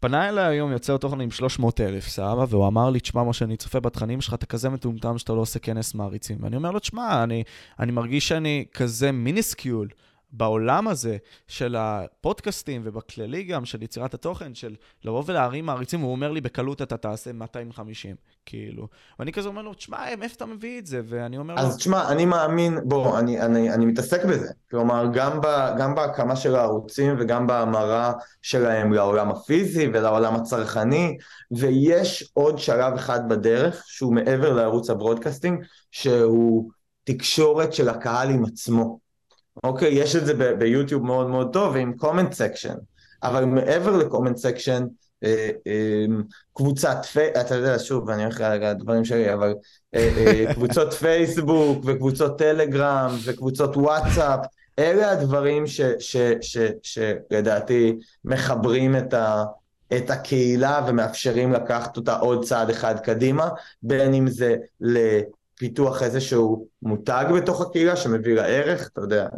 [0.00, 2.44] פנה אליי היום יוצר תוכן עם 300 אלף, סבבה?
[2.48, 5.58] והוא אמר לי, תשמע, משה, אני צופה בתכנים שלך, אתה כזה מטומטם שאתה לא עושה
[5.58, 6.38] כנס מעריצים.
[6.40, 7.44] ואני אומר לו, תשמע, אני,
[7.80, 9.88] אני מרגיש שאני כזה מיניסקיול.
[10.32, 11.16] בעולם הזה
[11.46, 14.74] של הפודקאסטים ובכללי גם של יצירת התוכן, של
[15.04, 18.16] לבוא ולהרים מעריצים, הוא אומר לי, בקלות אתה תעשה 250,
[18.46, 18.88] כאילו.
[19.18, 21.00] ואני כזה אומר לו, תשמע, מאיפה אתה מביא את זה?
[21.04, 21.70] ואני אומר אז לו...
[21.70, 24.48] אז תשמע, אני מאמין, בוא, אני, אני, אני מתעסק בזה.
[24.70, 25.46] כלומר, גם, ב,
[25.78, 28.12] גם בהקמה של הערוצים וגם בהמרה
[28.42, 31.18] שלהם לעולם הפיזי ולעולם הצרכני,
[31.50, 36.70] ויש עוד שלב אחד בדרך, שהוא מעבר לערוץ ה broadcasting, שהוא
[37.04, 39.07] תקשורת של הקהל עם עצמו.
[39.64, 42.74] אוקיי, יש את זה ביוטיוב מאוד מאוד טוב עם comment section,
[43.22, 44.84] אבל מעבר ל comment section,
[45.24, 46.04] אה, אה,
[46.54, 46.96] קבוצת,
[47.40, 49.54] אתה יודע, שוב, אני הולך לדברים שלי, אבל
[49.94, 54.40] אה, קבוצות פייסבוק וקבוצות טלגרם וקבוצות וואטסאפ,
[54.78, 55.64] אלה הדברים
[56.82, 59.44] שלדעתי מחברים את, ה,
[59.96, 63.48] את הקהילה ומאפשרים לקחת אותה עוד צעד אחד קדימה,
[63.82, 64.56] בין אם זה
[65.58, 69.28] פיתוח איזשהו מותג בתוך הקהילה שמביא לה ערך, אתה יודע,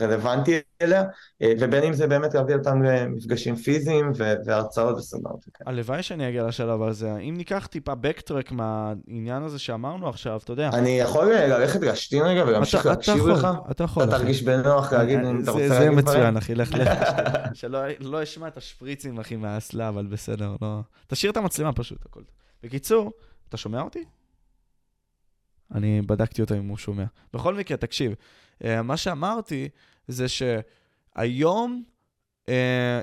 [0.00, 1.04] רלוונטי אליה,
[1.42, 4.12] אה, ובין אם זה באמת להביא אותם למפגשים פיזיים
[4.46, 5.44] והרצאות וסדנאות.
[5.66, 7.16] הלוואי שאני אגיע לשלב הזה.
[7.16, 10.68] אם ניקח טיפה בקטרק מהעניין הזה שאמרנו עכשיו, אתה יודע.
[10.68, 13.48] אני יכול ללכת להשתין רגע ולהמשיך להקשיב לך?
[13.70, 14.04] אתה יכול.
[14.04, 15.90] אתה תרגיש בנוח להגיד אם אתה רוצה להגיד דברים?
[15.90, 16.90] זה מצוין, אחי, לך, לך.
[17.54, 20.80] שלא לא אשמע את השפריצים, אחי, מהאסלה, אבל בסדר, לא...
[21.06, 22.22] תשאיר את המצלמה פשוט, הכל.
[22.62, 23.12] בקיצור,
[23.48, 24.04] אתה שומע אותי?
[25.74, 27.04] אני בדקתי אותו אם הוא שומע.
[27.34, 28.12] בכל מקרה, תקשיב,
[28.64, 29.68] אה, מה שאמרתי
[30.08, 31.82] זה שהיום
[32.46, 32.48] Uh,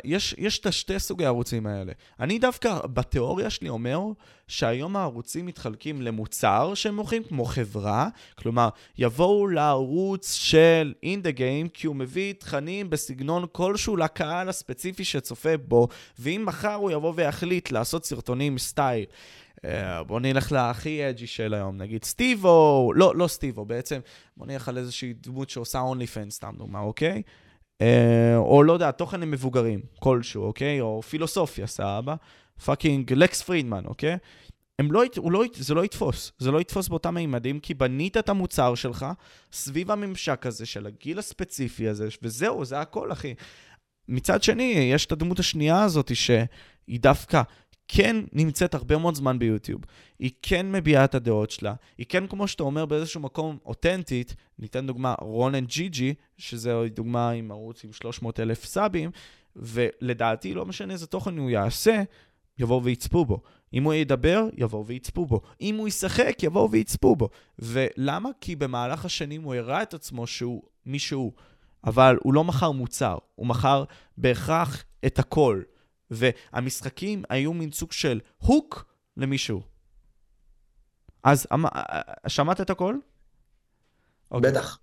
[0.03, 1.91] יש, יש את השתי סוגי הערוצים האלה.
[2.19, 3.99] אני דווקא בתיאוריה שלי אומר
[4.47, 11.69] שהיום הערוצים מתחלקים למוצר שהם מוכרים כמו חברה, כלומר, יבואו לערוץ של In The Game
[11.73, 15.87] כי הוא מביא תכנים בסגנון כלשהו לקהל הספציפי שצופה בו,
[16.19, 19.05] ואם מחר הוא יבוא ויחליט לעשות סרטונים סטייל
[19.65, 23.99] אה, בוא נלך להכי edgy של היום, נגיד סטיבו, לא, לא סטיבו, בעצם
[24.37, 27.11] בוא נלך על איזושהי דמות שעושה OnlyFans, סתם דוגמה, אוקיי?
[27.15, 27.21] אה,
[28.37, 30.81] או לא יודע, תוכן למבוגרים, כלשהו, אוקיי?
[30.81, 32.15] או פילוסופיה, סבבה?
[32.65, 34.17] fucking לקס פרידמן, אוקיי?
[34.79, 38.75] הם לא, לא, זה לא יתפוס, זה לא יתפוס באותם מימדים, כי בנית את המוצר
[38.75, 39.05] שלך
[39.51, 43.33] סביב הממשק הזה של הגיל הספציפי הזה, וזהו, זה הכל, אחי.
[44.07, 47.41] מצד שני, יש את הדמות השנייה הזאת שהיא דווקא
[47.87, 49.81] כן נמצאת הרבה מאוד זמן ביוטיוב,
[50.19, 54.87] היא כן מביעה את הדעות שלה, היא כן, כמו שאתה אומר, באיזשהו מקום אותנטית, ניתן
[54.87, 59.11] דוגמה רון אנד ג'י שזה דוגמה עם ערוץ עם 300 אלף סאבים,
[59.55, 62.03] ולדעתי, לא משנה איזה תוכן הוא יעשה,
[62.59, 63.41] יבואו ויצפו בו.
[63.73, 65.41] אם הוא ידבר, יבואו ויצפו בו.
[65.61, 67.29] אם הוא ישחק, יבואו ויצפו בו.
[67.59, 68.29] ולמה?
[68.41, 71.33] כי במהלך השנים הוא הראה את עצמו שהוא מישהו,
[71.83, 73.83] אבל הוא לא מכר מוצר, הוא מכר
[74.17, 75.61] בהכרח את הכל.
[76.13, 78.85] והמשחקים היו מין סוג של הוק
[79.17, 79.61] למישהו.
[81.23, 81.65] אז אמ,
[82.27, 82.95] שמעת את הכל?
[84.31, 84.51] אוקיי.
[84.51, 84.79] בטח.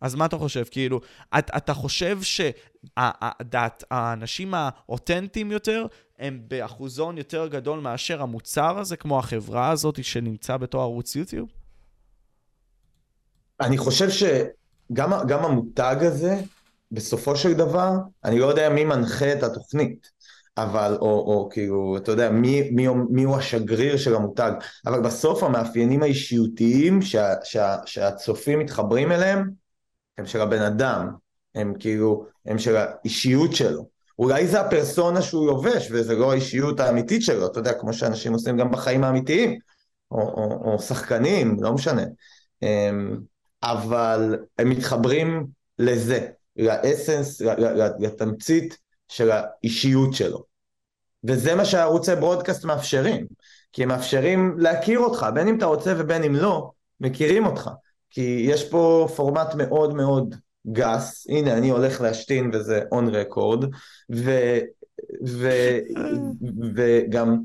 [0.00, 0.64] אז מה אתה חושב?
[0.70, 1.00] כאילו,
[1.38, 5.86] את, אתה חושב שהדעת, האנשים האותנטיים יותר,
[6.18, 11.48] הם באחוזון יותר גדול מאשר המוצר הזה, כמו החברה הזאת שנמצא בתור ערוץ יוטיוב?
[13.60, 16.40] אני חושב שגם המותג הזה,
[16.92, 17.90] בסופו של דבר,
[18.24, 20.10] אני לא יודע מי מנחה את התוכנית.
[20.56, 24.52] אבל, או, או כאילו, אתה יודע, מי, מי, מי הוא השגריר של המותג,
[24.86, 29.50] אבל בסוף המאפיינים האישיותיים שה, שה, שהצופים מתחברים אליהם,
[30.18, 31.08] הם של הבן אדם,
[31.54, 33.88] הם כאילו, הם של האישיות שלו.
[34.18, 38.56] אולי זה הפרסונה שהוא לובש, וזה לא האישיות האמיתית שלו, אתה יודע, כמו שאנשים עושים
[38.56, 39.58] גם בחיים האמיתיים,
[40.10, 42.02] או, או, או שחקנים, לא משנה.
[42.62, 43.16] אמ,
[43.62, 45.46] אבל הם מתחברים
[45.78, 47.40] לזה, לאסנס,
[47.98, 48.81] לתמצית
[49.12, 50.44] של האישיות שלו.
[51.24, 53.26] וזה מה שערוצי ברודקאסט מאפשרים,
[53.72, 56.70] כי הם מאפשרים להכיר אותך, בין אם אתה רוצה ובין אם לא,
[57.00, 57.70] מכירים אותך.
[58.10, 60.34] כי יש פה פורמט מאוד מאוד
[60.72, 63.64] גס, הנה אני הולך להשתין וזה און רקורד,
[64.14, 64.30] ו,
[65.26, 65.50] ו,
[66.76, 67.38] וגם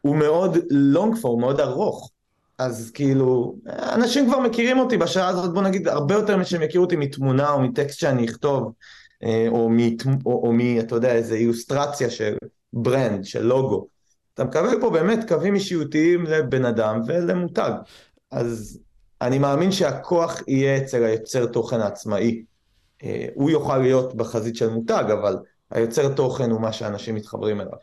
[0.00, 2.10] הוא מאוד לונג פור, מאוד ארוך.
[2.58, 6.96] אז כאילו, אנשים כבר מכירים אותי בשעה הזאת, בוא נגיד, הרבה יותר משהם יכירו אותי
[6.96, 8.72] מתמונה או מטקסט שאני אכתוב,
[9.48, 12.36] או, מת, או, או מ, אתה יודע, איזה אילוסטרציה של
[12.72, 13.86] ברנד, של לוגו.
[14.34, 17.72] אתה מקבל פה באמת קווים אישיותיים לבן אדם ולמותג.
[18.30, 18.80] אז
[19.22, 22.42] אני מאמין שהכוח יהיה אצל היוצר תוכן העצמאי.
[23.04, 25.36] אה, הוא יוכל להיות בחזית של מותג, אבל
[25.70, 27.78] היוצר תוכן הוא מה שאנשים מתחברים אליו.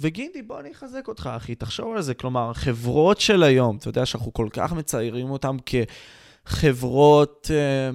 [0.00, 2.14] וגינדי, בוא אני אחזק אותך, אחי, תחשוב על זה.
[2.14, 5.56] כלומר, חברות של היום, אתה יודע שאנחנו כל כך מציירים אותן
[6.46, 7.90] כחברות אה,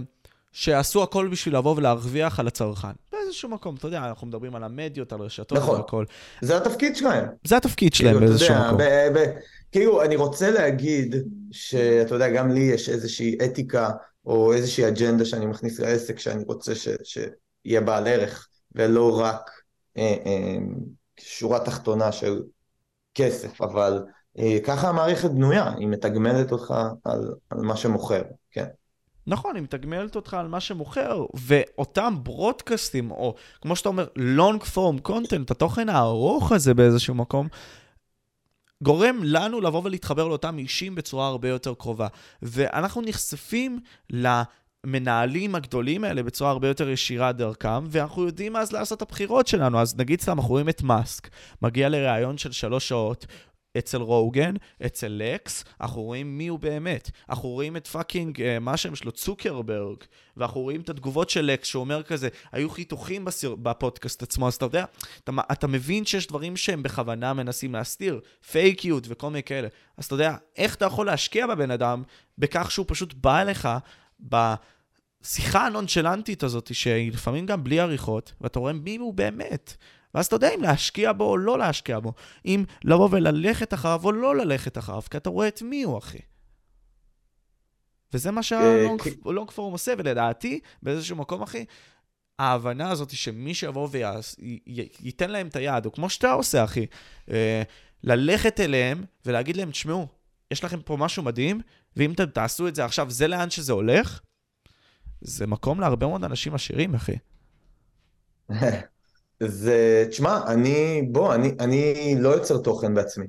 [0.53, 2.87] שעשו הכל בשביל לבוא ולהרוויח על הצרכן.
[3.11, 5.75] באיזשהו מקום, אתה יודע, אנחנו מדברים על המדיות, על רשתות נכון.
[5.75, 6.05] והכל.
[6.41, 7.25] זה התפקיד שלהם.
[7.43, 8.77] זה התפקיד שלהם כאילו, באיזשהו יודע, מקום.
[8.77, 9.33] ב- ב-
[9.71, 11.15] כאילו, אני רוצה להגיד
[11.51, 13.89] שאתה יודע, גם לי יש איזושהי אתיקה
[14.25, 19.49] או איזושהי אג'נדה שאני מכניס לעסק שאני רוצה ש- שיהיה בעל ערך, ולא רק
[19.97, 20.57] אה, אה,
[21.19, 22.41] שורה תחתונה של
[23.15, 24.03] כסף, אבל
[24.39, 26.73] אה, ככה המערכת בנויה, היא מתגמלת אותך
[27.03, 28.21] על, על מה שמוכר,
[28.51, 28.65] כן.
[29.27, 35.09] נכון, היא מתגמלת אותך על מה שמוכר, ואותם ברודקאסטים, או כמו שאתה אומר, long form
[35.09, 37.47] content, התוכן הארוך הזה באיזשהו מקום,
[38.83, 42.07] גורם לנו לבוא ולהתחבר לאותם אישים בצורה הרבה יותר קרובה.
[42.41, 43.79] ואנחנו נחשפים
[44.09, 49.79] למנהלים הגדולים האלה בצורה הרבה יותר ישירה דרכם, ואנחנו יודעים אז לעשות את הבחירות שלנו.
[49.79, 51.29] אז נגיד סתם, אנחנו רואים את מאסק,
[51.61, 53.25] מגיע לראיון של שלוש שעות,
[53.77, 54.53] אצל רוגן,
[54.85, 57.11] אצל לקס, אנחנו רואים מי הוא באמת.
[57.29, 59.97] אנחנו רואים את fucking, אה, מה השם שלו, צוקרברג,
[60.37, 64.53] ואנחנו רואים את התגובות של לקס, שהוא אומר כזה, היו חיתוכים בסי, בפודקאסט עצמו, אז
[64.55, 64.85] אתה יודע,
[65.23, 68.21] אתה, אתה מבין שיש דברים שהם בכוונה מנסים להסתיר,
[68.51, 69.67] פייקיות וכל מיני כאלה.
[69.97, 72.03] אז אתה יודע, איך אתה יכול להשקיע בבן אדם
[72.37, 73.69] בכך שהוא פשוט בא אליך
[74.19, 79.75] בשיחה הנונשלנטית הזאת, שהיא לפעמים גם בלי עריכות, ואתה רואה מי הוא באמת.
[80.13, 82.13] ואז אתה יודע אם להשקיע בו או לא להשקיע בו.
[82.45, 86.19] אם לבוא וללכת אחריו או לא ללכת אחריו, כי אתה רואה את מי הוא, אחי.
[88.13, 91.65] וזה מה שהלונג פורום עושה, ולדעתי, באיזשהו מקום, אחי,
[92.39, 96.85] ההבנה הזאת שמי שיבוא וייתן להם את היד, או כמו שאתה עושה, אחי,
[97.31, 97.63] אה,
[98.03, 100.07] ללכת אליהם ולהגיד להם, תשמעו,
[100.51, 101.61] יש לכם פה משהו מדהים,
[101.95, 104.19] ואם אתם תעשו את זה עכשיו, זה לאן שזה הולך,
[105.21, 107.15] זה מקום להרבה מאוד אנשים עשירים, אחי.
[109.47, 113.25] זה, תשמע, אני, בוא, אני, אני לא יוצר תוכן בעצמי.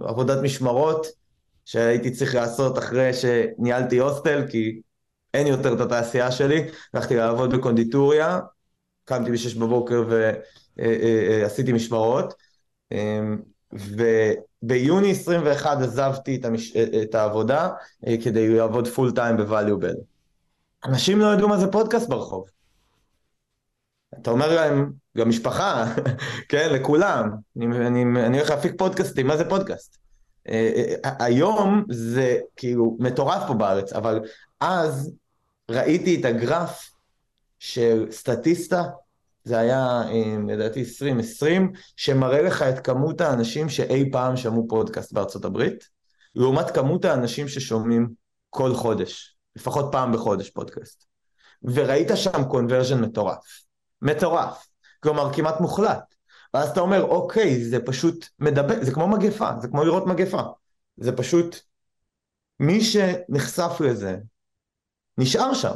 [0.00, 1.06] העבודת משמרות
[1.64, 4.80] שהייתי צריך לעשות אחרי שניהלתי הוסטל, כי
[5.34, 6.64] אין יותר את התעשייה שלי,
[6.94, 8.40] הלכתי לעבוד בקונדיטוריה,
[9.04, 10.04] קמתי ב-6 בבוקר
[10.78, 12.34] ועשיתי משמרות,
[14.62, 16.76] וביוני 21 עזבתי את, המש...
[16.76, 17.68] את העבודה
[18.24, 19.94] כדי לעבוד פול טיים בווליובל.
[20.84, 22.46] אנשים לא ידעו מה זה פודקאסט ברחוב.
[24.22, 25.94] אתה אומר להם, גם משפחה,
[26.50, 29.98] כן, לכולם, אני, אני, אני הולך להפיק פודקאסטים, מה זה פודקאסט?
[31.04, 34.20] היום זה כאילו מטורף פה בארץ, אבל
[34.60, 35.12] אז
[35.70, 36.90] ראיתי את הגרף
[37.58, 38.82] של סטטיסטה,
[39.44, 40.02] זה היה
[40.48, 45.88] לדעתי 2020, שמראה לך את כמות האנשים שאי פעם שמעו פודקאסט בארצות הברית,
[46.34, 48.08] לעומת כמות האנשים ששומעים
[48.50, 51.04] כל חודש, לפחות פעם בחודש פודקאסט.
[51.62, 53.63] וראית שם קונברז'ן מטורף.
[54.04, 54.66] מטורף.
[55.00, 56.14] כלומר, כמעט מוחלט.
[56.54, 60.42] ואז אתה אומר, אוקיי, זה פשוט מדבר, זה כמו מגפה, זה כמו לראות מגפה.
[60.96, 61.56] זה פשוט,
[62.60, 64.16] מי שנחשף לזה,
[65.18, 65.74] נשאר שם.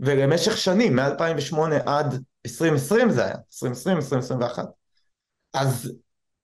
[0.00, 1.56] ולמשך שנים, מ-2008
[1.86, 4.64] עד 2020 זה היה, 2020, 2021.
[5.54, 5.92] אז...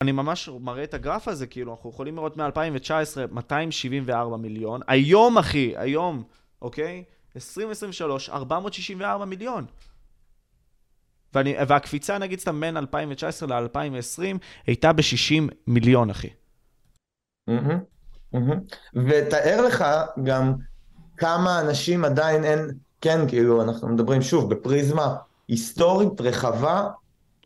[0.02, 4.80] אני ממש מראה את הגרף הזה, כאילו, אנחנו יכולים לראות מ-2019 274 מיליון.
[4.88, 6.22] היום, אחי, היום,
[6.62, 7.04] אוקיי?
[7.36, 9.66] 2023, 464 מיליון.
[11.34, 16.28] ואני, והקפיצה, נגיד סתם, בין 2019 ל-2020, הייתה ב-60 מיליון, אחי.
[18.94, 19.84] ותאר לך
[20.22, 20.54] גם
[21.16, 25.16] כמה אנשים עדיין אין, כן, כאילו, אנחנו מדברים שוב, בפריזמה
[25.48, 26.88] היסטורית רחבה,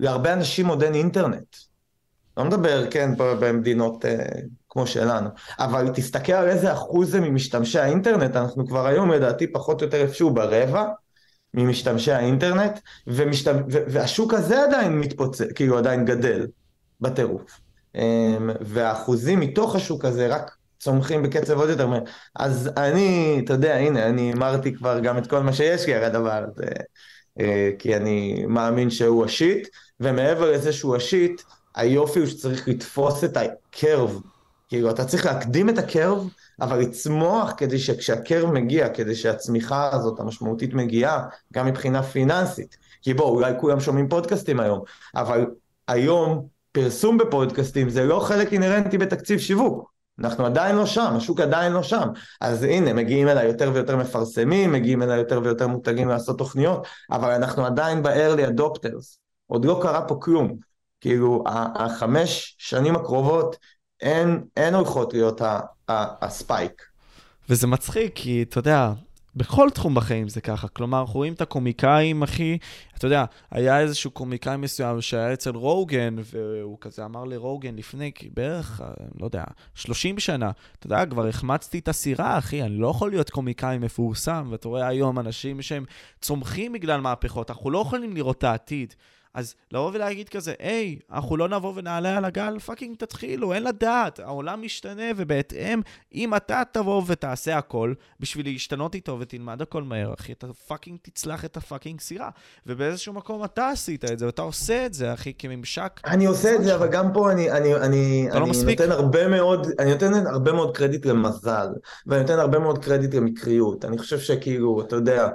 [0.00, 1.56] להרבה אנשים עוד אין אינטרנט.
[2.36, 4.24] לא מדבר, כן, במדינות אה,
[4.70, 5.28] כמו שלנו,
[5.58, 10.00] אבל תסתכל על איזה אחוז זה ממשתמשי האינטרנט, אנחנו כבר היום לדעתי פחות או יותר
[10.00, 10.84] איפשהו ברבע
[11.54, 13.54] ממשתמשי האינטרנט, ומשת...
[13.68, 16.46] והשוק הזה עדיין מתפוצץ, כאילו עדיין גדל
[17.00, 17.60] בטירוף.
[17.94, 22.00] אמ, והאחוזים מתוך השוק הזה רק צומחים בקצב עוד יותר מהר.
[22.36, 26.04] אז אני, אתה יודע, הנה, אני אמרתי כבר גם את כל מה שיש לי על
[26.04, 26.70] הדבר הזה,
[27.40, 29.68] אה, כי אני מאמין שהוא השיט,
[30.00, 31.42] ומעבר לזה שהוא השיט,
[31.74, 34.20] היופי הוא שצריך לתפוס את הקרב.
[34.68, 36.28] כאילו, אתה צריך להקדים את הקרב,
[36.60, 42.76] אבל לצמוח כדי שכשהקרב מגיע, כדי שהצמיחה הזאת המשמעותית מגיעה, גם מבחינה פיננסית.
[43.02, 44.80] כי בואו, אולי כולם שומעים פודקאסטים היום,
[45.16, 45.46] אבל
[45.88, 49.92] היום פרסום בפודקאסטים זה לא חלק אינהרנטי בתקציב שיווק.
[50.18, 52.08] אנחנו עדיין לא שם, השוק עדיין לא שם.
[52.40, 57.30] אז הנה, מגיעים אליי יותר ויותר מפרסמים, מגיעים אליי יותר ויותר מותגים לעשות תוכניות, אבל
[57.30, 59.16] אנחנו עדיין ב-early adopters.
[59.46, 60.56] עוד לא קרה פה כלום.
[61.00, 61.44] כאילו,
[61.76, 63.56] החמש שנים הקרובות,
[64.00, 65.40] אין, אין הולכות להיות
[65.88, 66.82] הספייק.
[67.48, 68.92] וזה מצחיק, כי אתה יודע,
[69.36, 70.68] בכל תחום בחיים זה ככה.
[70.68, 72.58] כלומר, אנחנו רואים את הקומיקאים, אחי,
[72.98, 78.82] אתה יודע, היה איזשהו קומיקאי מסוים שהיה אצל רוגן, והוא כזה אמר לרוגן לפני בערך,
[79.20, 79.44] לא יודע,
[79.74, 84.48] 30 שנה, אתה יודע, כבר החמצתי את הסירה, אחי, אני לא יכול להיות קומיקאי מפורסם,
[84.50, 85.84] ואתה רואה היום אנשים שהם
[86.20, 88.94] צומחים בגלל מהפכות, אנחנו לא יכולים לראות את העתיד.
[89.34, 94.20] אז לבוא ולהגיד כזה, היי, אנחנו לא נבוא ונעלה על הגל, fucking תתחילו, אין לדעת,
[94.20, 95.80] העולם משתנה, ובהתאם,
[96.14, 101.44] אם אתה תבוא ותעשה הכל בשביל להשתנות איתו ותלמד הכל מהר, אחי, אתה fucking תצלח
[101.44, 102.30] את ה fucking סירה.
[102.66, 106.00] ובאיזשהו מקום אתה עשית את זה, ואתה עושה את זה, אחי, כממשק.
[106.04, 109.28] אני עושה את זה, אבל גם פה אני, אני, אני, לא אני לא נותן הרבה
[109.28, 111.68] מאוד, אני נותן הרבה מאוד קרדיט למזל,
[112.06, 113.84] ואני נותן הרבה מאוד קרדיט למקריות.
[113.84, 115.28] אני חושב שכאילו, אתה יודע,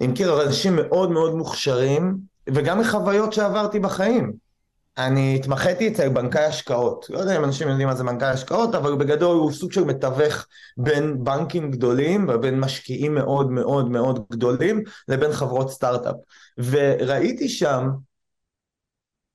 [0.00, 4.44] אני מכיר אנשים מאוד מאוד מוכשרים, וגם מחוויות שעברתי בחיים.
[4.98, 7.06] אני התמחיתי אצל בנקאי השקעות.
[7.10, 10.46] לא יודע אם אנשים יודעים מה זה בנקאי השקעות, אבל בגדול הוא סוג של מתווך
[10.76, 16.14] בין בנקים גדולים ובין משקיעים מאוד מאוד מאוד גדולים לבין חברות סטארט-אפ.
[16.58, 17.88] וראיתי שם,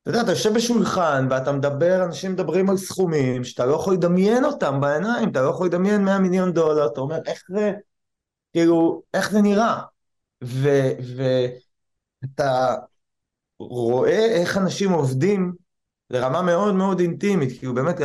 [0.02, 4.46] אתה יודע, אתה יושב בשולחן ואתה מדבר, אנשים מדברים על סכומים שאתה לא יכול לדמיין
[4.46, 7.72] אותם בעיניים, אתה לא יכול לדמיין 100 מיליון דולר, אתה אומר, איך זה,
[8.54, 9.82] כאילו, איך זה נראה?
[10.42, 11.36] ואתה
[13.60, 15.54] רואה איך אנשים עובדים
[16.10, 17.96] לרמה מאוד מאוד אינטימית, כאילו באמת,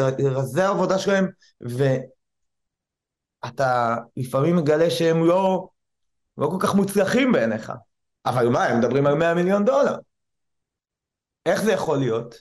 [0.43, 1.27] זה העבודה שלהם,
[3.45, 5.69] ואתה לפעמים מגלה שהם לא,
[6.39, 7.73] לא כל כך מוצלחים בעיניך.
[8.27, 9.97] אבל מה, הם מדברים על 100 מיליון דולר.
[11.47, 12.35] איך זה יכול להיות?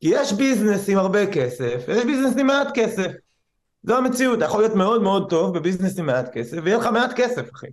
[0.00, 3.12] כי יש ביזנס עם הרבה כסף, ויש ביזנס עם מעט כסף.
[3.82, 7.10] זו המציאות, אתה יכול להיות מאוד מאוד טוב בביזנס עם מעט כסף, ויהיה לך מעט
[7.16, 7.66] כסף, אחי.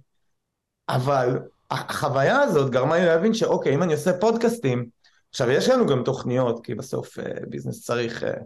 [0.90, 1.40] אבל
[1.72, 4.85] החוויה הזאת גרמה לי להבין שאוקיי, אם אני עושה פודקאסטים,
[5.30, 8.41] עכשיו יש לנו גם תוכניות, כי בסוף אה, ביזנס צריך, אה, אתה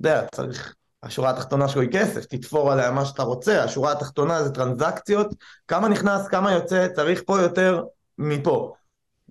[0.00, 4.50] יודע, צריך, השורה התחתונה שלו היא כסף, תתפור עליה מה שאתה רוצה, השורה התחתונה זה
[4.50, 5.34] טרנזקציות,
[5.68, 7.84] כמה נכנס, כמה יוצא, צריך פה יותר
[8.18, 8.74] מפה.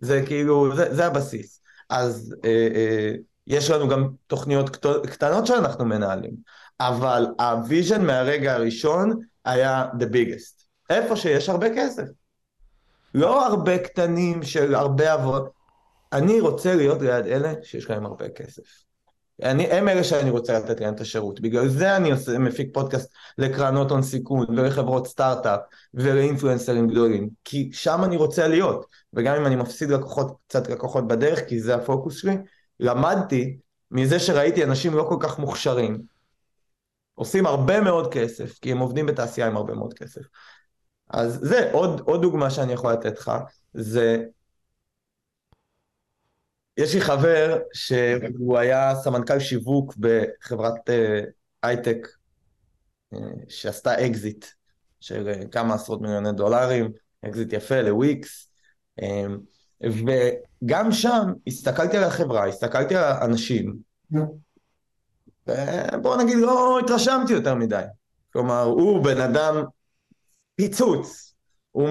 [0.02, 1.62] זה כאילו, זה, זה הבסיס.
[1.90, 3.12] אז אה, אה,
[3.48, 6.34] יש לנו גם תוכניות קטנות שאנחנו מנהלים,
[6.80, 10.66] אבל ה vision מהרגע הראשון היה the biggest.
[10.90, 12.03] איפה שיש הרבה כסף.
[13.16, 15.48] לא הרבה קטנים של הרבה עבוד.
[16.14, 18.64] אני רוצה להיות ליד אלה שיש להם הרבה כסף.
[19.44, 21.40] אני, הם אלה שאני רוצה לתת להם את השירות.
[21.40, 25.60] בגלל זה אני עושה, מפיק פודקאסט לקרנות הון סיכון ולחברות סטארט-אפ
[25.94, 27.30] ולאינפלואנסרים גדולים.
[27.44, 28.86] כי שם אני רוצה להיות.
[29.14, 32.38] וגם אם אני מפסיד לקוחות, קצת לקוחות בדרך, כי זה הפוקוס שלי,
[32.80, 33.58] למדתי
[33.92, 36.02] מזה שראיתי אנשים לא כל כך מוכשרים,
[37.16, 40.22] עושים הרבה מאוד כסף, כי הם עובדים בתעשייה עם הרבה מאוד כסף.
[41.10, 43.32] אז זה עוד, עוד דוגמה שאני יכול לתת לך,
[43.73, 44.23] זה...
[46.77, 51.22] יש לי חבר שהוא היה סמנכ"ל שיווק בחברת אה,
[51.64, 52.07] הייטק
[53.15, 53.18] uh,
[53.49, 54.45] שעשתה אקזיט
[54.99, 56.91] של uh, כמה עשרות מיליוני דולרים,
[57.26, 58.49] אקזיט יפה לוויקס,
[59.02, 59.03] um,
[59.84, 63.76] וגם שם הסתכלתי על החברה, הסתכלתי על האנשים,
[65.48, 67.84] ובוא נגיד לא התרשמתי יותר מדי.
[68.34, 69.64] כלומר, הוא בן אדם
[70.56, 71.36] פיצוץ,
[71.72, 71.90] הוא,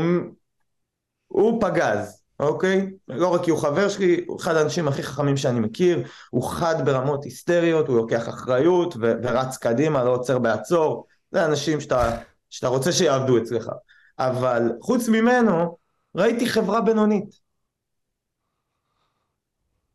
[1.26, 2.90] הוא פגז, אוקיי?
[3.08, 6.84] לא רק כי הוא חבר שלי, הוא אחד האנשים הכי חכמים שאני מכיר, הוא חד
[6.84, 12.20] ברמות היסטריות, הוא לוקח אחריות ו- ורץ קדימה, לא עוצר במעצור, זה אנשים שאתה,
[12.50, 13.70] שאתה רוצה שיעבדו אצלך.
[14.18, 15.76] אבל חוץ ממנו,
[16.14, 17.44] ראיתי חברה בינונית.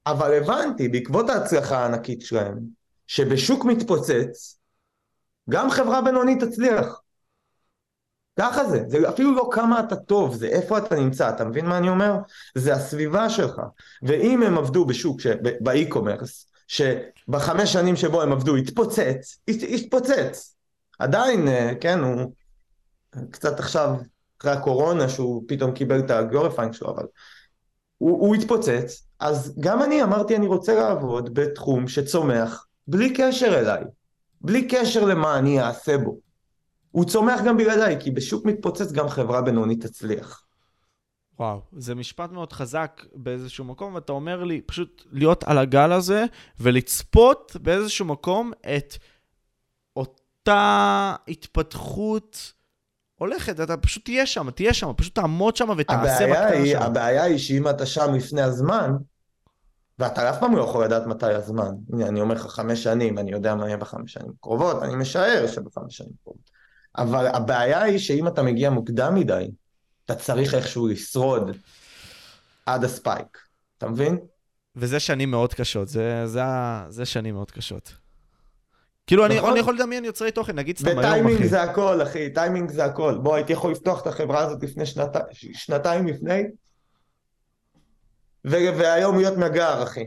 [0.06, 2.60] אבל הבנתי, בעקבות ההצלחה הענקית שלהם,
[3.08, 4.60] שבשוק מתפוצץ,
[5.50, 7.02] גם חברה בינונית תצליח.
[8.40, 11.78] ככה זה, זה אפילו לא כמה אתה טוב, זה איפה אתה נמצא, אתה מבין מה
[11.78, 12.16] אני אומר?
[12.56, 13.62] זה הסביבה שלך.
[14.04, 15.22] ואם הם עבדו בשוק,
[15.62, 20.56] באי-קומרס, שבחמש שנים שבו הם עבדו התפוצץ, התפוצץ.
[21.00, 22.32] עדיין, אה, כן, הוא
[23.32, 23.96] קצת עכשיו,
[24.42, 27.06] אחרי הקורונה, שהוא פתאום קיבל את ה glorifying שלו, אבל
[27.98, 33.84] הוא, הוא התפוצץ, אז גם אני אמרתי אני רוצה לעבוד בתחום שצומח בלי קשר אליי,
[34.42, 36.29] בלי קשר למה אני אעשה בו.
[36.92, 40.44] הוא צומח גם בלעדיי, כי בשוק מתפוצץ גם חברה בינונית תצליח.
[41.40, 46.26] וואו, זה משפט מאוד חזק באיזשהו מקום, ואתה אומר לי פשוט להיות על הגל הזה
[46.60, 48.94] ולצפות באיזשהו מקום את
[49.96, 52.54] אותה התפתחות
[53.16, 56.82] הולכת, אתה פשוט תהיה שם, תהיה שם, פשוט תעמוד שם ותעשה בקטנה שם.
[56.82, 58.92] הבעיה היא שאם אתה שם לפני הזמן,
[60.00, 61.72] ואתה אף פעם לא יכול לדעת מתי הזמן.
[61.94, 65.48] הנה, אני אומר לך חמש שנים, אני יודע מה יהיה בחמש שנים קרובות, אני משער
[65.48, 66.49] שבחמש שנים קרובות.
[66.98, 69.52] אבל הבעיה היא שאם אתה מגיע מוקדם מדי,
[70.06, 71.58] אתה צריך איכשהו לשרוד
[72.66, 73.38] עד הספייק,
[73.78, 74.18] אתה מבין?
[74.76, 76.42] וזה שנים מאוד קשות, זה, זה,
[76.90, 77.94] זה שנים מאוד קשות.
[79.08, 79.40] כאילו, נכון?
[79.40, 81.10] אני, אני יכול לדמיין יוצרי תוכן, נגיד סתם היום, אחי.
[81.10, 83.18] וטיימינג זה הכל, אחי, טיימינג זה הכל.
[83.24, 85.18] בוא, הייתי יכול לפתוח את החברה הזאת לפני שנת...
[85.32, 86.44] שנתיים לפני,
[88.48, 88.52] ו...
[88.52, 90.04] והיום להיות מגר, אחי.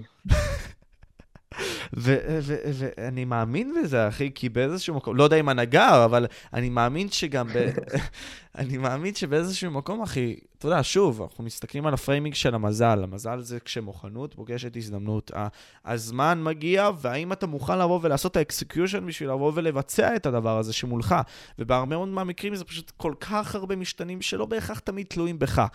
[1.93, 7.49] ואני מאמין בזה, אחי, כי באיזשהו מקום, לא יודע אם הנגר, אבל אני מאמין שגם.
[8.59, 13.03] אני מאמין שבאיזשהו מקום, אחי, אתה יודע, שוב, אנחנו מסתכלים על ה framing של המזל.
[13.03, 15.31] המזל זה כשמוכנות פוגשת הזדמנות.
[15.85, 20.59] הזמן מגיע, והאם אתה מוכן לבוא ולעשות את ה execution בשביל לבוא ולבצע את הדבר
[20.59, 21.15] הזה שמולך.
[21.59, 25.67] ובהרבה מאוד מהמקרים זה פשוט כל כך הרבה משתנים שלא בהכרח תמיד תלויים בך.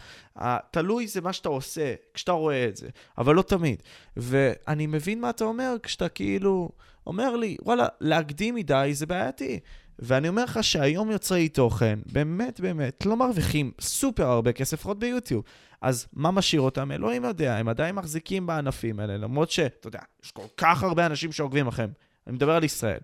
[0.71, 2.87] תלוי זה מה שאתה עושה, כשאתה רואה את זה,
[3.17, 3.83] אבל לא תמיד.
[4.17, 6.69] ואני מבין מה אתה אומר כשאתה כאילו
[7.07, 9.59] אומר לי, וואלה, להקדים מדי זה בעייתי.
[9.99, 15.43] ואני אומר לך שהיום יוצרי תוכן, באמת באמת, לא מרוויחים סופר הרבה כסף, לפחות ביוטיוב.
[15.81, 16.91] אז מה משאיר אותם?
[16.91, 21.31] אלוהים יודע, הם עדיין מחזיקים בענפים האלה, למרות שאתה יודע, יש כל כך הרבה אנשים
[21.31, 21.87] שעוקבים לכם.
[22.27, 22.99] אני מדבר על ישראל.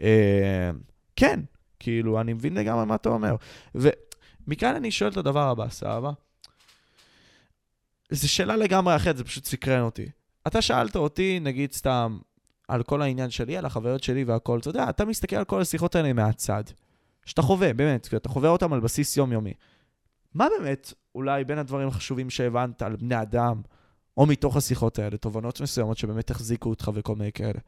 [0.00, 0.70] אה,
[1.16, 1.40] כן,
[1.78, 3.36] כאילו, אני מבין לגמרי מה אתה אומר.
[3.74, 6.10] ומכאן אני שואל את הדבר הבא, סבבה?
[8.10, 10.06] זו שאלה לגמרי אחרת, זה פשוט סקרן אותי.
[10.46, 12.18] אתה שאלת אותי, נגיד סתם,
[12.68, 15.94] על כל העניין שלי, על החוויות שלי והכל, אתה יודע, אתה מסתכל על כל השיחות
[15.94, 16.64] האלה מהצד.
[17.24, 19.54] שאתה חווה, באמת, אתה חווה אותם על בסיס יומיומי.
[20.34, 23.62] מה באמת אולי בין הדברים החשובים שהבנת על בני אדם,
[24.16, 27.58] או מתוך השיחות האלה, תובנות מסוימות שבאמת החזיקו אותך וכל מיני כאלה?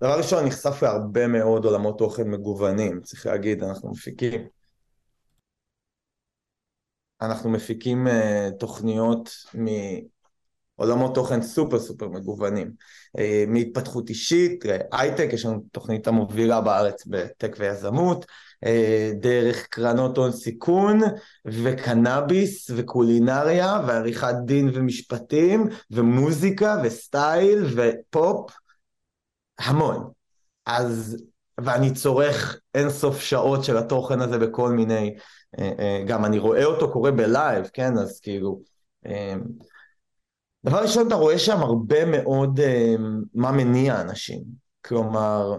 [0.00, 4.46] דבר ראשון, נחשף להרבה מאוד עולמות תוכן מגוונים, צריך להגיד, אנחנו מפיקים.
[7.20, 8.10] אנחנו מפיקים uh,
[8.58, 9.30] תוכניות
[10.76, 12.70] עולמות תוכן סופר סופר מגוונים.
[13.18, 18.26] אה, מהתפתחות אישית, הייטק, יש לנו תוכנית המובילה בארץ ב tech ויזמות,
[18.64, 21.00] אה, דרך קרנות הון סיכון,
[21.44, 28.50] וקנאביס, וקולינריה, ועריכת דין ומשפטים, ומוזיקה, ו style, ופופ,
[29.58, 30.10] המון.
[30.66, 31.24] אז,
[31.60, 35.14] ואני צורך אינסוף שעות של התוכן הזה בכל מיני,
[35.58, 38.74] אה, גם אני רואה אותו קורה בלייב, כן, אז כאילו...
[40.64, 43.00] דבר ראשון, אתה רואה שם הרבה מאוד uh,
[43.34, 44.42] מה מניע אנשים.
[44.84, 45.58] כלומר,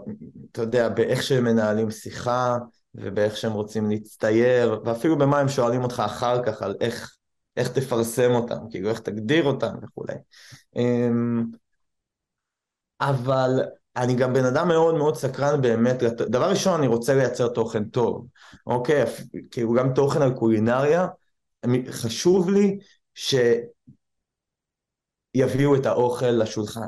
[0.51, 2.57] אתה יודע, באיך שהם מנהלים שיחה,
[2.95, 7.15] ובאיך שהם רוצים להצטייר, ואפילו במה הם שואלים אותך אחר כך על איך,
[7.57, 10.13] איך תפרסם אותם, כאילו איך תגדיר אותם וכולי.
[10.75, 11.57] Um,
[13.01, 13.61] אבל
[13.95, 18.27] אני גם בן אדם מאוד מאוד סקרן באמת, דבר ראשון, אני רוצה לייצר תוכן טוב,
[18.67, 19.03] אוקיי?
[19.51, 21.07] כאילו גם תוכן על קולינריה,
[21.89, 22.77] חשוב לי
[23.13, 23.35] ש...
[25.35, 26.87] יביאו את האוכל לשולחן.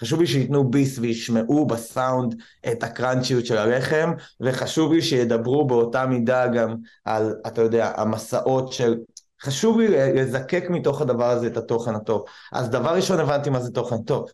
[0.00, 2.34] חשוב לי שייתנו ביס וישמעו בסאונד
[2.72, 8.98] את הקראנצ'יות של הלחם, וחשוב לי שידברו באותה מידה גם על, אתה יודע, המסעות של...
[9.42, 12.24] חשוב לי לזקק מתוך הדבר הזה את התוכן הטוב.
[12.52, 14.30] אז דבר ראשון הבנתי מה זה תוכן טוב.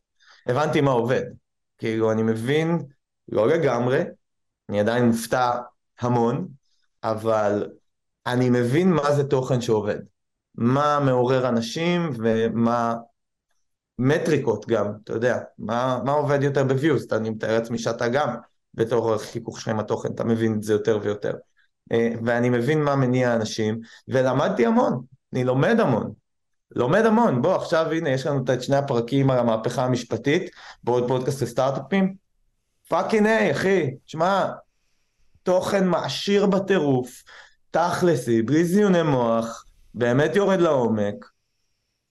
[0.46, 1.22] הבנתי מה עובד.
[1.78, 2.78] כאילו, אני מבין,
[3.28, 4.02] לא לגמרי,
[4.68, 5.50] אני עדיין מופתע
[6.00, 6.48] המון,
[7.04, 7.66] אבל
[8.26, 9.98] אני מבין מה זה תוכן שעובד.
[10.54, 12.94] מה מעורר אנשים ומה
[13.98, 18.36] מטריקות גם, אתה יודע, מה, מה עובד יותר בוויוז, אני מתאר לעצמי שאתה גם
[18.74, 21.32] בתור החיכוך שלך עם התוכן, אתה מבין את זה יותר ויותר.
[21.92, 25.02] אה, ואני מבין מה מניע אנשים, ולמדתי המון,
[25.32, 26.12] אני לומד המון.
[26.70, 30.50] לומד המון, בוא עכשיו הנה יש לנו את שני הפרקים על המהפכה המשפטית
[30.84, 32.14] בעוד פודקאסט לסטארט-אפים.
[32.88, 34.46] fucking היי אחי, שמע,
[35.42, 37.22] תוכן מעשיר בטירוף,
[37.70, 39.64] תכלס, בלי זיוני מוח,
[39.94, 41.14] באמת יורד לעומק,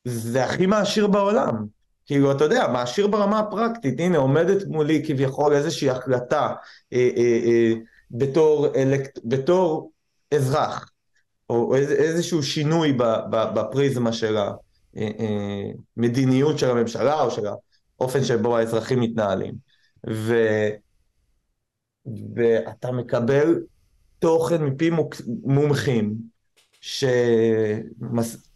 [0.06, 1.77] זה הכי מעשיר בעולם.
[2.08, 6.54] כאילו, אתה יודע, מעשיר ברמה הפרקטית, הנה עומדת מולי כביכול איזושהי החלטה
[6.94, 7.74] אה, אה, אה,
[8.12, 9.20] בתור, אלקט...
[9.24, 9.92] בתור
[10.34, 10.92] אזרח,
[11.50, 12.98] או איז, איזשהו שינוי
[13.30, 14.38] בפריזמה של
[15.98, 17.44] המדיניות אה, של הממשלה או של
[18.00, 19.54] האופן שבו האזרחים מתנהלים.
[20.10, 20.36] ו...
[22.36, 23.60] ואתה מקבל
[24.20, 24.90] תוכן מפי
[25.44, 26.16] מומחים
[26.82, 28.47] שמס...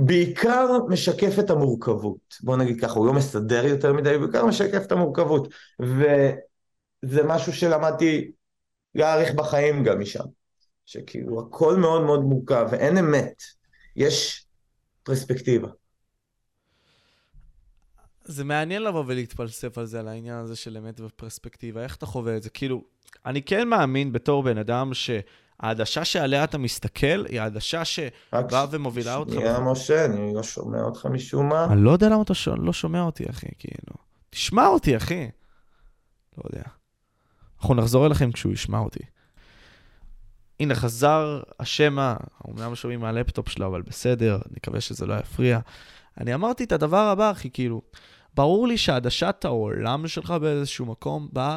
[0.00, 2.36] בעיקר משקף את המורכבות.
[2.42, 5.54] בוא נגיד ככה, הוא לא מסדר יותר מדי, הוא בעיקר משקף את המורכבות.
[5.80, 8.30] וזה משהו שלמדתי
[8.94, 10.24] להעריך בחיים גם משם.
[10.86, 13.42] שכאילו הכל מאוד מאוד מורכב, ואין אמת,
[13.96, 14.46] יש
[15.02, 15.68] פרספקטיבה.
[18.24, 21.82] זה מעניין לבוא ולהתפלסף על זה, על העניין הזה של אמת ופרספקטיבה.
[21.82, 22.50] איך אתה חווה את זה?
[22.50, 22.84] כאילו,
[23.26, 24.94] אני כן מאמין בתור בן אדם
[25.62, 29.32] שהעדשה שעליה אתה מסתכל, היא העדשה שבאה ומובילה אותך.
[29.32, 31.64] שנייה, משה, אני לא שומע אותך משום מה.
[31.64, 32.48] אני לא יודע למה אתה ש...
[32.48, 33.94] לא שומע אותי, אחי, כאילו.
[34.30, 35.28] תשמע אותי, אחי.
[36.38, 36.62] לא יודע.
[37.60, 39.02] אנחנו נחזור אליכם כשהוא ישמע אותי.
[40.60, 42.14] הנה, חזר השמע,
[42.48, 45.58] אמנם שומעים מהלפטופ שלו, אבל בסדר, נקווה שזה לא יפריע.
[46.20, 47.82] אני אמרתי את הדבר הבא, אחי, כאילו,
[48.34, 51.56] ברור לי שעדשת העולם שלך באיזשהו מקום באה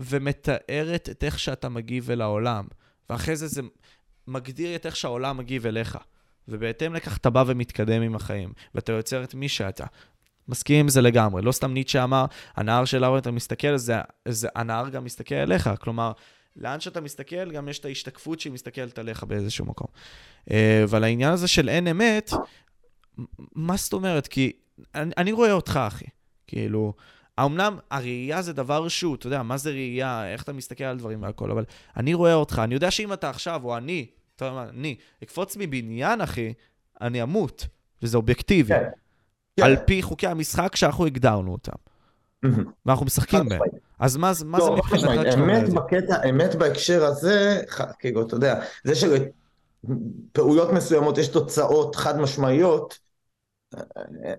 [0.00, 2.64] ומתארת את איך שאתה מגיב אל העולם.
[3.10, 3.62] ואחרי זה זה
[4.26, 5.98] מגדיר את איך שהעולם מגיב אליך.
[6.48, 9.84] ובהתאם לכך אתה בא ומתקדם עם החיים, ואתה יוצר את מי שאתה.
[10.48, 11.42] מסכים עם זה לגמרי.
[11.42, 12.24] לא סתם ניטשה אמר,
[12.56, 13.94] הנהר שלו אתה מסתכל, זה,
[14.28, 15.70] זה, הנהר גם מסתכל אליך.
[15.80, 16.12] כלומר,
[16.56, 19.86] לאן שאתה מסתכל, גם יש את ההשתקפות שהיא מסתכלת עליך באיזשהו מקום.
[20.50, 22.30] אה, אבל העניין הזה של אין אמת,
[23.54, 24.26] מה זאת אומרת?
[24.26, 24.52] כי
[24.94, 26.04] אני, אני רואה אותך, אחי.
[26.46, 26.92] כאילו,
[27.44, 31.22] אמנם הראייה זה דבר שהוא, אתה יודע, מה זה ראייה, איך אתה מסתכל על דברים
[31.22, 31.64] והכל, אבל
[31.96, 34.06] אני רואה אותך, אני יודע שאם אתה עכשיו, או אני,
[34.36, 36.52] אתה יודע מה, אני, אקפוץ מבניין, אחי,
[37.00, 37.66] אני אמות,
[38.02, 38.74] וזה אובייקטיבי.
[38.74, 39.64] כן.
[39.64, 39.82] על כן.
[39.86, 41.72] פי חוקי המשחק שאנחנו הגדרנו אותם.
[42.86, 43.60] ואנחנו משחקים בהם.
[43.98, 47.62] אז מה, מה זה מבחינתך אמת בקטע, אמת בהקשר הזה,
[47.98, 52.98] כאילו, אתה יודע, זה שלפעולות מסוימות יש תוצאות חד משמעיות,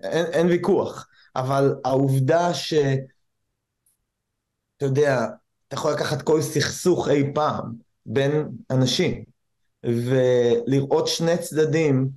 [0.02, 1.08] אין, אין ויכוח.
[1.36, 2.74] אבל העובדה ש...
[4.76, 5.26] אתה יודע,
[5.68, 7.72] אתה יכול לקחת כל סכסוך אי פעם
[8.06, 9.24] בין אנשים,
[9.84, 12.08] ולראות שני צדדים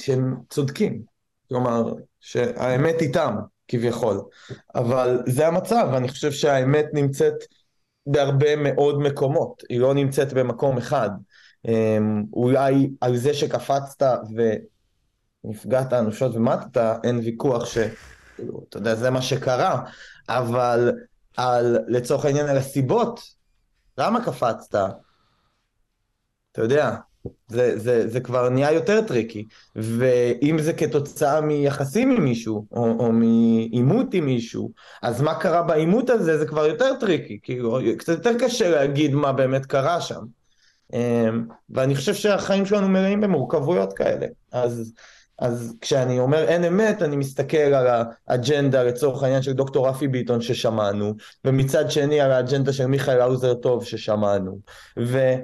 [0.00, 1.02] שהם צודקים.
[1.48, 3.34] כלומר, שהאמת איתם.
[3.70, 4.20] כביכול.
[4.74, 7.34] אבל זה המצב, אני חושב שהאמת נמצאת
[8.06, 11.10] בהרבה מאוד מקומות, היא לא נמצאת במקום אחד.
[11.68, 14.02] אמ, אולי על זה שקפצת
[15.44, 17.78] ונפגעת אנושות ומטת, אין ויכוח ש...
[18.36, 19.82] כאילו, אתה יודע, זה מה שקרה,
[20.28, 20.92] אבל
[21.36, 23.20] על, לצורך העניין, על הסיבות,
[23.98, 24.74] למה קפצת?
[26.52, 26.96] אתה יודע,
[27.48, 29.46] זה, זה, זה כבר נהיה יותר tricky,
[29.76, 34.72] ואם זה כתוצאה מיחסים עם מישהו, או, או מעימות עם מישהו,
[35.02, 39.32] אז מה קרה בעימות הזה זה כבר יותר tricky, כאילו קצת יותר קשה להגיד מה
[39.32, 40.20] באמת קרה שם.
[40.92, 44.92] אמ, ואני חושב שהחיים שלנו מלאים במורכבויות כאלה, אז,
[45.40, 50.40] אז כשאני אומר אין אמת, אני מסתכל על האג'נדה לצורך העניין של דוקטור רפי ביטון
[50.40, 51.14] ששמענו,
[51.44, 54.58] ומצד שני על האג'נדה של מיכאל האוזר טוב ששמענו,
[54.98, 55.34] ו...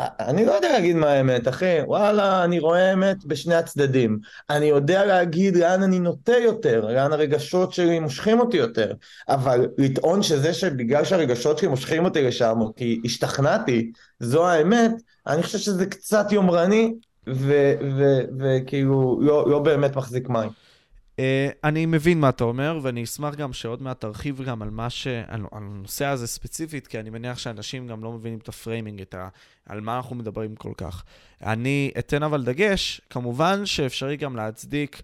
[0.00, 4.18] אני לא יודע להגיד מה האמת, אחי, וואלה, אני רואה אמת בשני הצדדים.
[4.50, 8.92] אני יודע להגיד לאן אני נוטה יותר, לאן הרגשות שלי מושכים אותי יותר,
[9.28, 14.92] אבל לטעון שזה שבגלל שהרגשות שלי מושכים אותי לשם, כי השתכנעתי, זו האמת,
[15.26, 16.94] אני חושב שזה קצת יומרני,
[18.38, 20.50] וכאילו לא, לא באמת מחזיק מים.
[21.16, 21.20] Uh,
[21.64, 25.06] אני מבין מה אתה אומר, ואני אשמח גם שעוד מעט תרחיב גם על מה ש...
[25.06, 29.00] על, על הנושא הזה ספציפית, כי אני מניח שאנשים גם לא מבינים את ה framing,
[29.00, 29.28] את ה...
[29.66, 31.04] על מה אנחנו מדברים כל כך.
[31.42, 35.02] אני אתן אבל דגש, כמובן שאפשרי גם להצדיק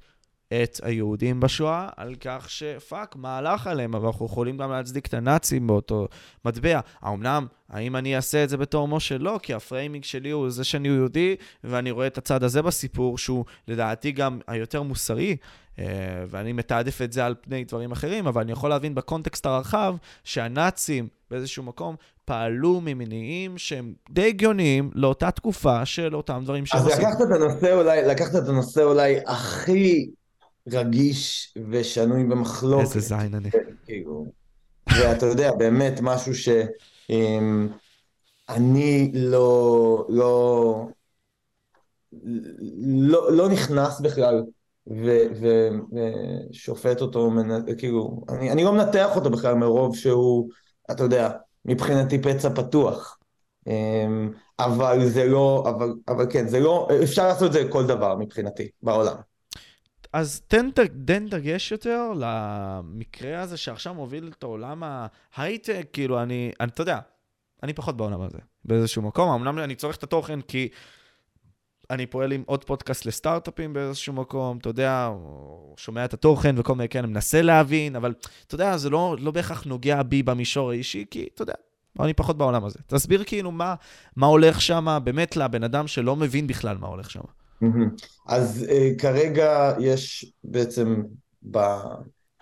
[0.63, 5.07] את היהודים בשואה, על כך ש fuck, מה הלך עליהם, אבל אנחנו יכולים גם להצדיק
[5.07, 6.09] את הנאצים באותו
[6.45, 6.81] מטבע.
[7.01, 9.19] האמנם, האם אני אעשה את זה בתור משה?
[9.19, 13.19] לא, כי ה framing שלי הוא זה שאני יהודי, ואני רואה את הצד הזה בסיפור,
[13.19, 15.37] שהוא לדעתי גם היותר מוסרי.
[15.79, 15.85] אה,
[16.31, 21.09] ואני מתעדף את זה על פני דברים אחרים, אבל אני יכול להבין בקונטקסט הרחב שהנאצים
[21.31, 26.93] באיזשהו מקום פעלו ממניעים שהם די הגיוניים לאותה תקופה של אותם דברים שהם עושים.
[26.93, 30.11] אז לקחת את הנושא אולי, לקחת את הנושא אולי הכי
[30.73, 32.97] רגיש ושנוי במחלוקת.
[32.97, 33.51] איזה זין אני.
[33.85, 34.27] כאילו,
[34.89, 36.49] ואתה יודע, באמת משהו ש...
[38.49, 40.87] אני לא, לא,
[42.87, 44.43] לא, לא נכנס בכלל
[46.53, 47.31] ושופט אותו,
[47.79, 50.49] כאילו, אני, אני לא מנתח אותו בכלל מרוב שהוא,
[50.91, 51.31] אתה יודע,
[51.65, 53.19] מבחינתי פצע פתוח.
[53.67, 58.17] אמ, אבל זה לא, אבל, אבל כן, זה לא, אפשר לעשות את זה כל דבר
[58.17, 59.17] מבחינתי, בעולם.
[60.15, 60.71] אז תן,
[61.29, 64.83] דגש יותר למקרה הזה שעכשיו מוביל את העולם
[65.35, 66.99] ההייטק, כאילו, אני, אתה יודע,
[67.63, 69.31] אני פחות בעולם הזה, באיזשהו מקום.
[69.31, 70.69] אמנם אני צורך את התוכן כי
[71.91, 75.11] אני פועל עם עוד פודקאסט לסטארט-אפים באיזשהו מקום, אתה יודע,
[75.77, 78.15] שומע את התוכן וכל מיני כאלה, מנסה להבין, אבל
[78.47, 81.55] אתה יודע, זה לא, לא בהכרח נוגע בי במישור האישי, כי אתה יודע,
[82.01, 82.79] אני פחות בעולם הזה.
[82.87, 83.75] תסביר כאילו מה,
[84.17, 87.21] מה הולך שם באמת לבן אדם שלא מבין בכלל מה הולך שם.
[88.29, 91.03] אז uh, כרגע יש בעצם
[91.51, 91.59] ב,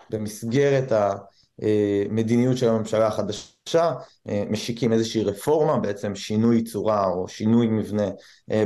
[0.09, 3.93] במסגרת המדיניות של הממשלה החדשה,
[4.27, 8.13] uh, משיקים איזושהי רפורמה, בעצם שינוי צורה או שינוי מבנה uh,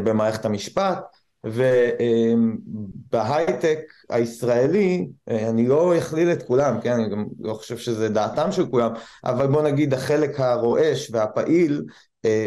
[0.03, 0.99] במערכת המשפט,
[3.13, 3.79] ובהייטק
[4.09, 8.91] הישראלי, אני לא אכליל את כולם, כן, אני גם לא חושב שזה דעתם של כולם,
[9.25, 11.83] אבל בוא נגיד החלק הרועש והפעיל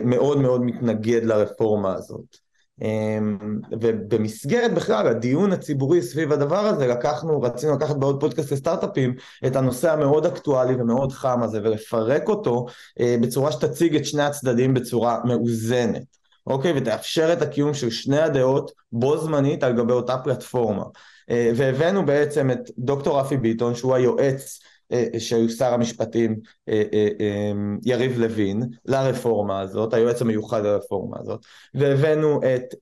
[0.04, 2.49] מאוד מאוד מתנגד לרפורמה הזאת.
[2.82, 9.14] אמ, ובמסגרת בכלל הדיון הציבורי סביב הדבר הזה לקחנו, רצינו לקחת בעוד פודקאסט לסטארט-אפים
[9.46, 12.66] את הנושא המאוד אקטואלי ומאוד חם הזה ולפרק אותו
[13.00, 16.16] אה, בצורה שתציג את שני הצדדים בצורה מאוזנת,
[16.46, 16.72] אוקיי?
[16.76, 20.84] ותאפשר את הקיום של שני הדעות בו זמנית על גבי אותה פלטפורמה.
[21.30, 24.60] אה, והבאנו בעצם את דוקטור רפי ביטון שהוא היועץ
[24.92, 26.36] אה, של שר המשפטים
[26.68, 27.52] אה, אה,
[27.84, 32.74] יריב לוין לרפורמה הזאת, היועץ המיוחד לרפורמה הזאת, והבאנו את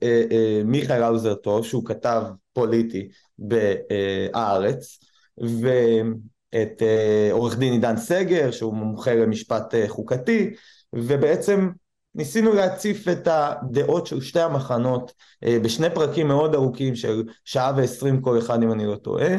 [0.64, 2.22] מיכאל האוזר טוב שהוא כתב
[2.52, 3.08] פוליטי
[3.38, 4.98] בהארץ,
[5.38, 6.82] ואת
[7.30, 10.50] עורך דין עידן סגר שהוא מומחה למשפט חוקתי,
[10.92, 11.68] ובעצם
[12.14, 15.12] ניסינו להציף את הדעות של שתי המחנות
[15.44, 19.36] בשני פרקים מאוד ארוכים של שעה ועשרים כל אחד אם אני לא טועה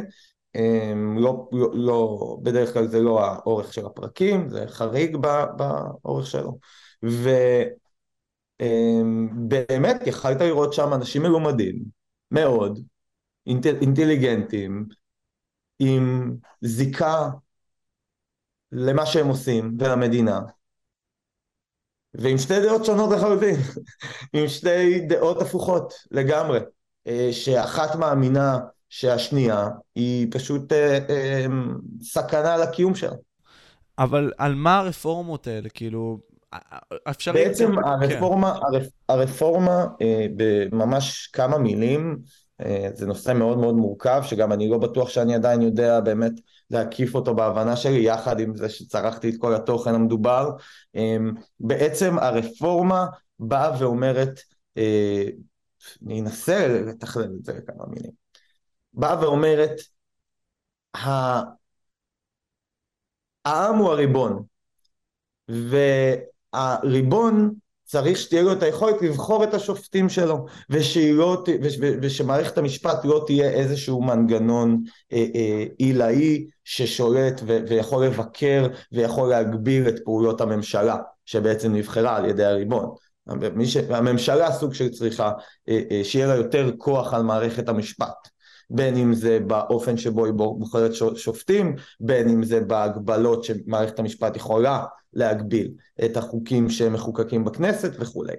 [1.18, 5.18] לא, לא, לא, בדרך כלל זה לא האורך של הפרקים, זה חריג
[5.58, 6.60] באורך שלו.
[7.04, 7.62] ובאמת
[10.02, 11.84] אמ, יכלת לראות שם אנשים מלומדים
[12.32, 12.80] מאוד,
[13.48, 14.86] אינטל, אינטליגנטים,
[15.80, 17.30] עם זיקה
[18.72, 20.40] למה שהם עושים ולמדינה,
[22.14, 23.56] ועם שתי דעות שונות לחלוטין,
[24.34, 26.60] עם שתי דעות הפוכות לגמרי,
[27.08, 28.60] אה, שאחת מאמינה
[28.90, 31.46] שהשנייה היא פשוט אה, אה,
[32.02, 33.16] סכנה לקיום שלה.
[34.00, 35.70] אבל על מה הרפורמות האלה?
[35.70, 36.20] כאילו,
[37.10, 37.34] אפשר...
[37.34, 37.88] בעצם יותר...
[37.88, 38.66] הרפורמה, כן.
[38.66, 42.18] הרפ, הרפורמה אה, בממש כמה מילים,
[42.62, 46.32] אה, זה נושא מאוד מאוד מורכב, שגם אני לא בטוח שאני עדיין יודע באמת
[46.72, 50.50] להקיף אותו בהבנה שלי, יחד עם זה שצרכתי את כל התוכן המדובר.
[50.96, 51.18] אה,
[51.60, 53.06] בעצם הרפורמה
[53.40, 54.40] באה ואומרת,
[54.78, 55.24] אה,
[56.06, 58.19] אני אנסה לתכלל את זה לכמה מילים.
[58.94, 59.76] באה ואומרת,
[63.46, 64.44] העם הוא הריבון,
[66.54, 67.54] והריבון
[67.90, 70.46] צריך שתהיה לו את היכולת לבחור את השופטים שלו,
[71.14, 71.44] לא,
[72.02, 74.84] ושמערכת המשפט לא תהיה איזשהו מנגנון
[75.14, 82.46] אה, אה, עילאי ששולט ויכול לבקר ויכול להגביל את פעולות הממשלה, שבעצם נבחרה על ידי
[82.46, 82.96] הריבון.
[83.90, 85.32] הממשלה סוג של צריכה
[85.70, 88.30] אה, שיהיה לה יותר כוח על מערכת המשפט.
[88.70, 94.84] בין אם זה באופן שבו היא בוחרת שופטים, בין אם זה בהגבלות שמערכת המשפט יכולה
[95.14, 95.72] להגביל
[96.06, 98.34] את החוקים שמחוקקים בכנסת וכולי.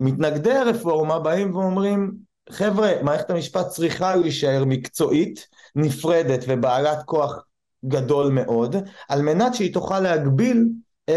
[0.00, 2.12] ומתנגדי הרפורמה באים ואומרים,
[2.50, 7.44] חבר'ה, מערכת המשפט צריכה להישאר מקצועית, נפרדת ובעלת כוח
[7.84, 8.76] גדול מאוד,
[9.08, 10.64] על מנת שהיא תוכל להגביל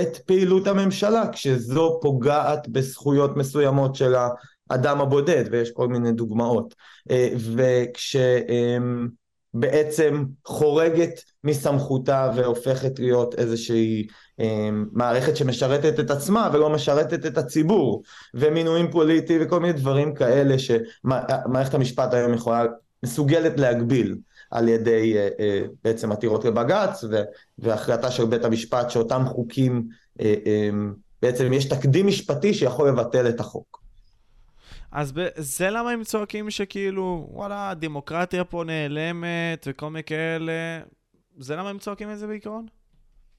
[0.01, 4.15] את פעילות הממשלה כשזו פוגעת בזכויות מסוימות של
[4.73, 6.75] האדם הבודד, ויש כל מיני דוגמאות.
[7.11, 7.29] אה,
[9.53, 14.07] וכשבעצם חורגת מסמכותה והופכת להיות איזושהי
[14.39, 20.55] אה, מערכת שמשרתת את עצמה ולא משרתת את הציבור, ומינויים פוליטיים וכל מיני דברים כאלה
[20.59, 22.65] שמערכת המשפט היום יכולה
[23.03, 24.15] מסוגלת להגביל
[24.51, 27.03] על ידי אה, אה, בעצם עתירות לבג"ץ
[27.59, 29.87] והחלטה של בית המשפט שאותם חוקים,
[30.21, 30.69] אה, אה,
[31.21, 33.82] בעצם יש תקדים משפטי שיכול לבטל את החוק.
[34.93, 40.81] אז זה למה הם צועקים שכאילו, וואלה, הדמוקרטיה פה נעלמת וכל מיני כאלה,
[41.39, 42.65] זה למה הם צועקים את זה בעיקרון?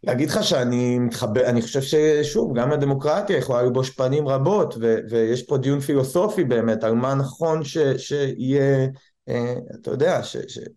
[0.03, 5.43] להגיד לך שאני מתחבר, אני חושב ששוב, גם הדמוקרטיה יכולה ללבוש פנים רבות, ו- ויש
[5.43, 8.87] פה דיון פילוסופי באמת, על מה נכון ש- שיהיה,
[9.29, 10.69] אה, אתה יודע, ש- ש-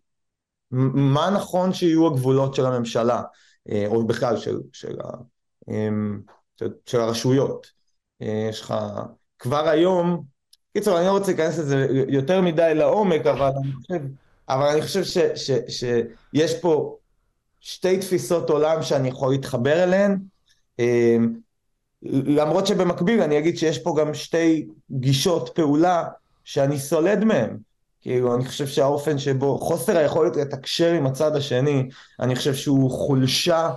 [0.71, 3.21] מה נכון שיהיו הגבולות של הממשלה,
[3.69, 4.95] אה, או בכלל של, של,
[5.69, 5.89] אה,
[6.59, 7.67] של, של הרשויות.
[8.21, 8.73] אה, יש לך,
[9.39, 10.36] כבר היום,
[10.77, 14.01] קיצור, אני לא רוצה להיכנס לזה יותר מדי לעומק, אבל אני חושב,
[14.49, 15.83] אבל אני חושב ש, ש, ש,
[16.27, 16.97] שיש פה
[17.59, 20.17] שתי תפיסות עולם שאני יכול להתחבר אליהן,
[20.79, 21.33] אמ,
[22.03, 26.03] למרות שבמקביל אני אגיד שיש פה גם שתי גישות פעולה
[26.43, 27.57] שאני סולד מהן.
[28.01, 31.89] כאילו, אני חושב שהאופן שבו, חוסר היכולת לתקשר עם הצד השני,
[32.19, 33.71] אני חושב שהוא חולשה,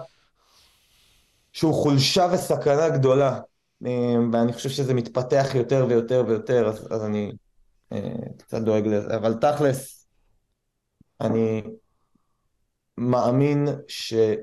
[1.53, 3.41] שהוא חולשה וסכנה גדולה.
[3.87, 7.33] אמ, ואני חושב שזה מתפתח יותר ויותר ויותר, אז, אז אני
[7.93, 9.17] אה, קצת דואג לזה.
[9.17, 10.07] אבל תכלס,
[11.21, 11.63] אני
[12.99, 14.39] מאמין שיש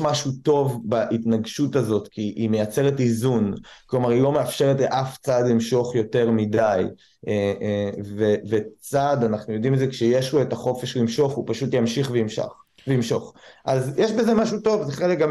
[0.00, 3.54] משהו טוב בהתנגשות הזאת, כי היא מייצרת איזון,
[3.86, 6.84] כלומר היא לא מאפשרת לאף צד למשוך יותר מדי,
[7.28, 11.74] אה, אה, ו- וצד, אנחנו יודעים את זה, כשיש לו את החופש למשוך, הוא פשוט
[11.74, 12.63] ימשיך וימשך.
[12.88, 13.34] וימשוך.
[13.64, 15.30] אז יש בזה משהו טוב, זה חלק גם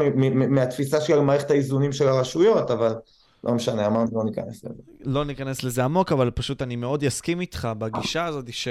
[0.54, 2.94] מהתפיסה של מערכת האיזונים של הרשויות, אבל
[3.44, 4.82] לא משנה, אמרנו לא ניכנס לזה.
[5.00, 8.68] לא ניכנס לזה עמוק, אבל פשוט אני מאוד אסכים איתך בגישה הזאת ש...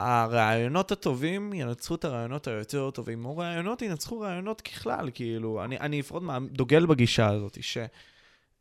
[0.00, 5.98] הרעיונות הטובים ינצחו את הרעיונות היותר טובים, או רעיונות ינצחו רעיונות ככלל, כאילו, אני, אני
[5.98, 7.58] לפחות דוגל בגישה הזאת,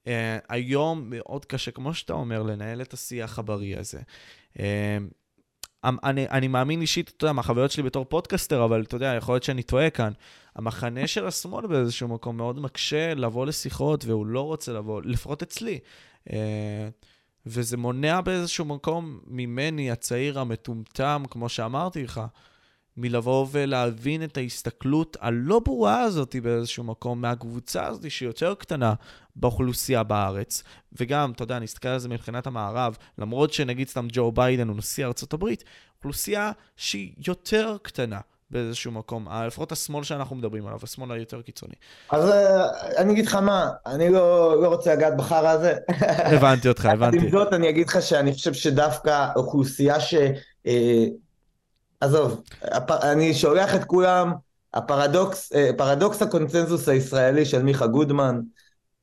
[0.06, 4.00] שהיום uh, מאוד קשה, כמו שאתה אומר, לנהל את השיח הבריא הזה.
[4.58, 4.60] Uh,
[5.84, 9.44] אני, אני מאמין אישית, אתה יודע, מהחוויות שלי בתור פודקאסטר, אבל אתה יודע, יכול להיות
[9.44, 10.12] שאני טועה כאן.
[10.56, 15.80] המחנה של השמאל באיזשהו מקום מאוד מקשה לבוא לשיחות, והוא לא רוצה לבוא, לפחות אצלי.
[16.30, 16.32] Uh,
[17.46, 22.22] וזה מונע באיזשהו מקום ממני, הצעיר המטומטם, כמו שאמרתי לך,
[22.98, 28.94] מלבוא ולהבין את ההסתכלות הלא ברורה הזאת באיזשהו מקום, מהקבוצה הזאת שהיא יותר קטנה
[29.36, 30.64] באוכלוסייה בארץ.
[31.00, 35.06] וגם, אתה יודע, נסתכל על זה מבחינת המערב, למרות שנגיד סתם ג'ו ביידן הוא נשיא
[35.06, 35.64] ארצות הברית,
[35.98, 38.20] אוכלוסייה שהיא יותר קטנה.
[38.52, 41.74] באיזשהו מקום, לפחות השמאל שאנחנו מדברים עליו, השמאל היותר קיצוני.
[42.12, 42.66] אז אה,
[42.98, 45.74] אני אגיד לך מה, אני לא, לא רוצה לגעת בחרא הזה.
[46.08, 47.18] הבנתי אותך, הבנתי.
[47.18, 50.16] עם זאת אני אגיד לך שאני חושב שדווקא אוכלוסייה ש...
[52.04, 52.42] עזוב,
[52.90, 54.32] אני שולח את כולם,
[54.74, 58.40] הפרדוקס, אה, פרדוקס הקונצנזוס הישראלי של מיכה גודמן,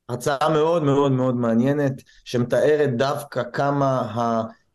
[0.09, 1.93] הרצאה מאוד מאוד מאוד מעניינת,
[2.25, 4.11] שמתארת דווקא כמה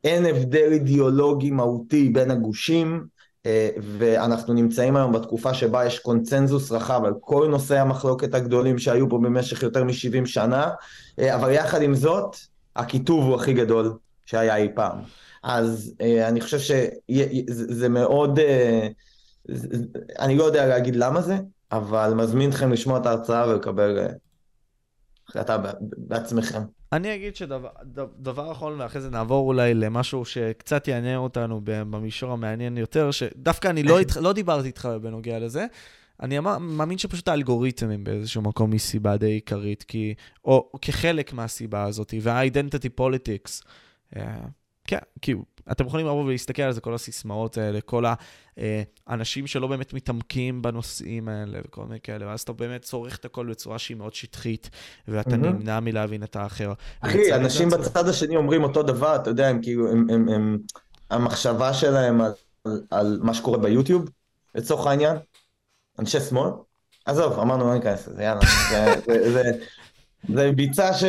[0.04, 3.06] אין הבדל אידיאולוגי מהותי בין הגושים,
[3.46, 9.08] אה, ואנחנו נמצאים היום בתקופה שבה יש קונצנזוס רחב על כל נושאי המחלוקת הגדולים שהיו
[9.08, 10.70] פה במשך יותר מ-70 שנה,
[11.18, 12.36] אה, אבל יחד עם זאת,
[12.76, 13.92] הקיטוב הוא הכי גדול
[14.26, 14.98] שהיה אי פעם.
[15.46, 18.38] אז אה, אני חושב שזה מאוד,
[20.18, 21.36] אני לא יודע להגיד למה זה,
[21.72, 24.08] אבל מזמין אתכם לשמוע את ההרצאה ולקבל
[25.28, 26.62] החלטה בעצמכם.
[26.92, 33.10] אני אגיד שדבר אחרון, ואחרי זה נעבור אולי למשהו שקצת יעניין אותנו במישור המעניין יותר,
[33.10, 35.66] שדווקא אני לא, לא דיברתי איתך בנוגע לזה.
[36.22, 40.14] אני אמר, מאמין שפשוט האלגוריתמים באיזשהו מקום היא סיבה די עיקרית, כי,
[40.44, 43.62] או, או כחלק מהסיבה הזאת, וה-identity politics.
[44.92, 45.34] אה, כן, כי
[45.72, 48.04] אתם יכולים לבוא ולהסתכל על זה, כל הסיסמאות האלה, כל
[49.06, 53.50] האנשים שלא באמת מתעמקים בנושאים האלה וכל מיני כאלה, ואז אתה באמת צורך את הכל
[53.50, 54.70] בצורה שהיא מאוד שטחית,
[55.08, 55.36] ואתה mm-hmm.
[55.36, 56.72] נמנע מלהבין את האחר.
[57.00, 60.58] אחי, אנשים בצד השני אומרים אותו דבר, אתה יודע, הם כאילו, הם, הם, הם,
[61.10, 62.32] המחשבה שלהם על,
[62.64, 64.10] על, על מה שקורה ביוטיוב,
[64.54, 65.16] לצורך העניין,
[65.98, 66.50] אנשי שמאל,
[67.04, 68.40] עזוב, אמרנו לא ניכנס לזה, יאללה,
[68.70, 69.42] זה, זה, זה,
[70.34, 71.04] זה ביצה ש...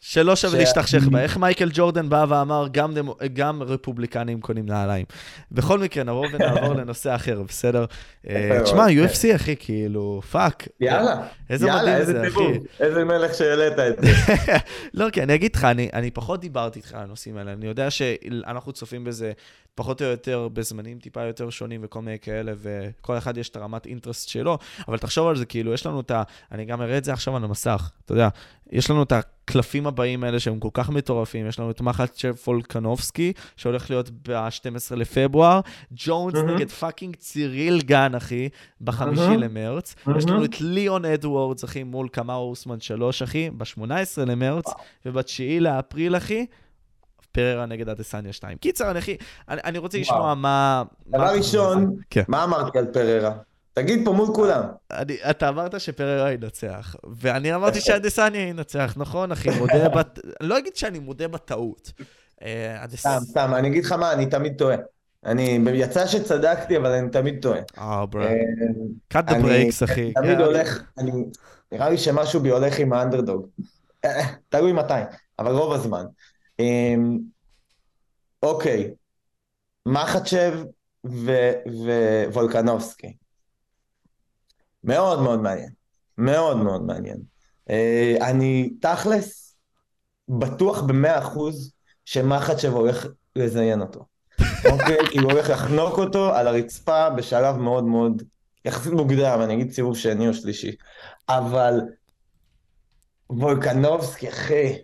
[0.00, 1.22] שלא שווה להשתכשך בה.
[1.22, 5.06] איך מייקל ג'ורדן בא ואמר, גם, דמו, גם רפובליקנים קונים נעליים.
[5.52, 7.84] בכל מקרה, נבוא ונעבור לנושא אחר, בסדר?
[8.28, 10.68] אה, תשמע, UFC, אחי, כאילו, fuck.
[10.80, 12.60] יאללה, איזה מדהים זה, אחי.
[12.80, 14.12] איזה מלך שהעלית את זה.
[14.94, 17.52] לא, כי אני אגיד לך, אני, אני פחות דיברתי איתך על הנושאים האלה.
[17.52, 19.32] אני יודע שאנחנו צופים בזה
[19.74, 23.86] פחות או יותר בזמנים טיפה יותר שונים וכל מיני כאלה, וכל אחד יש את הרמת
[23.86, 26.22] interest שלו, אבל תחשוב על זה, כאילו, יש לנו את ה...
[26.52, 28.28] אני גם אראה את זה עכשיו על המסך, אתה יודע,
[28.72, 33.32] יש לנו את הקלפים הבאים האלה שהם כל כך מטורפים, יש לנו את מחצ'ב וולקנובסקי,
[33.56, 35.60] שהולך להיות ב-12 לפברואר,
[35.92, 36.42] ג'ונס mm-hmm.
[36.42, 38.48] נגד fucking ציריל גן, אחי,
[38.80, 39.36] בחמישי mm-hmm.
[39.36, 40.18] למרץ, mm-hmm.
[40.18, 44.64] יש לנו את ליאון אדוורדס, אחי, מול קמארו אוסמן 3, אחי, ב-18 למרץ,
[45.06, 46.46] וב-9 לאפריל, אחי,
[47.32, 48.58] פררה נגד אדסניה 2.
[48.58, 49.00] קיצר, אני,
[49.48, 49.98] אני, אני רוצה.
[49.98, 50.82] לשמוע מה...
[51.06, 52.22] דבר מה- ראשון, כן.
[52.28, 53.32] מה אמרתי על פררה?
[53.72, 54.62] תגיד פה מול כולם.
[54.90, 57.80] אני, אתה אמרת שפררה ינצח, ואני אמרתי.
[57.80, 59.50] שאדסניה ינצח, נכון, אחי?
[59.58, 60.18] מודה בת...
[60.40, 61.92] לא אגיד שאני מודה בטעות.
[62.42, 62.84] אה.
[62.96, 64.76] סתם, סתם, אני אגיד לך מה, אני תמיד טועה.
[65.26, 67.60] אני, יצא שצדקתי, אבל אני תמיד טועה.
[67.78, 68.22] אה, ברו.
[68.22, 68.34] אה,
[69.14, 70.12] the אני breaks, אחי.
[70.12, 70.44] תמיד כן.
[70.44, 71.12] הולך, אני,
[71.72, 73.46] נראה לי שמשהו בי הולך עם האנדרדוג.
[74.04, 74.94] אה, תלוי מתי,
[75.38, 76.04] אבל רוב הזמן.
[76.60, 77.18] אמ,
[78.42, 78.90] אוקיי,
[79.86, 80.54] מחצ'ב
[82.32, 83.16] ווולקנובסקי.
[84.84, 85.70] מאוד מאוד מעניין.
[86.18, 87.16] מאוד מאוד מעניין.
[87.70, 89.56] אה, אני תכלס
[90.28, 91.72] בטוח במאה אחוז
[92.04, 93.06] שמחצ'ב הולך
[93.36, 94.04] לזיין אותו.
[94.72, 94.98] אוקיי?
[95.10, 98.22] כי הוא הולך לחנוק אותו על הרצפה בשלב מאוד מאוד
[98.64, 100.76] יחסית מוקדם, אני אגיד סיבוב שני או שלישי.
[101.28, 101.80] אבל
[103.30, 104.78] וולקנובסקי, אחי,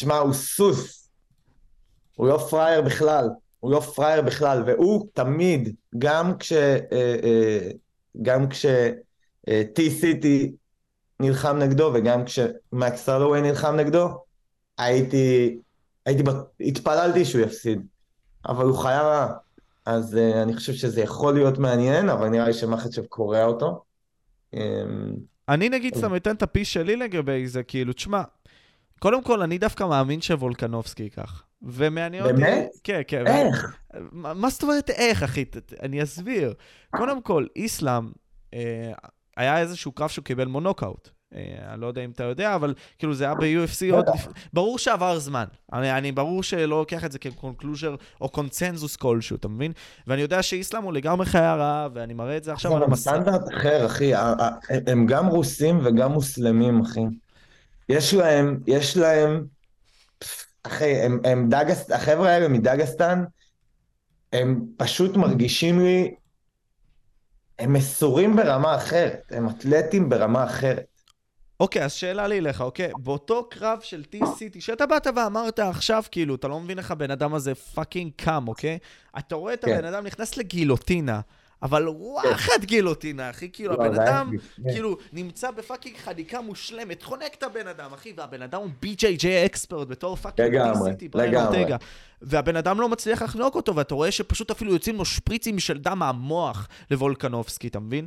[0.00, 1.10] תשמע, הוא סוס.
[2.16, 3.28] הוא לא פראייר בכלל.
[3.60, 6.52] הוא לא פראייר בכלל, והוא תמיד, גם כש...
[6.52, 7.70] אה, אה,
[8.22, 8.66] גם כש...
[9.48, 10.50] אה, T-City
[11.20, 14.08] נלחם נגדו, וגם כשמקס סלווי נלחם נגדו,
[14.78, 15.58] הייתי...
[16.06, 16.22] הייתי...
[16.60, 17.86] התפללתי שהוא יפסיד.
[18.48, 19.32] אבל הוא חיה רע.
[19.86, 23.84] אז uh, אני חושב שזה יכול להיות מעניין, אבל נראה לי שמחצ'ב קורע אותו.
[24.54, 24.58] Um,
[25.48, 25.94] אני נגיד.
[25.96, 28.22] סתם אתן את הפי שלי לגבי זה, כאילו, תשמע,
[29.00, 31.42] קודם כל, אני דווקא מאמין שוולקנובסקי ייקח.
[31.62, 32.34] ומעניין אותי...
[32.34, 32.68] באמת?
[32.84, 33.26] כן, כן.
[33.26, 33.76] איך?
[34.12, 35.44] מה מה זאת אומרת איך, אחי?
[35.82, 36.54] אני אסביר.
[36.96, 38.10] קודם כל, איסלאם,
[38.54, 38.92] אה,
[39.36, 41.08] היה איזשהו קרב שהוא קיבל מונוקאוט.
[41.34, 41.40] אה,
[41.72, 44.04] אני לא יודע אם אתה יודע, אבל כאילו זה היה ב-UFC עוד...
[44.04, 44.14] בטח.
[44.14, 45.44] לפ- ברור שעבר זמן.
[45.72, 49.72] אני, אני ברור שלא לוקח את זה כ conclusion או קונצנזוס כלשהו, אתה מבין?
[50.06, 52.90] ואני יודע שאיסלאם הוא לגמרי חיה רעה, ואני מראה את זה עכשיו על אבל הם
[52.90, 53.10] המסך.
[53.10, 54.12] סטנדרט אחר, אחי.
[54.86, 57.00] הם גם רוסים וגם מוסלמים, אחי.
[57.90, 59.44] יש להם, יש להם...
[60.62, 61.90] אחי, הם, הם דגס...
[61.90, 63.24] החבר'ה האלה מדגסטן,
[64.32, 66.14] הם פשוט מרגישים לי...
[67.58, 69.22] הם מסורים ברמה אחרת.
[69.30, 70.86] הם אתלטים ברמה אחרת.
[71.60, 72.92] אוקיי, אז שאלה לי אליך, אוקיי?
[72.98, 77.34] באותו קרב של T-City, שאתה באת ואמרת עכשיו, כאילו, אתה לא מבין איך הבן אדם
[77.34, 78.78] הזה fucking קם, אוקיי?
[79.18, 79.74] אתה רואה את כן.
[79.74, 81.20] הבן אדם נכנס לגיליוטינה,
[81.62, 84.72] אבל וואחד גיליוטינה, אחי, כאילו, הבן אדם, לפני.
[84.72, 89.26] כאילו, נמצא ב fucking חניקה מושלמת, חונק את הבן אדם, אחי, והבן אדם הוא BJJ
[89.46, 91.58] expert בתור fucking לגמרי, בריין לגמרי.
[91.58, 91.76] אורטגה.
[92.22, 95.98] והבן אדם לא מצליח לחנוק אותו, ואתה רואה שפשוט אפילו יוצאים לו שפריצים של דם
[95.98, 98.06] מהמוח לוולקנובסקי, אתה מבין?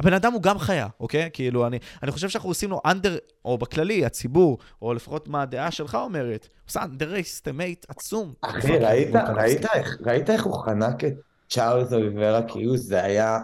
[0.00, 1.30] הבן אדם הוא גם חיה, אוקיי?
[1.32, 5.70] כאילו, אני, אני חושב שאנחנו עושים לו under, או בכללי, הציבור, או לפחות מה הדעה
[5.70, 8.32] שלך אומרת, הוא עושה underestimate עצום.
[8.42, 9.14] אחי, ראית.
[9.36, 11.12] ראית, איך- ראית איך הוא חנק את
[11.48, 12.42] צ'ארלס אוליברה?
[12.42, 13.38] כאילו זה היה...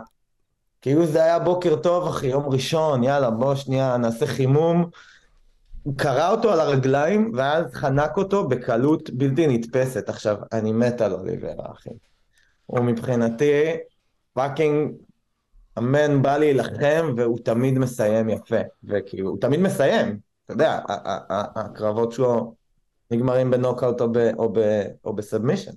[0.80, 4.90] כאילו זה היה בוקר טוב, אחי, יום ראשון, יאללה, בוא שנייה, נעשה חימום.
[5.82, 10.08] הוא קרע אותו על הרגליים, ואז חנק אותו בקלות בלתי נתפסת.
[10.08, 11.90] עכשיו, אני מת על אוליברה, אחי.
[12.66, 13.62] הוא מבחינתי,
[14.32, 14.92] fucking,
[15.78, 18.60] אמן, בא להילחם, והוא תמיד מסיים יפה.
[18.84, 20.18] וכאילו, הוא תמיד מסיים.
[20.44, 20.80] אתה יודע,
[21.56, 22.54] הקרבות שלו
[23.10, 24.00] נגמרים בנוקאוט
[25.04, 25.72] או, ב submission.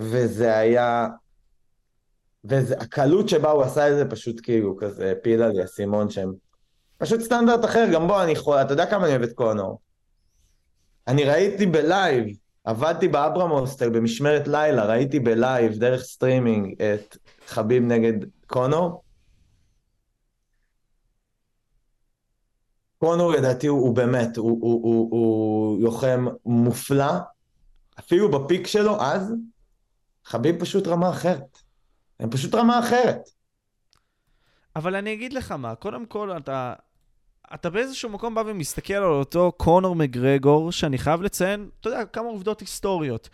[0.00, 1.08] וזה היה...
[2.44, 6.32] והקלות שבה הוא עשה את זה פשוט כאילו כזה הפילה לי אסימון שהם
[6.98, 9.80] פשוט סטנדרט אחר, גם בוא אני יכול, אתה יודע כמה אני אוהב את קונור.
[11.08, 12.26] אני ראיתי ב live,
[12.64, 17.16] עבדתי באברהם הוסטל במשמרת לילה, ראיתי ב live דרך סטרימינג את
[17.46, 19.02] חביב נגד קונור.
[22.98, 27.12] קונור לדעתי הוא, הוא באמת, הוא, הוא, הוא, הוא לוחם מופלא,
[27.98, 29.32] אפילו בפיק שלו אז,
[30.24, 31.58] חביב פשוט רמה אחרת.
[32.20, 33.28] הם פשוט רמה אחרת.
[34.76, 36.74] אבל אני אגיד לך מה, קודם כל, אתה,
[37.54, 42.28] אתה באיזשהו מקום בא ומסתכל על אותו קונור מגרגור, שאני חייב לציין, אתה יודע, כמה
[42.28, 43.28] עובדות היסטוריות.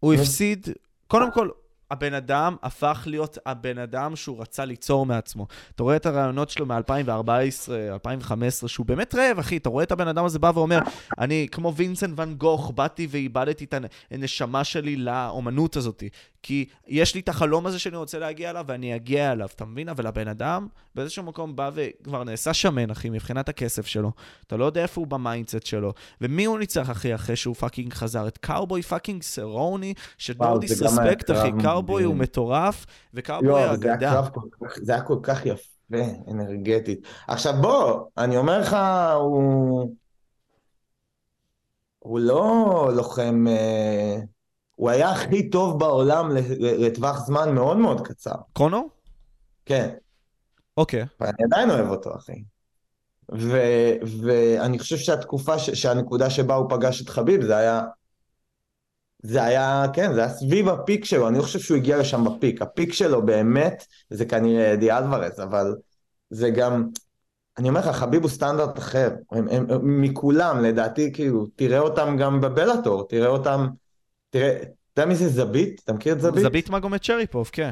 [0.00, 0.14] הוא.
[0.14, 0.68] הפסיד,
[1.06, 1.48] קודם כל,
[1.90, 5.46] הבן אדם הפך להיות הבן אדם שהוא רצה ליצור מעצמו.
[5.74, 9.56] אתה רואה את הרעיונות שלו מ-2014, 2015, שהוא באמת רעב, אחי.
[9.56, 10.78] אתה רואה את הבן אדם הזה בא ואומר,
[11.18, 13.74] אני כמו וינסנט ואן גוך, באתי ואיבדתי את
[14.10, 16.02] הנשמה שלי לאומנות הזאת.
[16.42, 19.88] כי יש לי את החלום הזה שאני רוצה להגיע אליו, ואני אגיע אליו, אתה מבין?
[19.88, 24.12] אבל הבן אדם באיזשהו מקום בא וכבר נעשה שמן, אחי, מבחינת הכסף שלו.
[24.46, 25.92] אתה לא יודע איפה הוא ב mindset שלו.
[26.20, 28.28] ומי הוא ניצח, אחי, אחרי שהוא fucking חזר?
[28.28, 31.50] את קאובוי fucking סרוני, שדו וואו, זה גם היה disrespect, אחי.
[31.62, 32.16] קאובוי הוא.
[32.16, 34.22] מטורף, וקאובוי היה אגדה.
[34.76, 37.06] זה היה כל כך יפה, אנרגטית.
[37.28, 38.76] עכשיו בוא, אני אומר לך,
[39.14, 39.94] הוא...
[41.98, 43.44] הוא לא לוחם...
[43.48, 44.18] אה,
[44.78, 48.34] הוא היה הכי טוב בעולם לטווח זמן מאוד מאוד קצר.
[48.52, 48.90] קונור?
[49.66, 49.94] כן,
[50.76, 51.04] אוקיי.
[51.20, 52.42] ואני עדיין אוהב אותו, אחי.
[54.22, 57.82] ואני חושב שהתקופה, ש- שהנקודה שבה הוא פגש את חביב, זה היה...
[59.22, 62.62] זה היה, כן, זה היה סביב הפיק שלו, אני לא חושב שהוא הגיע לשם בפיק.
[62.62, 65.76] הפיק שלו באמת, זה כנראה אדי אלוורז, אבל
[66.30, 66.88] זה גם,
[67.58, 69.10] אני אומר לך, חביב הוא סטנדרט אחר.
[69.32, 73.66] הם, הם, הם, מכולם, לדעתי, כאילו, תראה אותם גם בבלאטור, תראה אותם,
[74.30, 75.80] תראה, אתה יודע מי זה זבית?
[75.84, 76.42] אתה מכיר את זבית?
[76.42, 77.70] זבית מגומד צ'ריפוב, כן.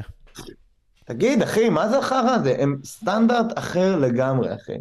[1.05, 2.55] תגיד, אחי, מה זה החרא הזה?
[2.59, 4.77] הם סטנדרט אחר לגמרי, אחי.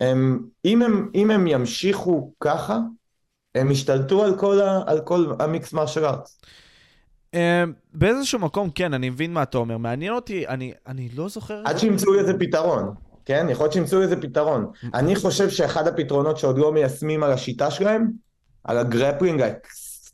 [0.00, 2.78] הם, אם, הם, אם הם ימשיכו ככה,
[3.54, 6.40] הם השתלטו על כל, ה, על כל ה mixed martial arts.
[7.34, 9.78] אמ, באיזשהו מקום, כן, אני מבין מה אתה אומר.
[9.78, 11.62] מעניין אותי, אני, אני לא זוכר...
[11.64, 12.94] עד שימצאו איזה פתרון,
[13.24, 13.46] כן?
[13.50, 14.70] יכול להיות שימצאו איזה פתרון.
[14.94, 18.10] אני חושב שאחד הפתרונות שעוד לא מיישמים על השיטה שלהם,
[18.64, 19.42] על ה grappling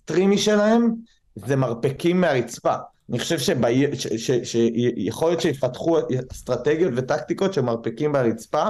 [0.06, 0.94] האקסטרימי שלהם,
[1.36, 2.74] זה מרפקים מהרצפה.
[3.10, 3.38] אני חושב
[4.44, 5.98] שיכול להיות שיפתחו
[6.32, 8.66] אסטרטגיות וטקטיקות של מרפקים מהרצפה,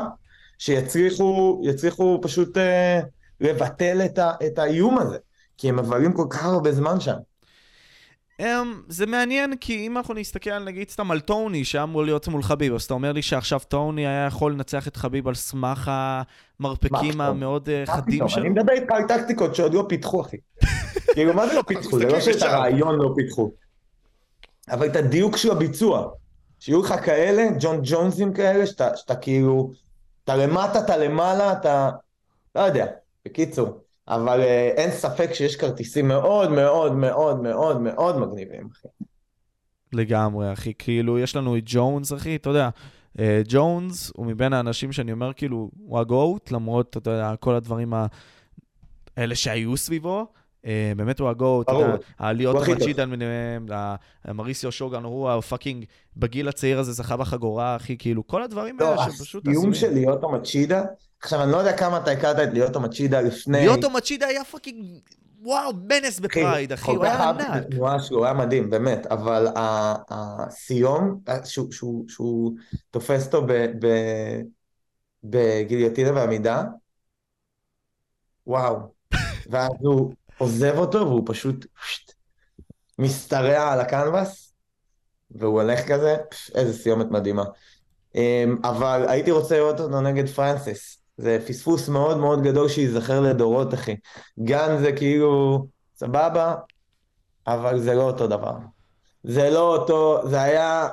[0.59, 3.01] שיצליחו פשוט אה,
[3.41, 5.17] לבטל את, ה, את האיום הזה,
[5.59, 7.17] כי הם מבלים כל כך הרבה זמן שם.
[8.43, 8.45] Um,
[8.89, 12.75] זה מעניין, כי אם אנחנו נסתכל נגיד סתם על טוני, שהיה אמור להיות מול חביב,
[12.75, 15.91] אז אתה אומר לי שעכשיו טוני היה יכול לנצח את חביב על סמך
[16.61, 18.43] המרפקים המאוד uh, חדים שלו?
[18.43, 20.37] אני מדבר איתך על טקטיקות שעוד לא פיתחו, אחי.
[21.15, 21.99] כאילו, מה זה לא פיתחו?
[21.99, 23.51] זה לא שאת הרעיון לא פיתחו.
[24.71, 26.09] אבל את הדיוק של הביצוע.
[26.61, 29.73] שיהיו לך כאלה, ג'ון ג'ונסים כאלה, שאתה כאילו,
[30.25, 31.91] אתה למטה, אתה למעלה, אתה...
[32.55, 32.87] לא יודע.
[33.27, 33.86] בקיצור.
[34.09, 38.89] אבל אה, אין ספק שיש כרטיסים מאוד מאוד מאוד מאוד מאוד מגניבים, אחי.
[39.93, 40.73] לגמרי, אחי.
[40.79, 42.69] כאילו, יש לנו את ג'ונס, אחי, אתה יודע.
[43.19, 47.93] אה, ג'ונס הוא מבין האנשים שאני אומר, כאילו, הוא הגוט, למרות, אתה יודע, כל הדברים
[49.17, 50.27] האלה שהיו סביבו.
[50.67, 51.67] אה, באמת הוא הגוט,
[52.19, 53.67] הליוטו מצ'ידה למיניהם,
[54.35, 55.85] מאוריסיו שוגון, הוא ה fucking,
[56.17, 59.49] בגיל הצעיר הזה זכה בחגורה, אחי, כאילו, כל הדברים האלה לא, שפשוט...
[59.49, 60.85] הסיום של ליאוטו מצ'ידה,
[61.23, 63.61] עכשיו, אני לא יודע כמה אתה הכרת את ליאוטו מצ'ידה לפני...
[63.61, 64.99] ליאוטו מצ'ידה היה fucking...
[65.43, 67.65] וואו, מנס בפרייד, אחי, הוא היה ענק.
[68.11, 69.47] הוא היה מדהים, באמת, אבל
[70.11, 71.21] הסיום,
[72.09, 72.53] שהוא
[72.91, 73.47] תופס אותו
[75.25, 76.63] בגיליוטינה בעמידה,
[78.47, 78.77] וואו.
[79.51, 81.67] ואז הוא עוזב אותו והוא פשוט
[82.99, 84.53] משתרע על הקנבס,
[85.31, 86.17] והוא הולך כזה,
[86.55, 87.45] איזה סיומת מדהימה.
[88.15, 90.96] אמ, אבל הייתי רוצה לראות אותו נגד פרנסיס.
[91.17, 93.97] זה פספוס מאוד מאוד גדול שייזכר לדורות, אחי.
[94.39, 95.67] גן זה כאילו,
[95.97, 96.55] סבבה,
[97.47, 98.57] אבל זה לא אותו דבר.
[99.25, 100.89] זה לא אותו, זה היה...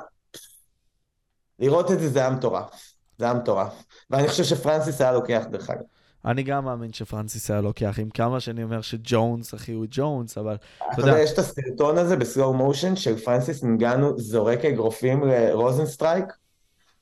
[1.58, 2.94] לראות את זה זה היה מטורף.
[3.18, 3.84] זה היה מטורף.
[4.10, 5.82] ואני חושב שפרנסיס היה לוקח, דרך אגב.
[6.24, 10.56] אני גם מאמין שפרנסיס היה לוקח, עם כמה שאני אומר שג'ונס, אחי, הוא ג'ונס, אבל
[10.92, 11.18] אתה יודע...
[11.18, 16.24] יש את הסרטון הזה ב slow motion של פרנסיס נגענו זורק אגרופים לרוזנסטרייק?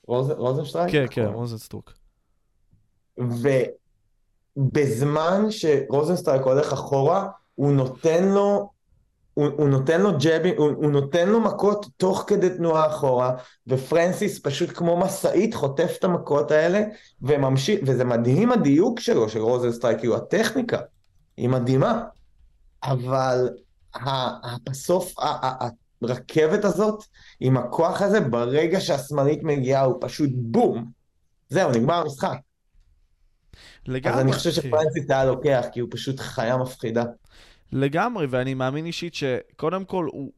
[0.07, 0.93] רוזנסטרייק?
[0.93, 1.93] כן, כן, רוזנסטרוק.
[4.57, 8.71] ובזמן שרוזנסטרייק הולך אחורה, הוא נותן לו,
[9.35, 13.35] הוא, הוא נותן לו ג'אבים, הוא, הוא נותן לו מכות תוך כדי תנועה אחורה,
[13.67, 16.83] ופרנסיס פשוט כמו משאית חוטף את המכות האלה,
[17.23, 20.79] וממשיך, וזה מדהים הדיוק שלו, של רוזנסטרייק, כאילו הטכניקה,
[21.37, 22.05] היא מדהימה,
[22.85, 23.49] אבל
[24.65, 25.15] בסוף
[26.03, 27.05] הרכבת הזאת,
[27.41, 30.91] עם הכוח הזה, ברגע שהשמאלית מגיעה, הוא פשוט בום.
[31.49, 32.37] זהו, נגמר המשחק.
[33.87, 34.17] לגמרי.
[34.17, 37.05] אז אני חושב שפרנסיס היה לוקח, כי הוא פשוט חיה מפחידה.
[37.73, 40.33] לגמרי, ואני מאמין אישית שקודם כל הוא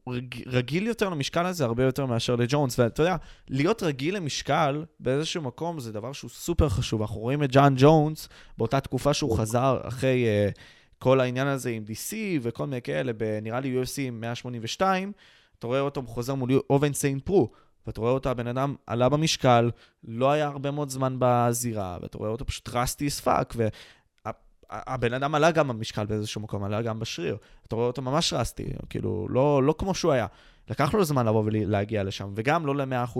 [0.47, 3.15] רגיל יותר למשקל הזה הרבה יותר מאשר לג'ונס, ואתה יודע,
[3.49, 7.01] להיות רגיל למשקל באיזשהו מקום זה דבר שהוא סופר חשוב.
[7.01, 10.59] אנחנו רואים את ג'אן ג'ונס באותה תקופה שהוא חזר אחרי uh,
[10.99, 13.11] כל העניין הזה עם DC וכל מיני כאלה,
[13.41, 15.11] נראה לי UFC 182,
[15.59, 17.49] אתה רואה אותו חוזר מול אובן סיין פרו.
[17.87, 19.71] ואתה רואה אותו, הבן אדם עלה במשקל,
[20.03, 25.51] לא היה הרבה מאוד זמן בזירה, ואתה רואה אותו פשוט רסטי fuck, והבן אדם עלה
[25.51, 27.37] גם במשקל באיזשהו מקום, עלה גם בשריר.
[27.67, 30.27] אתה רואה אותו ממש רסטי, כאילו, לא, לא כמו שהוא היה.
[30.69, 33.19] לקח לו זמן לבוא ולהגיע לשם, וגם לא ל-100%.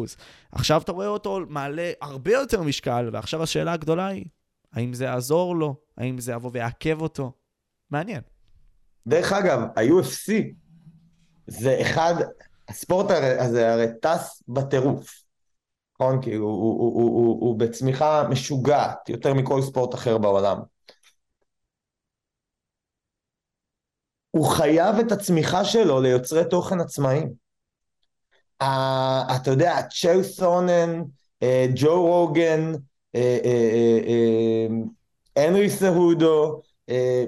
[0.51, 4.25] עכשיו אתה רואה אותו מעלה הרבה יותר משקל, ועכשיו השאלה הגדולה היא,
[4.73, 5.75] האם זה יעזור לו?
[5.97, 7.31] האם זה יבוא ויעכב אותו?
[7.91, 8.21] מעניין.
[9.07, 10.31] דרך אגב, ה-UFC
[11.47, 12.15] זה אחד,
[12.67, 15.23] הספורט הזה הרי טס בטירוף,
[15.93, 16.21] נכון?
[16.21, 20.57] כי הוא, הוא, הוא, הוא, הוא, הוא בצמיחה משוגעת יותר מכל ספורט אחר בעולם.
[24.31, 27.33] הוא חייב את הצמיחה שלו ליוצרי תוכן עצמאיים.
[28.61, 32.71] אתה יודע, צ'ל סונן, uh, ג'ו רוגן,
[35.35, 36.61] הנרי סהודו,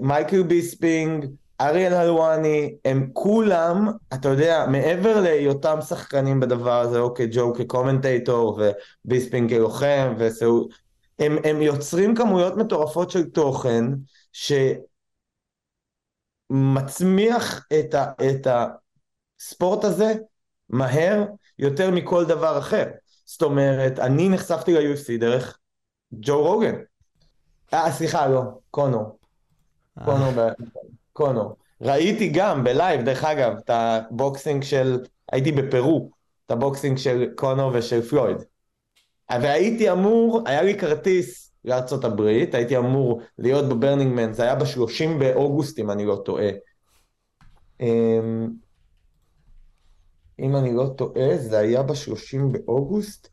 [0.02, 1.26] מייקל ביספינג,
[1.62, 8.62] אריאל הלואני, הם כולם, אתה יודע, מעבר להיותם שחקנים בדבר הזה, אוקיי, ג'ו כ commentator
[9.06, 10.72] וביספינג כלוחם, וסהודו,
[11.20, 13.84] הם, הם יוצרים כמויות מטורפות של תוכן
[16.52, 18.48] שמצמיח את, ה, את
[19.40, 20.14] הספורט הזה
[20.70, 21.26] מהר
[21.60, 22.86] יותר מכל דבר אחר.
[23.26, 25.58] זאת אומרת, אני נחשפתי ל-UFC דרך
[26.14, 26.76] ג'ו רוגן.
[27.74, 29.20] אה, סליחה, לא, קונור.
[30.06, 30.40] קונור, ב...
[31.18, 31.56] קונור.
[31.82, 35.00] ראיתי גם ב live, דרך אגב, את הבוקסינג של,
[35.32, 36.10] הייתי בפרו,
[36.46, 38.38] את הבוקסינג של קונור ושל פלויד.
[39.32, 44.56] והייתי אמור, היה לי כרטיס לארצות הברית, הייתי אמור להיות ב Burning Man, זה היה
[44.56, 46.50] ב-30 באוגוסט אם אני לא טועה.
[47.82, 48.50] אמ,
[50.40, 53.30] אם אני לא טועה, זה היה ב-30 באוגוסט,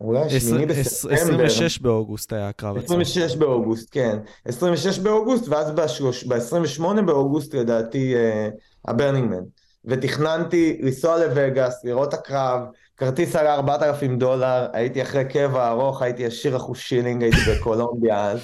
[0.00, 1.44] אולי שמיני בספטמבר.
[1.44, 3.00] 26 באוגוסט היה הקרב עצמו.
[3.00, 4.18] 26 באוגוסט, כן.
[4.44, 8.48] 26 באוגוסט, ואז ב-28 באוגוסט לדעתי אה,
[8.84, 9.42] ה Burning Man.
[9.84, 12.60] ותכננתי לנסוע לווגאס, לראות הקרב,
[12.96, 18.40] כרטיס עלה 4,000 דולר, הייתי אחרי קבע ארוך, הייתי עשיר אחושילינג, הייתי בקולומביה אז,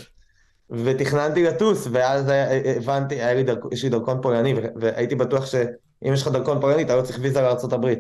[0.70, 2.32] ותכננתי לטוס, ואז
[2.76, 3.58] הבנתי, היה לי דרכ...
[3.72, 7.40] יש לי דרכון פולני, והייתי בטוח שאם יש לך דרכון פולני, אתה לא צריך ויזה
[7.40, 7.94] לארה"ב.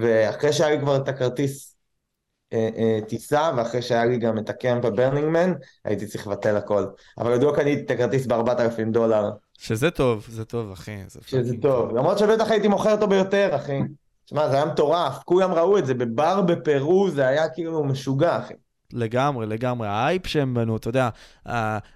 [0.00, 1.77] ואחרי שהיה לי כבר את הכרטיס
[3.08, 5.52] טיסה, ואחרי שהיה לי גם את הקמפ בברנינגמן,
[5.84, 6.86] הייתי צריך לבטל הכל.
[7.18, 9.30] אבל בדיוק קניתי את הכרטיס ב-4,000 דולר.
[9.58, 10.96] שזה טוב, זה טוב, אחי.
[11.26, 11.96] שזה טוב.
[11.96, 13.80] למרות שבטח הייתי מוכר אותו ביותר, אחי.
[14.24, 18.54] תשמע, זה היה מטורף, כולם ראו את זה, בבר בפרו זה היה כאילו משוגע, אחי.
[18.92, 19.88] לגמרי, לגמרי.
[19.88, 21.08] האייפ שהם בנו, אתה יודע,
[21.46, 21.50] uh,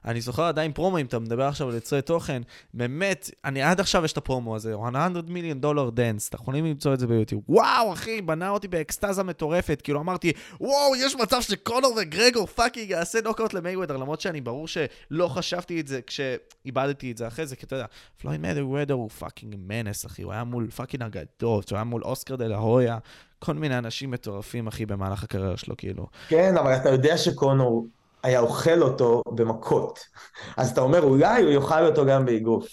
[0.05, 2.43] אני זוכר עדיין פרומו, אם אתה מדבר עכשיו על יוצרי תוכן,
[2.75, 6.95] באמת, אני עד עכשיו יש את הפרומו הזה, 100 million dollar dance, אתם יכולים למצוא
[6.95, 7.43] את זה ביוטיוב.
[7.49, 13.19] וואו, אחי, בנה אותי באקסטזה מטורפת, כאילו אמרתי, וואו, יש מצב שקונור וגרגור פאקינג יעשה
[13.25, 17.67] נוקאוט למייוודר, למרות שאני ברור שלא חשבתי את זה כשעיבדתי את זה אחרי זה, כי
[17.67, 17.87] אתה יודע,
[18.21, 22.37] פלויד מייוודר הוא fucking menace, אחי, הוא היה מול fucking אגדות, הוא היה מול אוסקר
[22.37, 22.99] דה לה הויה.
[23.45, 26.07] כל מיני אנשים מטורפים, אחי, במהלך הקריירה שלו, כאילו.
[26.29, 27.87] כן, אבל אתה יודע שקונור
[28.23, 29.99] היה אוכל אותו במכות.
[30.57, 32.69] אז אתה אומר, אולי הוא יאכל אותו גם באגרוף.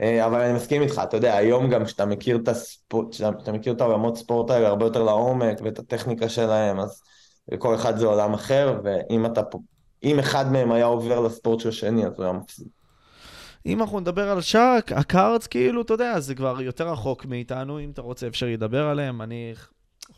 [0.00, 3.72] אה, אבל אני מסכים איתך, אתה יודע, היום גם כשאתה מכיר את הספורט, כשאתה מכיר
[3.72, 7.02] את העולמות ספורט האלה הרבה יותר לעומק ואת הטכניקה שלהם, אז
[7.52, 9.58] לכל אחד זה עולם אחר, ואם אתה פה,
[10.04, 12.66] אם אחד מהם היה עובר לספורט של השני, אז הוא היה מפסיד.
[13.66, 17.80] אם אנחנו נדבר על שאר ה cards, כאילו, אתה יודע, זה כבר יותר רחוק מאיתנו,
[17.80, 19.52] אם אתה רוצה אפשר לדבר עליהם, אני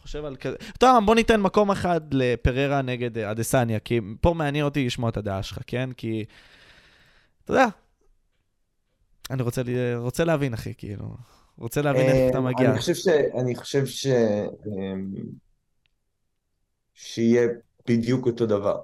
[0.02, 0.56] חושב על כזה...
[0.78, 5.42] טוב, בוא ניתן מקום אחד לפררה נגד אדסניה, כי פה מעניין אותי לשמוע את הדעה
[5.42, 5.92] שלך, כן?
[5.92, 6.24] כי,
[7.44, 7.66] אתה יודע,
[9.30, 9.62] אני רוצה,
[9.96, 11.16] רוצה להבין, אחי, כאילו,
[11.58, 12.70] רוצה להבין איך אתה אה, מגיע.
[12.70, 13.08] אני חושב ש...
[13.40, 14.06] אני חושב ש...
[14.66, 15.12] אמ,
[16.94, 17.48] שיהיה
[17.88, 18.80] בדיוק אותו דבר.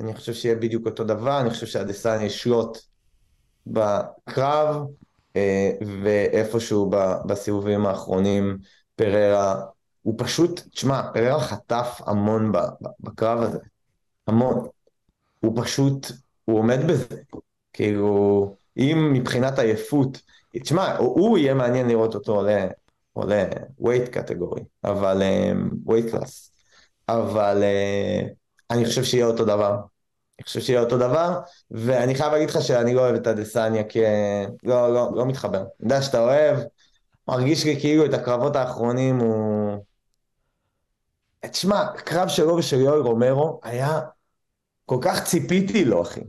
[0.00, 2.78] אני חושב שיהיה בדיוק אותו דבר, אני חושב שאדסניה ישלוט
[3.66, 4.86] בקרב,
[5.36, 5.70] אה,
[6.02, 6.90] ואיפשהו
[7.26, 8.58] בסיבובים האחרונים
[8.96, 9.64] פררה
[10.02, 12.52] הוא פשוט, תשמע, פררה חטף המון
[13.00, 13.58] בקרב הזה,
[14.26, 14.66] המון.
[15.40, 16.06] הוא פשוט,
[16.44, 17.16] הוא עומד בזה.
[17.72, 20.20] כאילו, אם מבחינת עייפות,
[20.62, 22.66] תשמע, הוא יהיה מעניין לראות אותו עולה,
[23.12, 23.44] עולה
[23.78, 25.22] weight category, אבל,
[25.84, 26.52] weight um, class,
[27.08, 28.28] אבל uh,
[28.70, 29.76] אני חושב שיהיה אותו דבר.
[30.38, 34.00] אני חושב שיהיה אותו דבר, ואני חייב להגיד לך שאני לא אוהב את הדסניה, כי
[34.64, 35.58] לא, לא, לא מתחבר.
[35.58, 36.58] אני יודע שאתה אוהב,
[37.28, 39.84] מרגיש לי כאילו את הקרבות האחרונים הוא...
[41.46, 44.00] תשמע, הקרב שלו ושל יואל רומרו היה...
[44.86, 46.20] כל כך ציפיתי לו, אחי.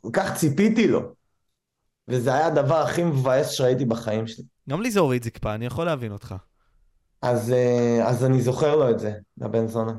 [0.00, 1.00] כל כך ציפיתי לו.
[2.08, 4.44] וזה היה הדבר הכי מבאס שראיתי בחיים שלי.
[4.70, 6.34] גם לי זה הוריד זקפה, אני יכול להבין אותך.
[7.22, 9.92] אז, אה, אז אני זוכר לו את זה, לבן זונה.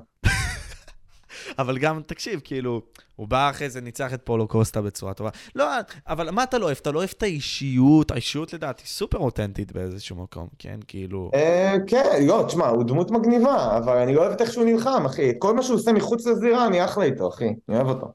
[1.60, 2.82] אבל גם, תקשיב, כאילו,
[3.16, 5.30] הוא בא אחרי זה, ניצח את פולו קוסטה בצורה טובה.
[5.56, 5.66] לא,
[6.08, 6.78] אבל מה אתה לא אוהב?
[6.82, 10.80] אתה לא אוהב את האישיות, האישיות לדעתי סופר אותנטית באיזשהו מקום, כן?
[10.88, 11.32] כאילו...
[11.34, 15.06] אה, כן, לא, תשמע, הוא דמות מגניבה, אבל אני לא אוהב את איך שהוא נלחם,
[15.06, 15.32] אחי.
[15.40, 17.54] כל מה שהוא עושה מחוץ לזירה, אני אחלה איתו, אחי.
[17.70, 18.08] אני אוהב אותו.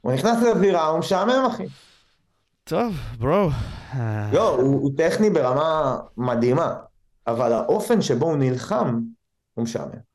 [0.00, 1.64] הוא נכנס לזירה, הוא משעמם, אחי.
[2.64, 3.48] טוב, ברו.
[4.32, 6.74] לא, הוא טכני ברמה מדהימה,
[7.26, 9.00] אבל האופן שבו הוא נלחם,
[9.54, 10.07] הוא משעמם.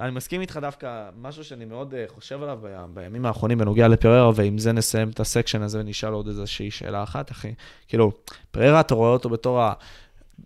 [0.00, 2.58] אני מסכים איתך דווקא, משהו שאני מאוד uh, חושב עליו
[2.94, 7.02] בימים האחרונים בנוגע לפררה, ועם זה נסיים את ה section הזה ונשאל עוד איזושהי שאלה
[7.02, 7.54] אחת, אחי.
[7.88, 8.12] כאילו,
[8.50, 9.60] פררה, אתה רואה אותו בתור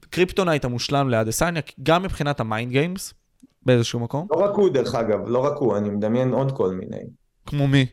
[0.04, 3.14] ה kryptonite המושלם ליד אדסניה, גם מבחינת ה mind games,
[3.62, 4.26] באיזשהו מקום.
[4.30, 7.02] לא רק הוא, דרך אגב, לא רק הוא, אני מדמיין עוד כל מיני.
[7.46, 7.86] כמו מי?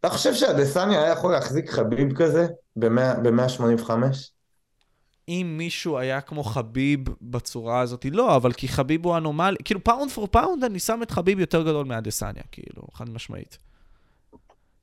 [0.00, 3.90] אתה חושב שאדסניה היה יכול להחזיק חביב כזה ב-185?
[5.30, 10.10] אם מישהו היה כמו חביב בצורה הזאת, לא, אבל כי חביב הוא anomaly, כאילו pound
[10.10, 13.58] for pound אני שם את חביב יותר גדול מאדסניה, כאילו, חד משמעית.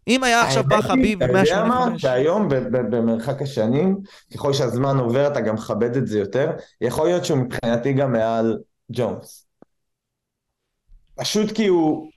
[0.08, 1.30] אם היה עכשיו בא חביב ב-185...
[1.30, 2.00] אתה יודע מה?
[2.00, 3.98] שהיום במרחק השנים,
[4.34, 6.52] ככל שהזמן עובר אתה גם מכבד את זה יותר,
[6.82, 8.60] יכול להיות שהוא מבחינתי גם מעל
[8.92, 9.48] ג'ונס.
[11.16, 12.10] פשוט כי הוא...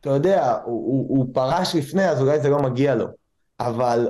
[0.00, 3.06] אתה יודע, הוא, הוא, הוא פרש לפני, אז אולי זה לא מגיע לו.
[3.60, 4.08] אבל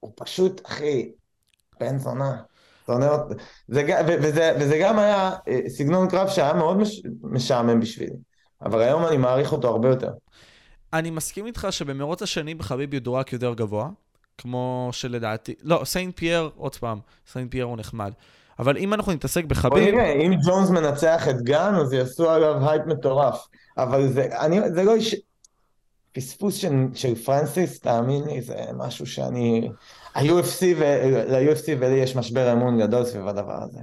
[0.00, 1.12] הוא פשוט, אחי,
[1.80, 2.36] בן זונה.
[2.86, 3.34] שונא אותו.
[3.68, 8.16] זה, וזה, וזה גם היה אה, סגנון קרב שהיה מאוד מש, משעמם בשבילי.
[8.62, 10.10] אבל היום אני מעריך אותו הרבה יותר.
[10.92, 13.88] אני מסכים איתך שבמרוץ השנים חביב ידורג יותר גבוה,
[14.38, 16.98] כמו שלדעתי, לא, סיינט פייר, עוד פעם,
[17.32, 18.12] סיינט פייר הוא נחמד.
[18.58, 22.82] אבל אם אנחנו נתעסק בחביב, נראה, אם ג'ונס מנצח את גן, אז יעשו עליו הייפ
[22.86, 23.46] מטורף.
[23.78, 24.94] אבל זה, אני, זה לא.
[26.14, 29.70] פספוס של, של פרנסיס, תאמין לי, זה משהו שאני...
[30.14, 30.84] ה-UFC, ו...
[31.28, 33.78] ל-UFC ולי יש משבר אמון גדול סביב הדבר הזה.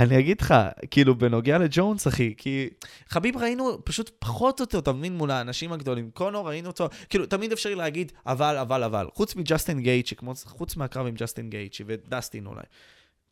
[0.00, 0.54] אני אגיד לך,
[0.90, 2.68] כאילו, בנוגע לג'ונס, אחי, כי
[3.08, 6.10] חביב ראינו פשוט פחות אותו, אתה מבין, מול האנשים הגדולים.
[6.10, 9.06] קונור, ראינו אותו, כאילו, תמיד אפשרי להגיד, אבל, אבל, אבל.
[9.14, 12.62] חוץ מג'סטין גייצ'י, חוץ מהקרב עם ג'סטין גייצ'י ודסטין אולי.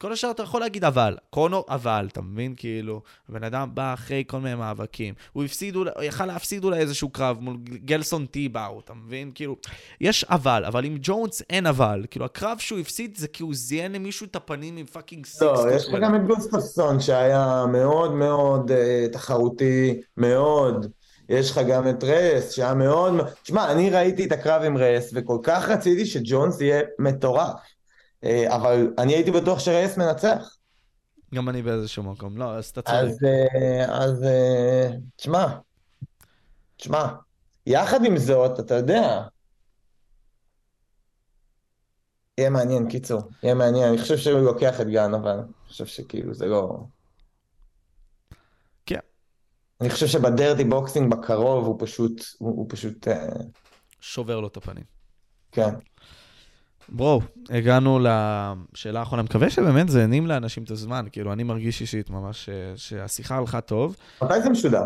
[0.01, 2.55] כל השאר אתה יכול להגיד אבל, קונור אבל, אתה מבין?
[2.57, 5.15] כאילו, הבן אדם בא אחרי כל מיני מאבקים.
[5.33, 9.31] הוא הפסיד, הוא יכל להפסיד אולי איזשהו קרב מול גלסון טיבאו, אתה מבין?
[9.35, 9.57] כאילו,
[10.01, 12.05] יש אבל, אבל עם ג'ונס אין אבל.
[12.11, 15.43] כאילו, הקרב שהוא הפסיד זה כי הוא זיין למישהו את הפנים עם fucking six.
[15.43, 20.87] לא, יש לך גם את גוסטפסון שהיה מאוד מאוד אה, תחרותי, מאוד.
[21.29, 23.15] יש לך גם את רייס שהיה מאוד...
[23.43, 27.51] תשמע, אני ראיתי את הקרב עם רייס וכל כך רציתי שג'ונס יהיה מטורף.
[28.24, 30.57] אה, אבל אני הייתי בטוח שרייס מנצח.
[31.35, 32.39] גם אני באיזשהו מקום.
[32.39, 32.99] לא, אז אתה צודק.
[32.99, 35.47] אז, אה, אז אה, תשמע,
[36.77, 37.07] תשמע,
[37.66, 39.23] יחד עם זאת, אתה יודע,
[42.39, 43.89] יהיה מעניין, קיצור, יהיה מעניין.
[43.89, 46.78] אני חושב שהוא לוקח את גן, אבל אני חושב שכאילו זה לא...
[48.86, 49.01] כן.
[49.81, 53.09] אני חושב שב-dirty boxing בקרוב הוא פשוט, הוא, הוא פשוט,
[54.01, 54.85] שובר לו את הפנים.
[55.53, 55.74] כן.
[56.89, 57.20] bro,
[57.51, 59.23] הגענו לשאלה האחרונה.
[59.23, 61.06] מקווה שבאמת זה הנעים לאנשים את הזמן.
[61.12, 63.97] כאילו, אני מרגיש אישית ממש אה, שהשיחה הלכה טוב.
[64.23, 64.85] מתי זה משודר?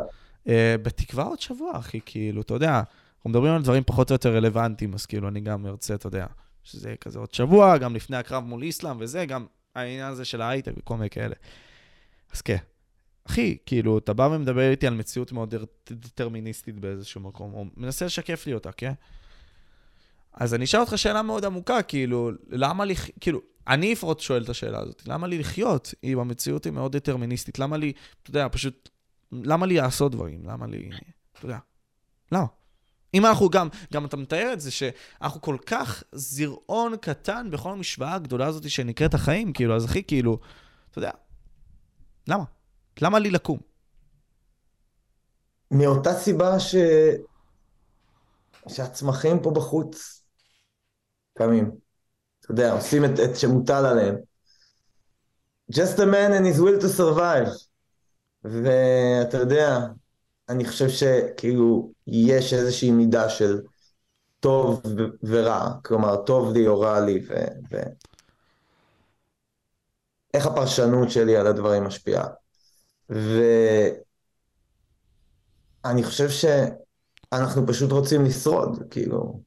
[0.49, 2.83] אה, בתקווה עוד שבוע, אחי, כאילו, אתה יודע,
[3.17, 6.27] אנחנו מדברים על דברים פחות או יותר רלוונטיים, אז כאילו, אני גם ארצה, אתה יודע,
[6.63, 10.43] שזה יהיה כזה עוד שבוע, גם לפני הקרב מול איסלאם וזה, גם העניין הזה של
[10.43, 11.35] ההייטק וכל מיני כאלה.
[12.33, 12.57] אז כן.
[13.29, 15.55] אחי, כאילו, אתה בא ומדבר איתי על מציאות מאוד
[15.91, 18.93] דטרמיניסטית באיזשהו מקום, או מנסה לשקף לי אותה, כן?
[20.35, 24.49] אז אני אשאל אותך שאלה מאוד עמוקה, כאילו, למה לי, כאילו, אני לפחות שואל את
[24.49, 27.59] השאלה הזאת, למה לי לחיות אם המציאות היא מאוד דטרמיניסטית?
[27.59, 27.93] למה לי,
[28.23, 28.89] אתה יודע, פשוט,
[29.33, 30.47] למה לי לעשות דברים?
[30.47, 30.91] למה לי,
[31.39, 31.59] אתה יודע,
[32.33, 32.47] למה?
[33.15, 38.15] אם אנחנו גם, גם אתה מתאר את זה שאנחנו כל כך זרעון קטן בכל המשוואה
[38.15, 40.39] הגדולה הזאת שנקראת החיים, כאילו, אז אחי, כאילו,
[40.91, 41.11] אתה יודע,
[42.29, 42.45] למה?
[43.03, 43.59] למה לי לקום?
[45.71, 46.75] מאותה סיבה ש...
[48.69, 50.22] שהצמחים פה בחוץ
[51.39, 51.71] קמים.
[52.41, 54.17] אתה יודע, עושים את, את שמוטל עליהם.
[55.73, 57.51] Just a man and his will to survive.
[58.45, 59.79] ואתה יודע,
[60.49, 63.61] אני חושב שכאילו יש איזושהי מידה של
[64.41, 64.83] טוב
[65.23, 67.35] ורע, כלומר טוב לי או רע לי, ו...
[67.71, 67.77] ו...
[70.35, 72.27] איך הפרשנות שלי על הדברים משפיעה.
[75.85, 79.41] ואני חושב שאנחנו פשוט רוצים לשרוד, כאילו,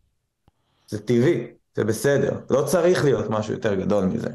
[0.88, 4.30] זה טבעי, זה בסדר, לא צריך להיות משהו יותר גדול מזה,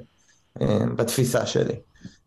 [0.60, 1.80] אה, בתפיסה שלי.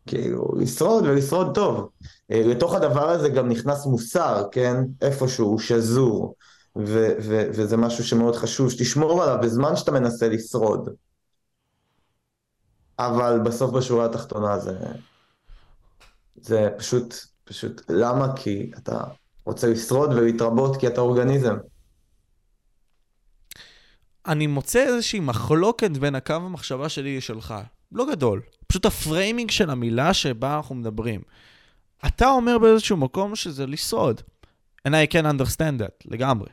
[0.08, 1.90] כאילו, לשרוד ולשרוד טוב.
[2.32, 4.78] אה, לתוך הדבר הזה גם נכנס מוסר, כן?
[5.02, 6.36] איפשהו, שזור,
[6.78, 10.90] ו- ו- וזה משהו שמאוד חשוב, שתשמור עליו בזמן שאתה מנסה לשרוד.
[13.00, 14.78] אבל בסוף בשורה התחתונה זה,
[16.36, 18.36] זה פשוט, פשוט, למה?
[18.36, 19.04] כי אתה
[19.46, 21.56] רוצה לשרוד ולהתרבות כי אתה אורגניזם.
[24.28, 27.54] אני מוצא איזושהי מחלוקת בין הקו המחשבה שלי לשלך.
[27.92, 28.42] לא גדול.
[28.68, 31.22] פשוט ה framing של המילה שבה אנחנו מדברים.
[32.08, 34.22] אתה אומר באיזשהו מקום שזה לשרוד.
[34.88, 36.50] And I can understand that, לגמרי.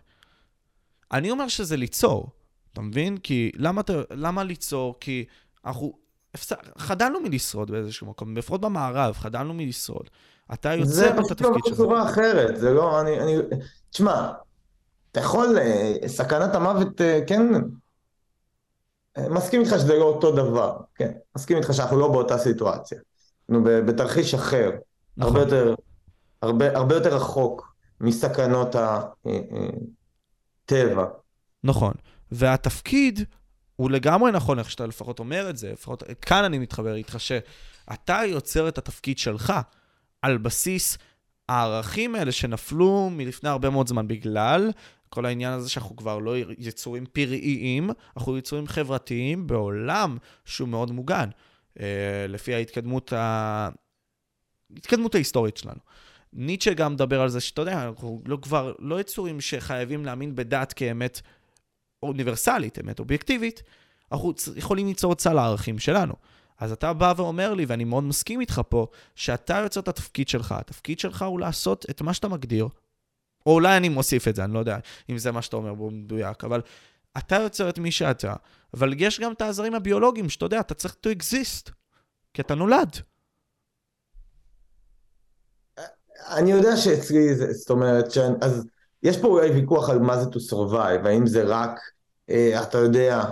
[1.13, 2.31] אני אומר שזה ליצור,
[2.73, 3.17] אתה מבין?
[3.17, 4.95] כי למה, אתה, למה ליצור?
[5.01, 5.25] כי
[5.65, 5.93] אנחנו
[6.35, 6.53] הפס...
[6.79, 10.11] חדלנו מלשרוד באיזשהו מקום, לפחות במערב, חדלנו מלשרוד.
[10.55, 11.75] אתה זה יוצר את פשוט לא התפקיד שלך.
[11.75, 13.35] בצורה אחרת, זה לא, אני, אני,
[13.91, 14.33] תשמע,
[15.13, 17.43] אתה יכול, אה, סכנת המוות, אה, כן,
[19.19, 22.99] אה, מסכים איתך שזה לא אותו דבר, כן, מסכים איתך שאנחנו לא באותה סיטואציה.
[23.51, 24.71] אנחנו בתרחיש אחר,
[25.17, 25.37] נכון.
[25.37, 25.75] הרבה יותר,
[26.43, 28.77] הרבה, הרבה יותר רחוק מסכנות
[30.65, 31.05] הטבע.
[31.65, 31.93] נכון.
[32.33, 33.25] והתפקיד
[33.77, 38.21] הוא לגמרי נכון איך שאתה לפחות אומר את זה, לפחות כאן אני מתחבר איתך, שאתה
[38.27, 39.53] יוצר את התפקיד שלך
[40.23, 40.99] על בסיס
[41.49, 44.71] הערכים האלה שנפלו מלפני הרבה מאוד זמן בגלל
[45.11, 51.29] כל העניין הזה שאנחנו כבר לא יצורים פראיים, אנחנו יצורים חברתיים בעולם שהוא מאוד מוגן,
[51.81, 53.69] אה, לפי ההתקדמות, ה...
[54.77, 55.81] ההתקדמות ההיסטורית שלנו.
[56.33, 60.73] ניטשה גם מדבר על זה, שאתה יודע, אנחנו לא כבר, לא יצורים שחייבים להאמין בדת
[60.73, 61.21] כאמת
[62.03, 63.63] אוניברסלית, אמת אובייקטיבית,
[64.13, 66.15] אנחנו יכולים ליצור את סל הערכים שלנו.
[66.59, 70.53] אז אתה בא ואומר לי, ואני מאוד מסכים איתך פה, שאתה יוצר את התפקיד שלך.
[70.53, 72.69] התפקיד שלך הוא לעשות את מה שאתה מגדיר,
[73.47, 74.79] או אולי אני מוסיף את זה, אני לא יודע
[75.11, 76.61] אם זה מה שאתה אומר במדויק, אבל
[77.19, 78.35] אתה יוצר את מי שאתה,
[78.75, 81.71] אבל יש גם את העזרים הביולוגיים, שאתה יודע, אתה צריך to exist,
[82.35, 82.97] כי אתה נולד.
[86.29, 88.67] אני יודע שאצלי, זה, זאת אומרת, שאני, אז
[89.03, 91.81] יש פה אולי ויכוח על מה זה to survive, האם זה רק,
[92.31, 93.25] אה, אתה יודע,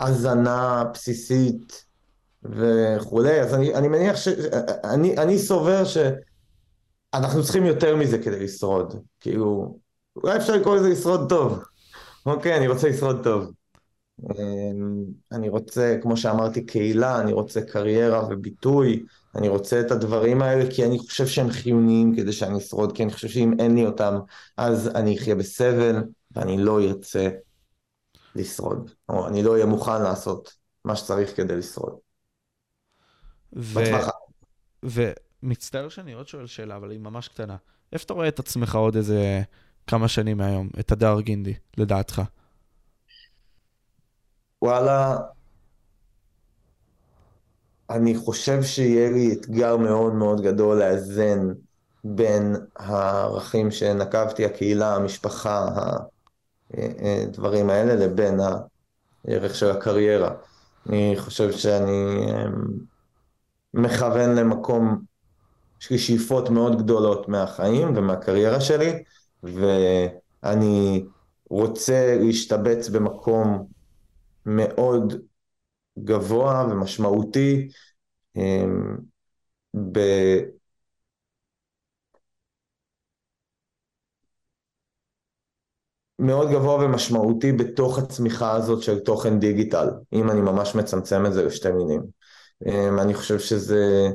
[0.00, 1.84] הזנה בסיסית
[2.42, 4.28] וכולי, אז אני, אני מניח ש...
[4.84, 5.82] אני, אני סובר
[7.14, 9.78] שאנחנו צריכים יותר מזה כדי לשרוד, כאילו,
[10.16, 11.62] אולי אפשר לקרוא לזה לשרוד טוב.
[12.26, 13.52] אוקיי, אני רוצה לשרוד טוב.
[14.22, 19.04] אמ, אני רוצה, כמו שאמרתי, קהילה, אני רוצה קריירה וביטוי,
[19.34, 23.12] אני רוצה את הדברים האלה כי אני חושב שהם חיוניים כדי שאני אשרוד, כי אני
[23.12, 24.18] חושב שאם אין לי אותם,
[24.56, 27.28] אז אני אחיה בסבל ואני לא ארצה
[28.34, 30.52] לשרוד, או אני לא אהיה מוכן לעשות
[30.84, 31.96] מה שצריך כדי לשרוד.
[34.84, 35.12] ו...
[35.42, 37.56] ומצטער שאני עוד שואל שאלה, אבל היא ממש קטנה.
[37.92, 39.42] איפה אתה רואה את עצמך עוד איזה
[39.86, 42.22] כמה שנים מהיום, את הדר גינדי, לדעתך?
[44.62, 45.16] וואלה,
[47.90, 51.48] אני חושב שיהיה לי אתגר מאוד מאוד גדול לאזן
[52.04, 55.66] בין הערכים שנקבתי, הקהילה, המשפחה,
[56.72, 58.40] הדברים האלה, לבין
[59.24, 60.30] הערך של הקריירה.
[60.88, 62.52] אני חושב שאני אמ,
[63.74, 65.02] מכוון למקום,
[65.80, 69.02] יש לי שאיפות מאוד גדולות מהחיים ומהקריירה שלי,
[69.42, 71.04] ואני
[71.50, 73.66] רוצה להשתבץ במקום
[74.46, 75.14] מאוד
[75.98, 77.68] גבוה ומשמעותי
[78.36, 78.96] אמ,
[79.92, 79.98] ב...
[86.18, 91.44] מאוד גבוה ומשמעותי בתוך הצמיחה הזאת של תוכן דיגיטל, אם אני ממש מצמצם את זה
[91.44, 92.02] לשתי מילים.
[92.66, 94.08] אמ, אני חושב שזה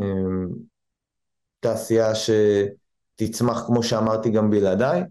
[0.00, 0.48] אמ,
[1.60, 5.02] תעשייה שתצמח, כמו שאמרתי, גם בלעדיי,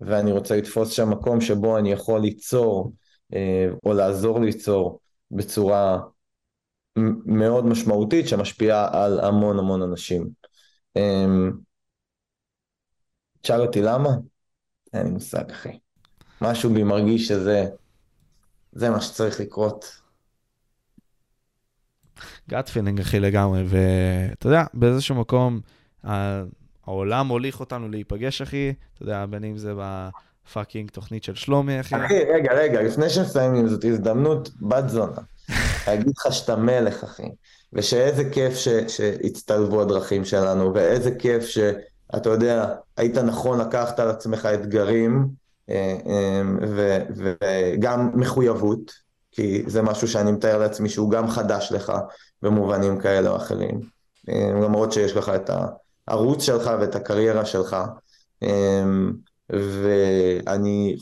[0.00, 2.92] ואני רוצה לתפוס שם מקום שבו אני יכול ליצור,
[3.34, 5.00] אה, או לעזור ליצור,
[5.30, 5.98] בצורה
[7.26, 10.30] מאוד משמעותית שמשפיעה על המון המון אנשים.
[10.96, 11.52] אמ,
[13.40, 14.10] תשאל אותי למה?
[14.92, 15.78] אין לי מושג, אחי.
[16.40, 17.66] משהו בי מרגיש שזה
[18.72, 20.00] זה מה שצריך לקרות.
[22.48, 23.64] gut feeling, אחי, לגמרי.
[23.66, 25.60] ואתה יודע, באיזשהו מקום,
[26.04, 28.72] העולם הוליך אותנו להיפגש, אחי.
[28.94, 31.96] אתה יודע, בין אם זה ב fucking תוכנית של שלומי, אחי.
[31.96, 35.20] אחי, רגע, רגע, לפני שנסיים זאת הזדמנות בת זונה.
[35.86, 37.28] להגיד לך שאתה מלך, אחי.
[37.72, 44.48] ושאיזה כיף ש, שהצטלבו הדרכים שלנו, ואיזה כיף שאתה יודע, היית נכון לקחת על עצמך
[44.54, 45.28] אתגרים,
[45.70, 48.92] אה, אה, ו, וגם מחויבות,
[49.32, 51.92] כי זה משהו שאני מתאר לעצמי שהוא גם חדש לך
[52.42, 53.80] במובנים כאלה או אחרים.
[54.28, 55.50] אה, למרות שיש לך את
[56.10, 57.76] הערוץ שלך ואת הקריירה שלך.
[59.50, 60.96] ואני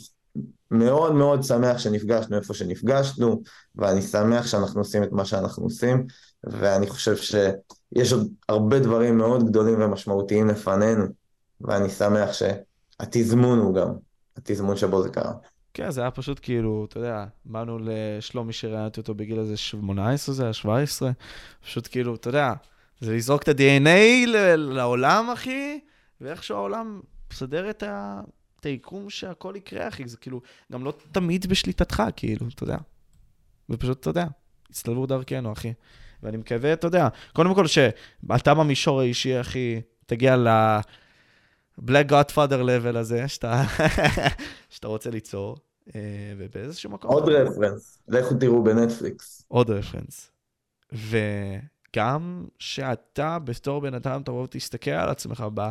[0.70, 3.42] מאוד מאוד שמח שנפגשנו איפה שנפגשנו,
[3.76, 6.06] ואני שמח שאנחנו עושים את מה שאנחנו עושים,
[6.44, 11.04] ואני חושב שיש עוד הרבה דברים מאוד גדולים ומשמעותיים לפנינו,
[11.60, 13.88] ואני שמח שהתזמון הוא גם,
[14.36, 15.32] התזמון שבו זה קרה.
[15.74, 20.42] כן, זה היה פשוט כאילו, אתה יודע, באנו לשלומי שראיינתי אותו בגיל איזה 18 זה
[20.42, 21.10] היה 17,
[21.64, 22.52] פשוט כאילו, אתה יודע,
[23.00, 24.26] זה לזרוק את ה-DNA
[24.56, 25.80] לעולם, אחי,
[26.20, 27.00] ואיכשהו העולם
[27.32, 28.20] מסדר את ה...
[28.60, 30.40] את היקום שהכל יקרה, אחי, זה כאילו,
[30.72, 32.76] גם לא תמיד בשליטתך, כאילו, אתה יודע.
[33.70, 34.26] ופשוט, אתה יודע,
[34.70, 35.72] הצטלבו דרכנו, אחי.
[36.22, 40.48] ואני מקווה, אתה יודע, קודם כל שאתה במישור האישי, אחי, תגיע ל...
[41.80, 43.62] black godfather level הזה, שאתה,
[44.70, 45.56] שאתה רוצה ליצור,
[45.94, 46.00] אה,
[46.38, 47.10] ובאיזשהו מקום...
[47.10, 49.44] עוד רפרנס, לכו תראו בנטפליקס.
[49.48, 50.30] עוד רפרנס.
[51.96, 55.68] וגם שאתה, בתור בן אדם, תבוא ותסתכל על עצמך ב...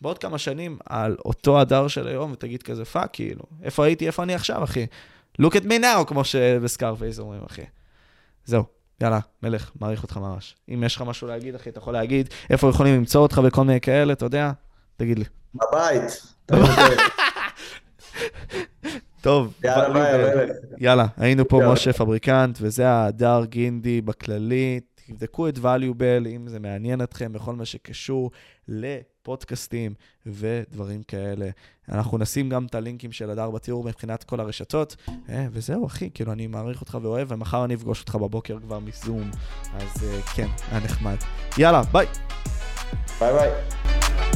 [0.00, 4.22] בעוד כמה שנים על אותו הדר של היום, ותגיד כזה, fuck, כאילו, איפה הייתי, איפה
[4.22, 4.86] אני עכשיו, אחי?
[5.42, 7.62] look at me now, כמו שבסקארפייס אומרים, אחי.
[8.44, 8.64] זהו,
[9.00, 10.56] יאללה, מלך, מעריך אותך ממש.
[10.68, 13.80] אם יש לך משהו להגיד, אחי, אתה יכול להגיד, איפה יכולים למצוא אותך וכל מיני
[13.80, 14.52] כאלה, אתה יודע,
[14.96, 15.24] תגיד לי.
[15.54, 16.34] בבית.
[19.20, 20.48] טוב, יאללה, ביי,
[20.78, 24.80] יאללה, היינו פה משה פבריקנט, וזה הדר גינדי בכללי.
[25.12, 28.30] תבדקו את valuable, אם זה מעניין אתכם בכל מה שקשור
[28.68, 29.94] לפודקאסטים
[30.26, 31.50] ודברים כאלה.
[31.88, 34.96] אנחנו נשים גם את הלינקים של הדר בתיאור מבחינת כל הרשתות,
[35.28, 39.30] אה, וזהו, אחי, כאילו, אני מעריך אותך ואוהב, ומחר אני אפגוש אותך בבוקר כבר מזום,
[39.74, 41.16] אז אה, כן, היה נחמד.
[41.58, 42.06] יאללה, ביי.
[43.20, 44.31] ביי ביי.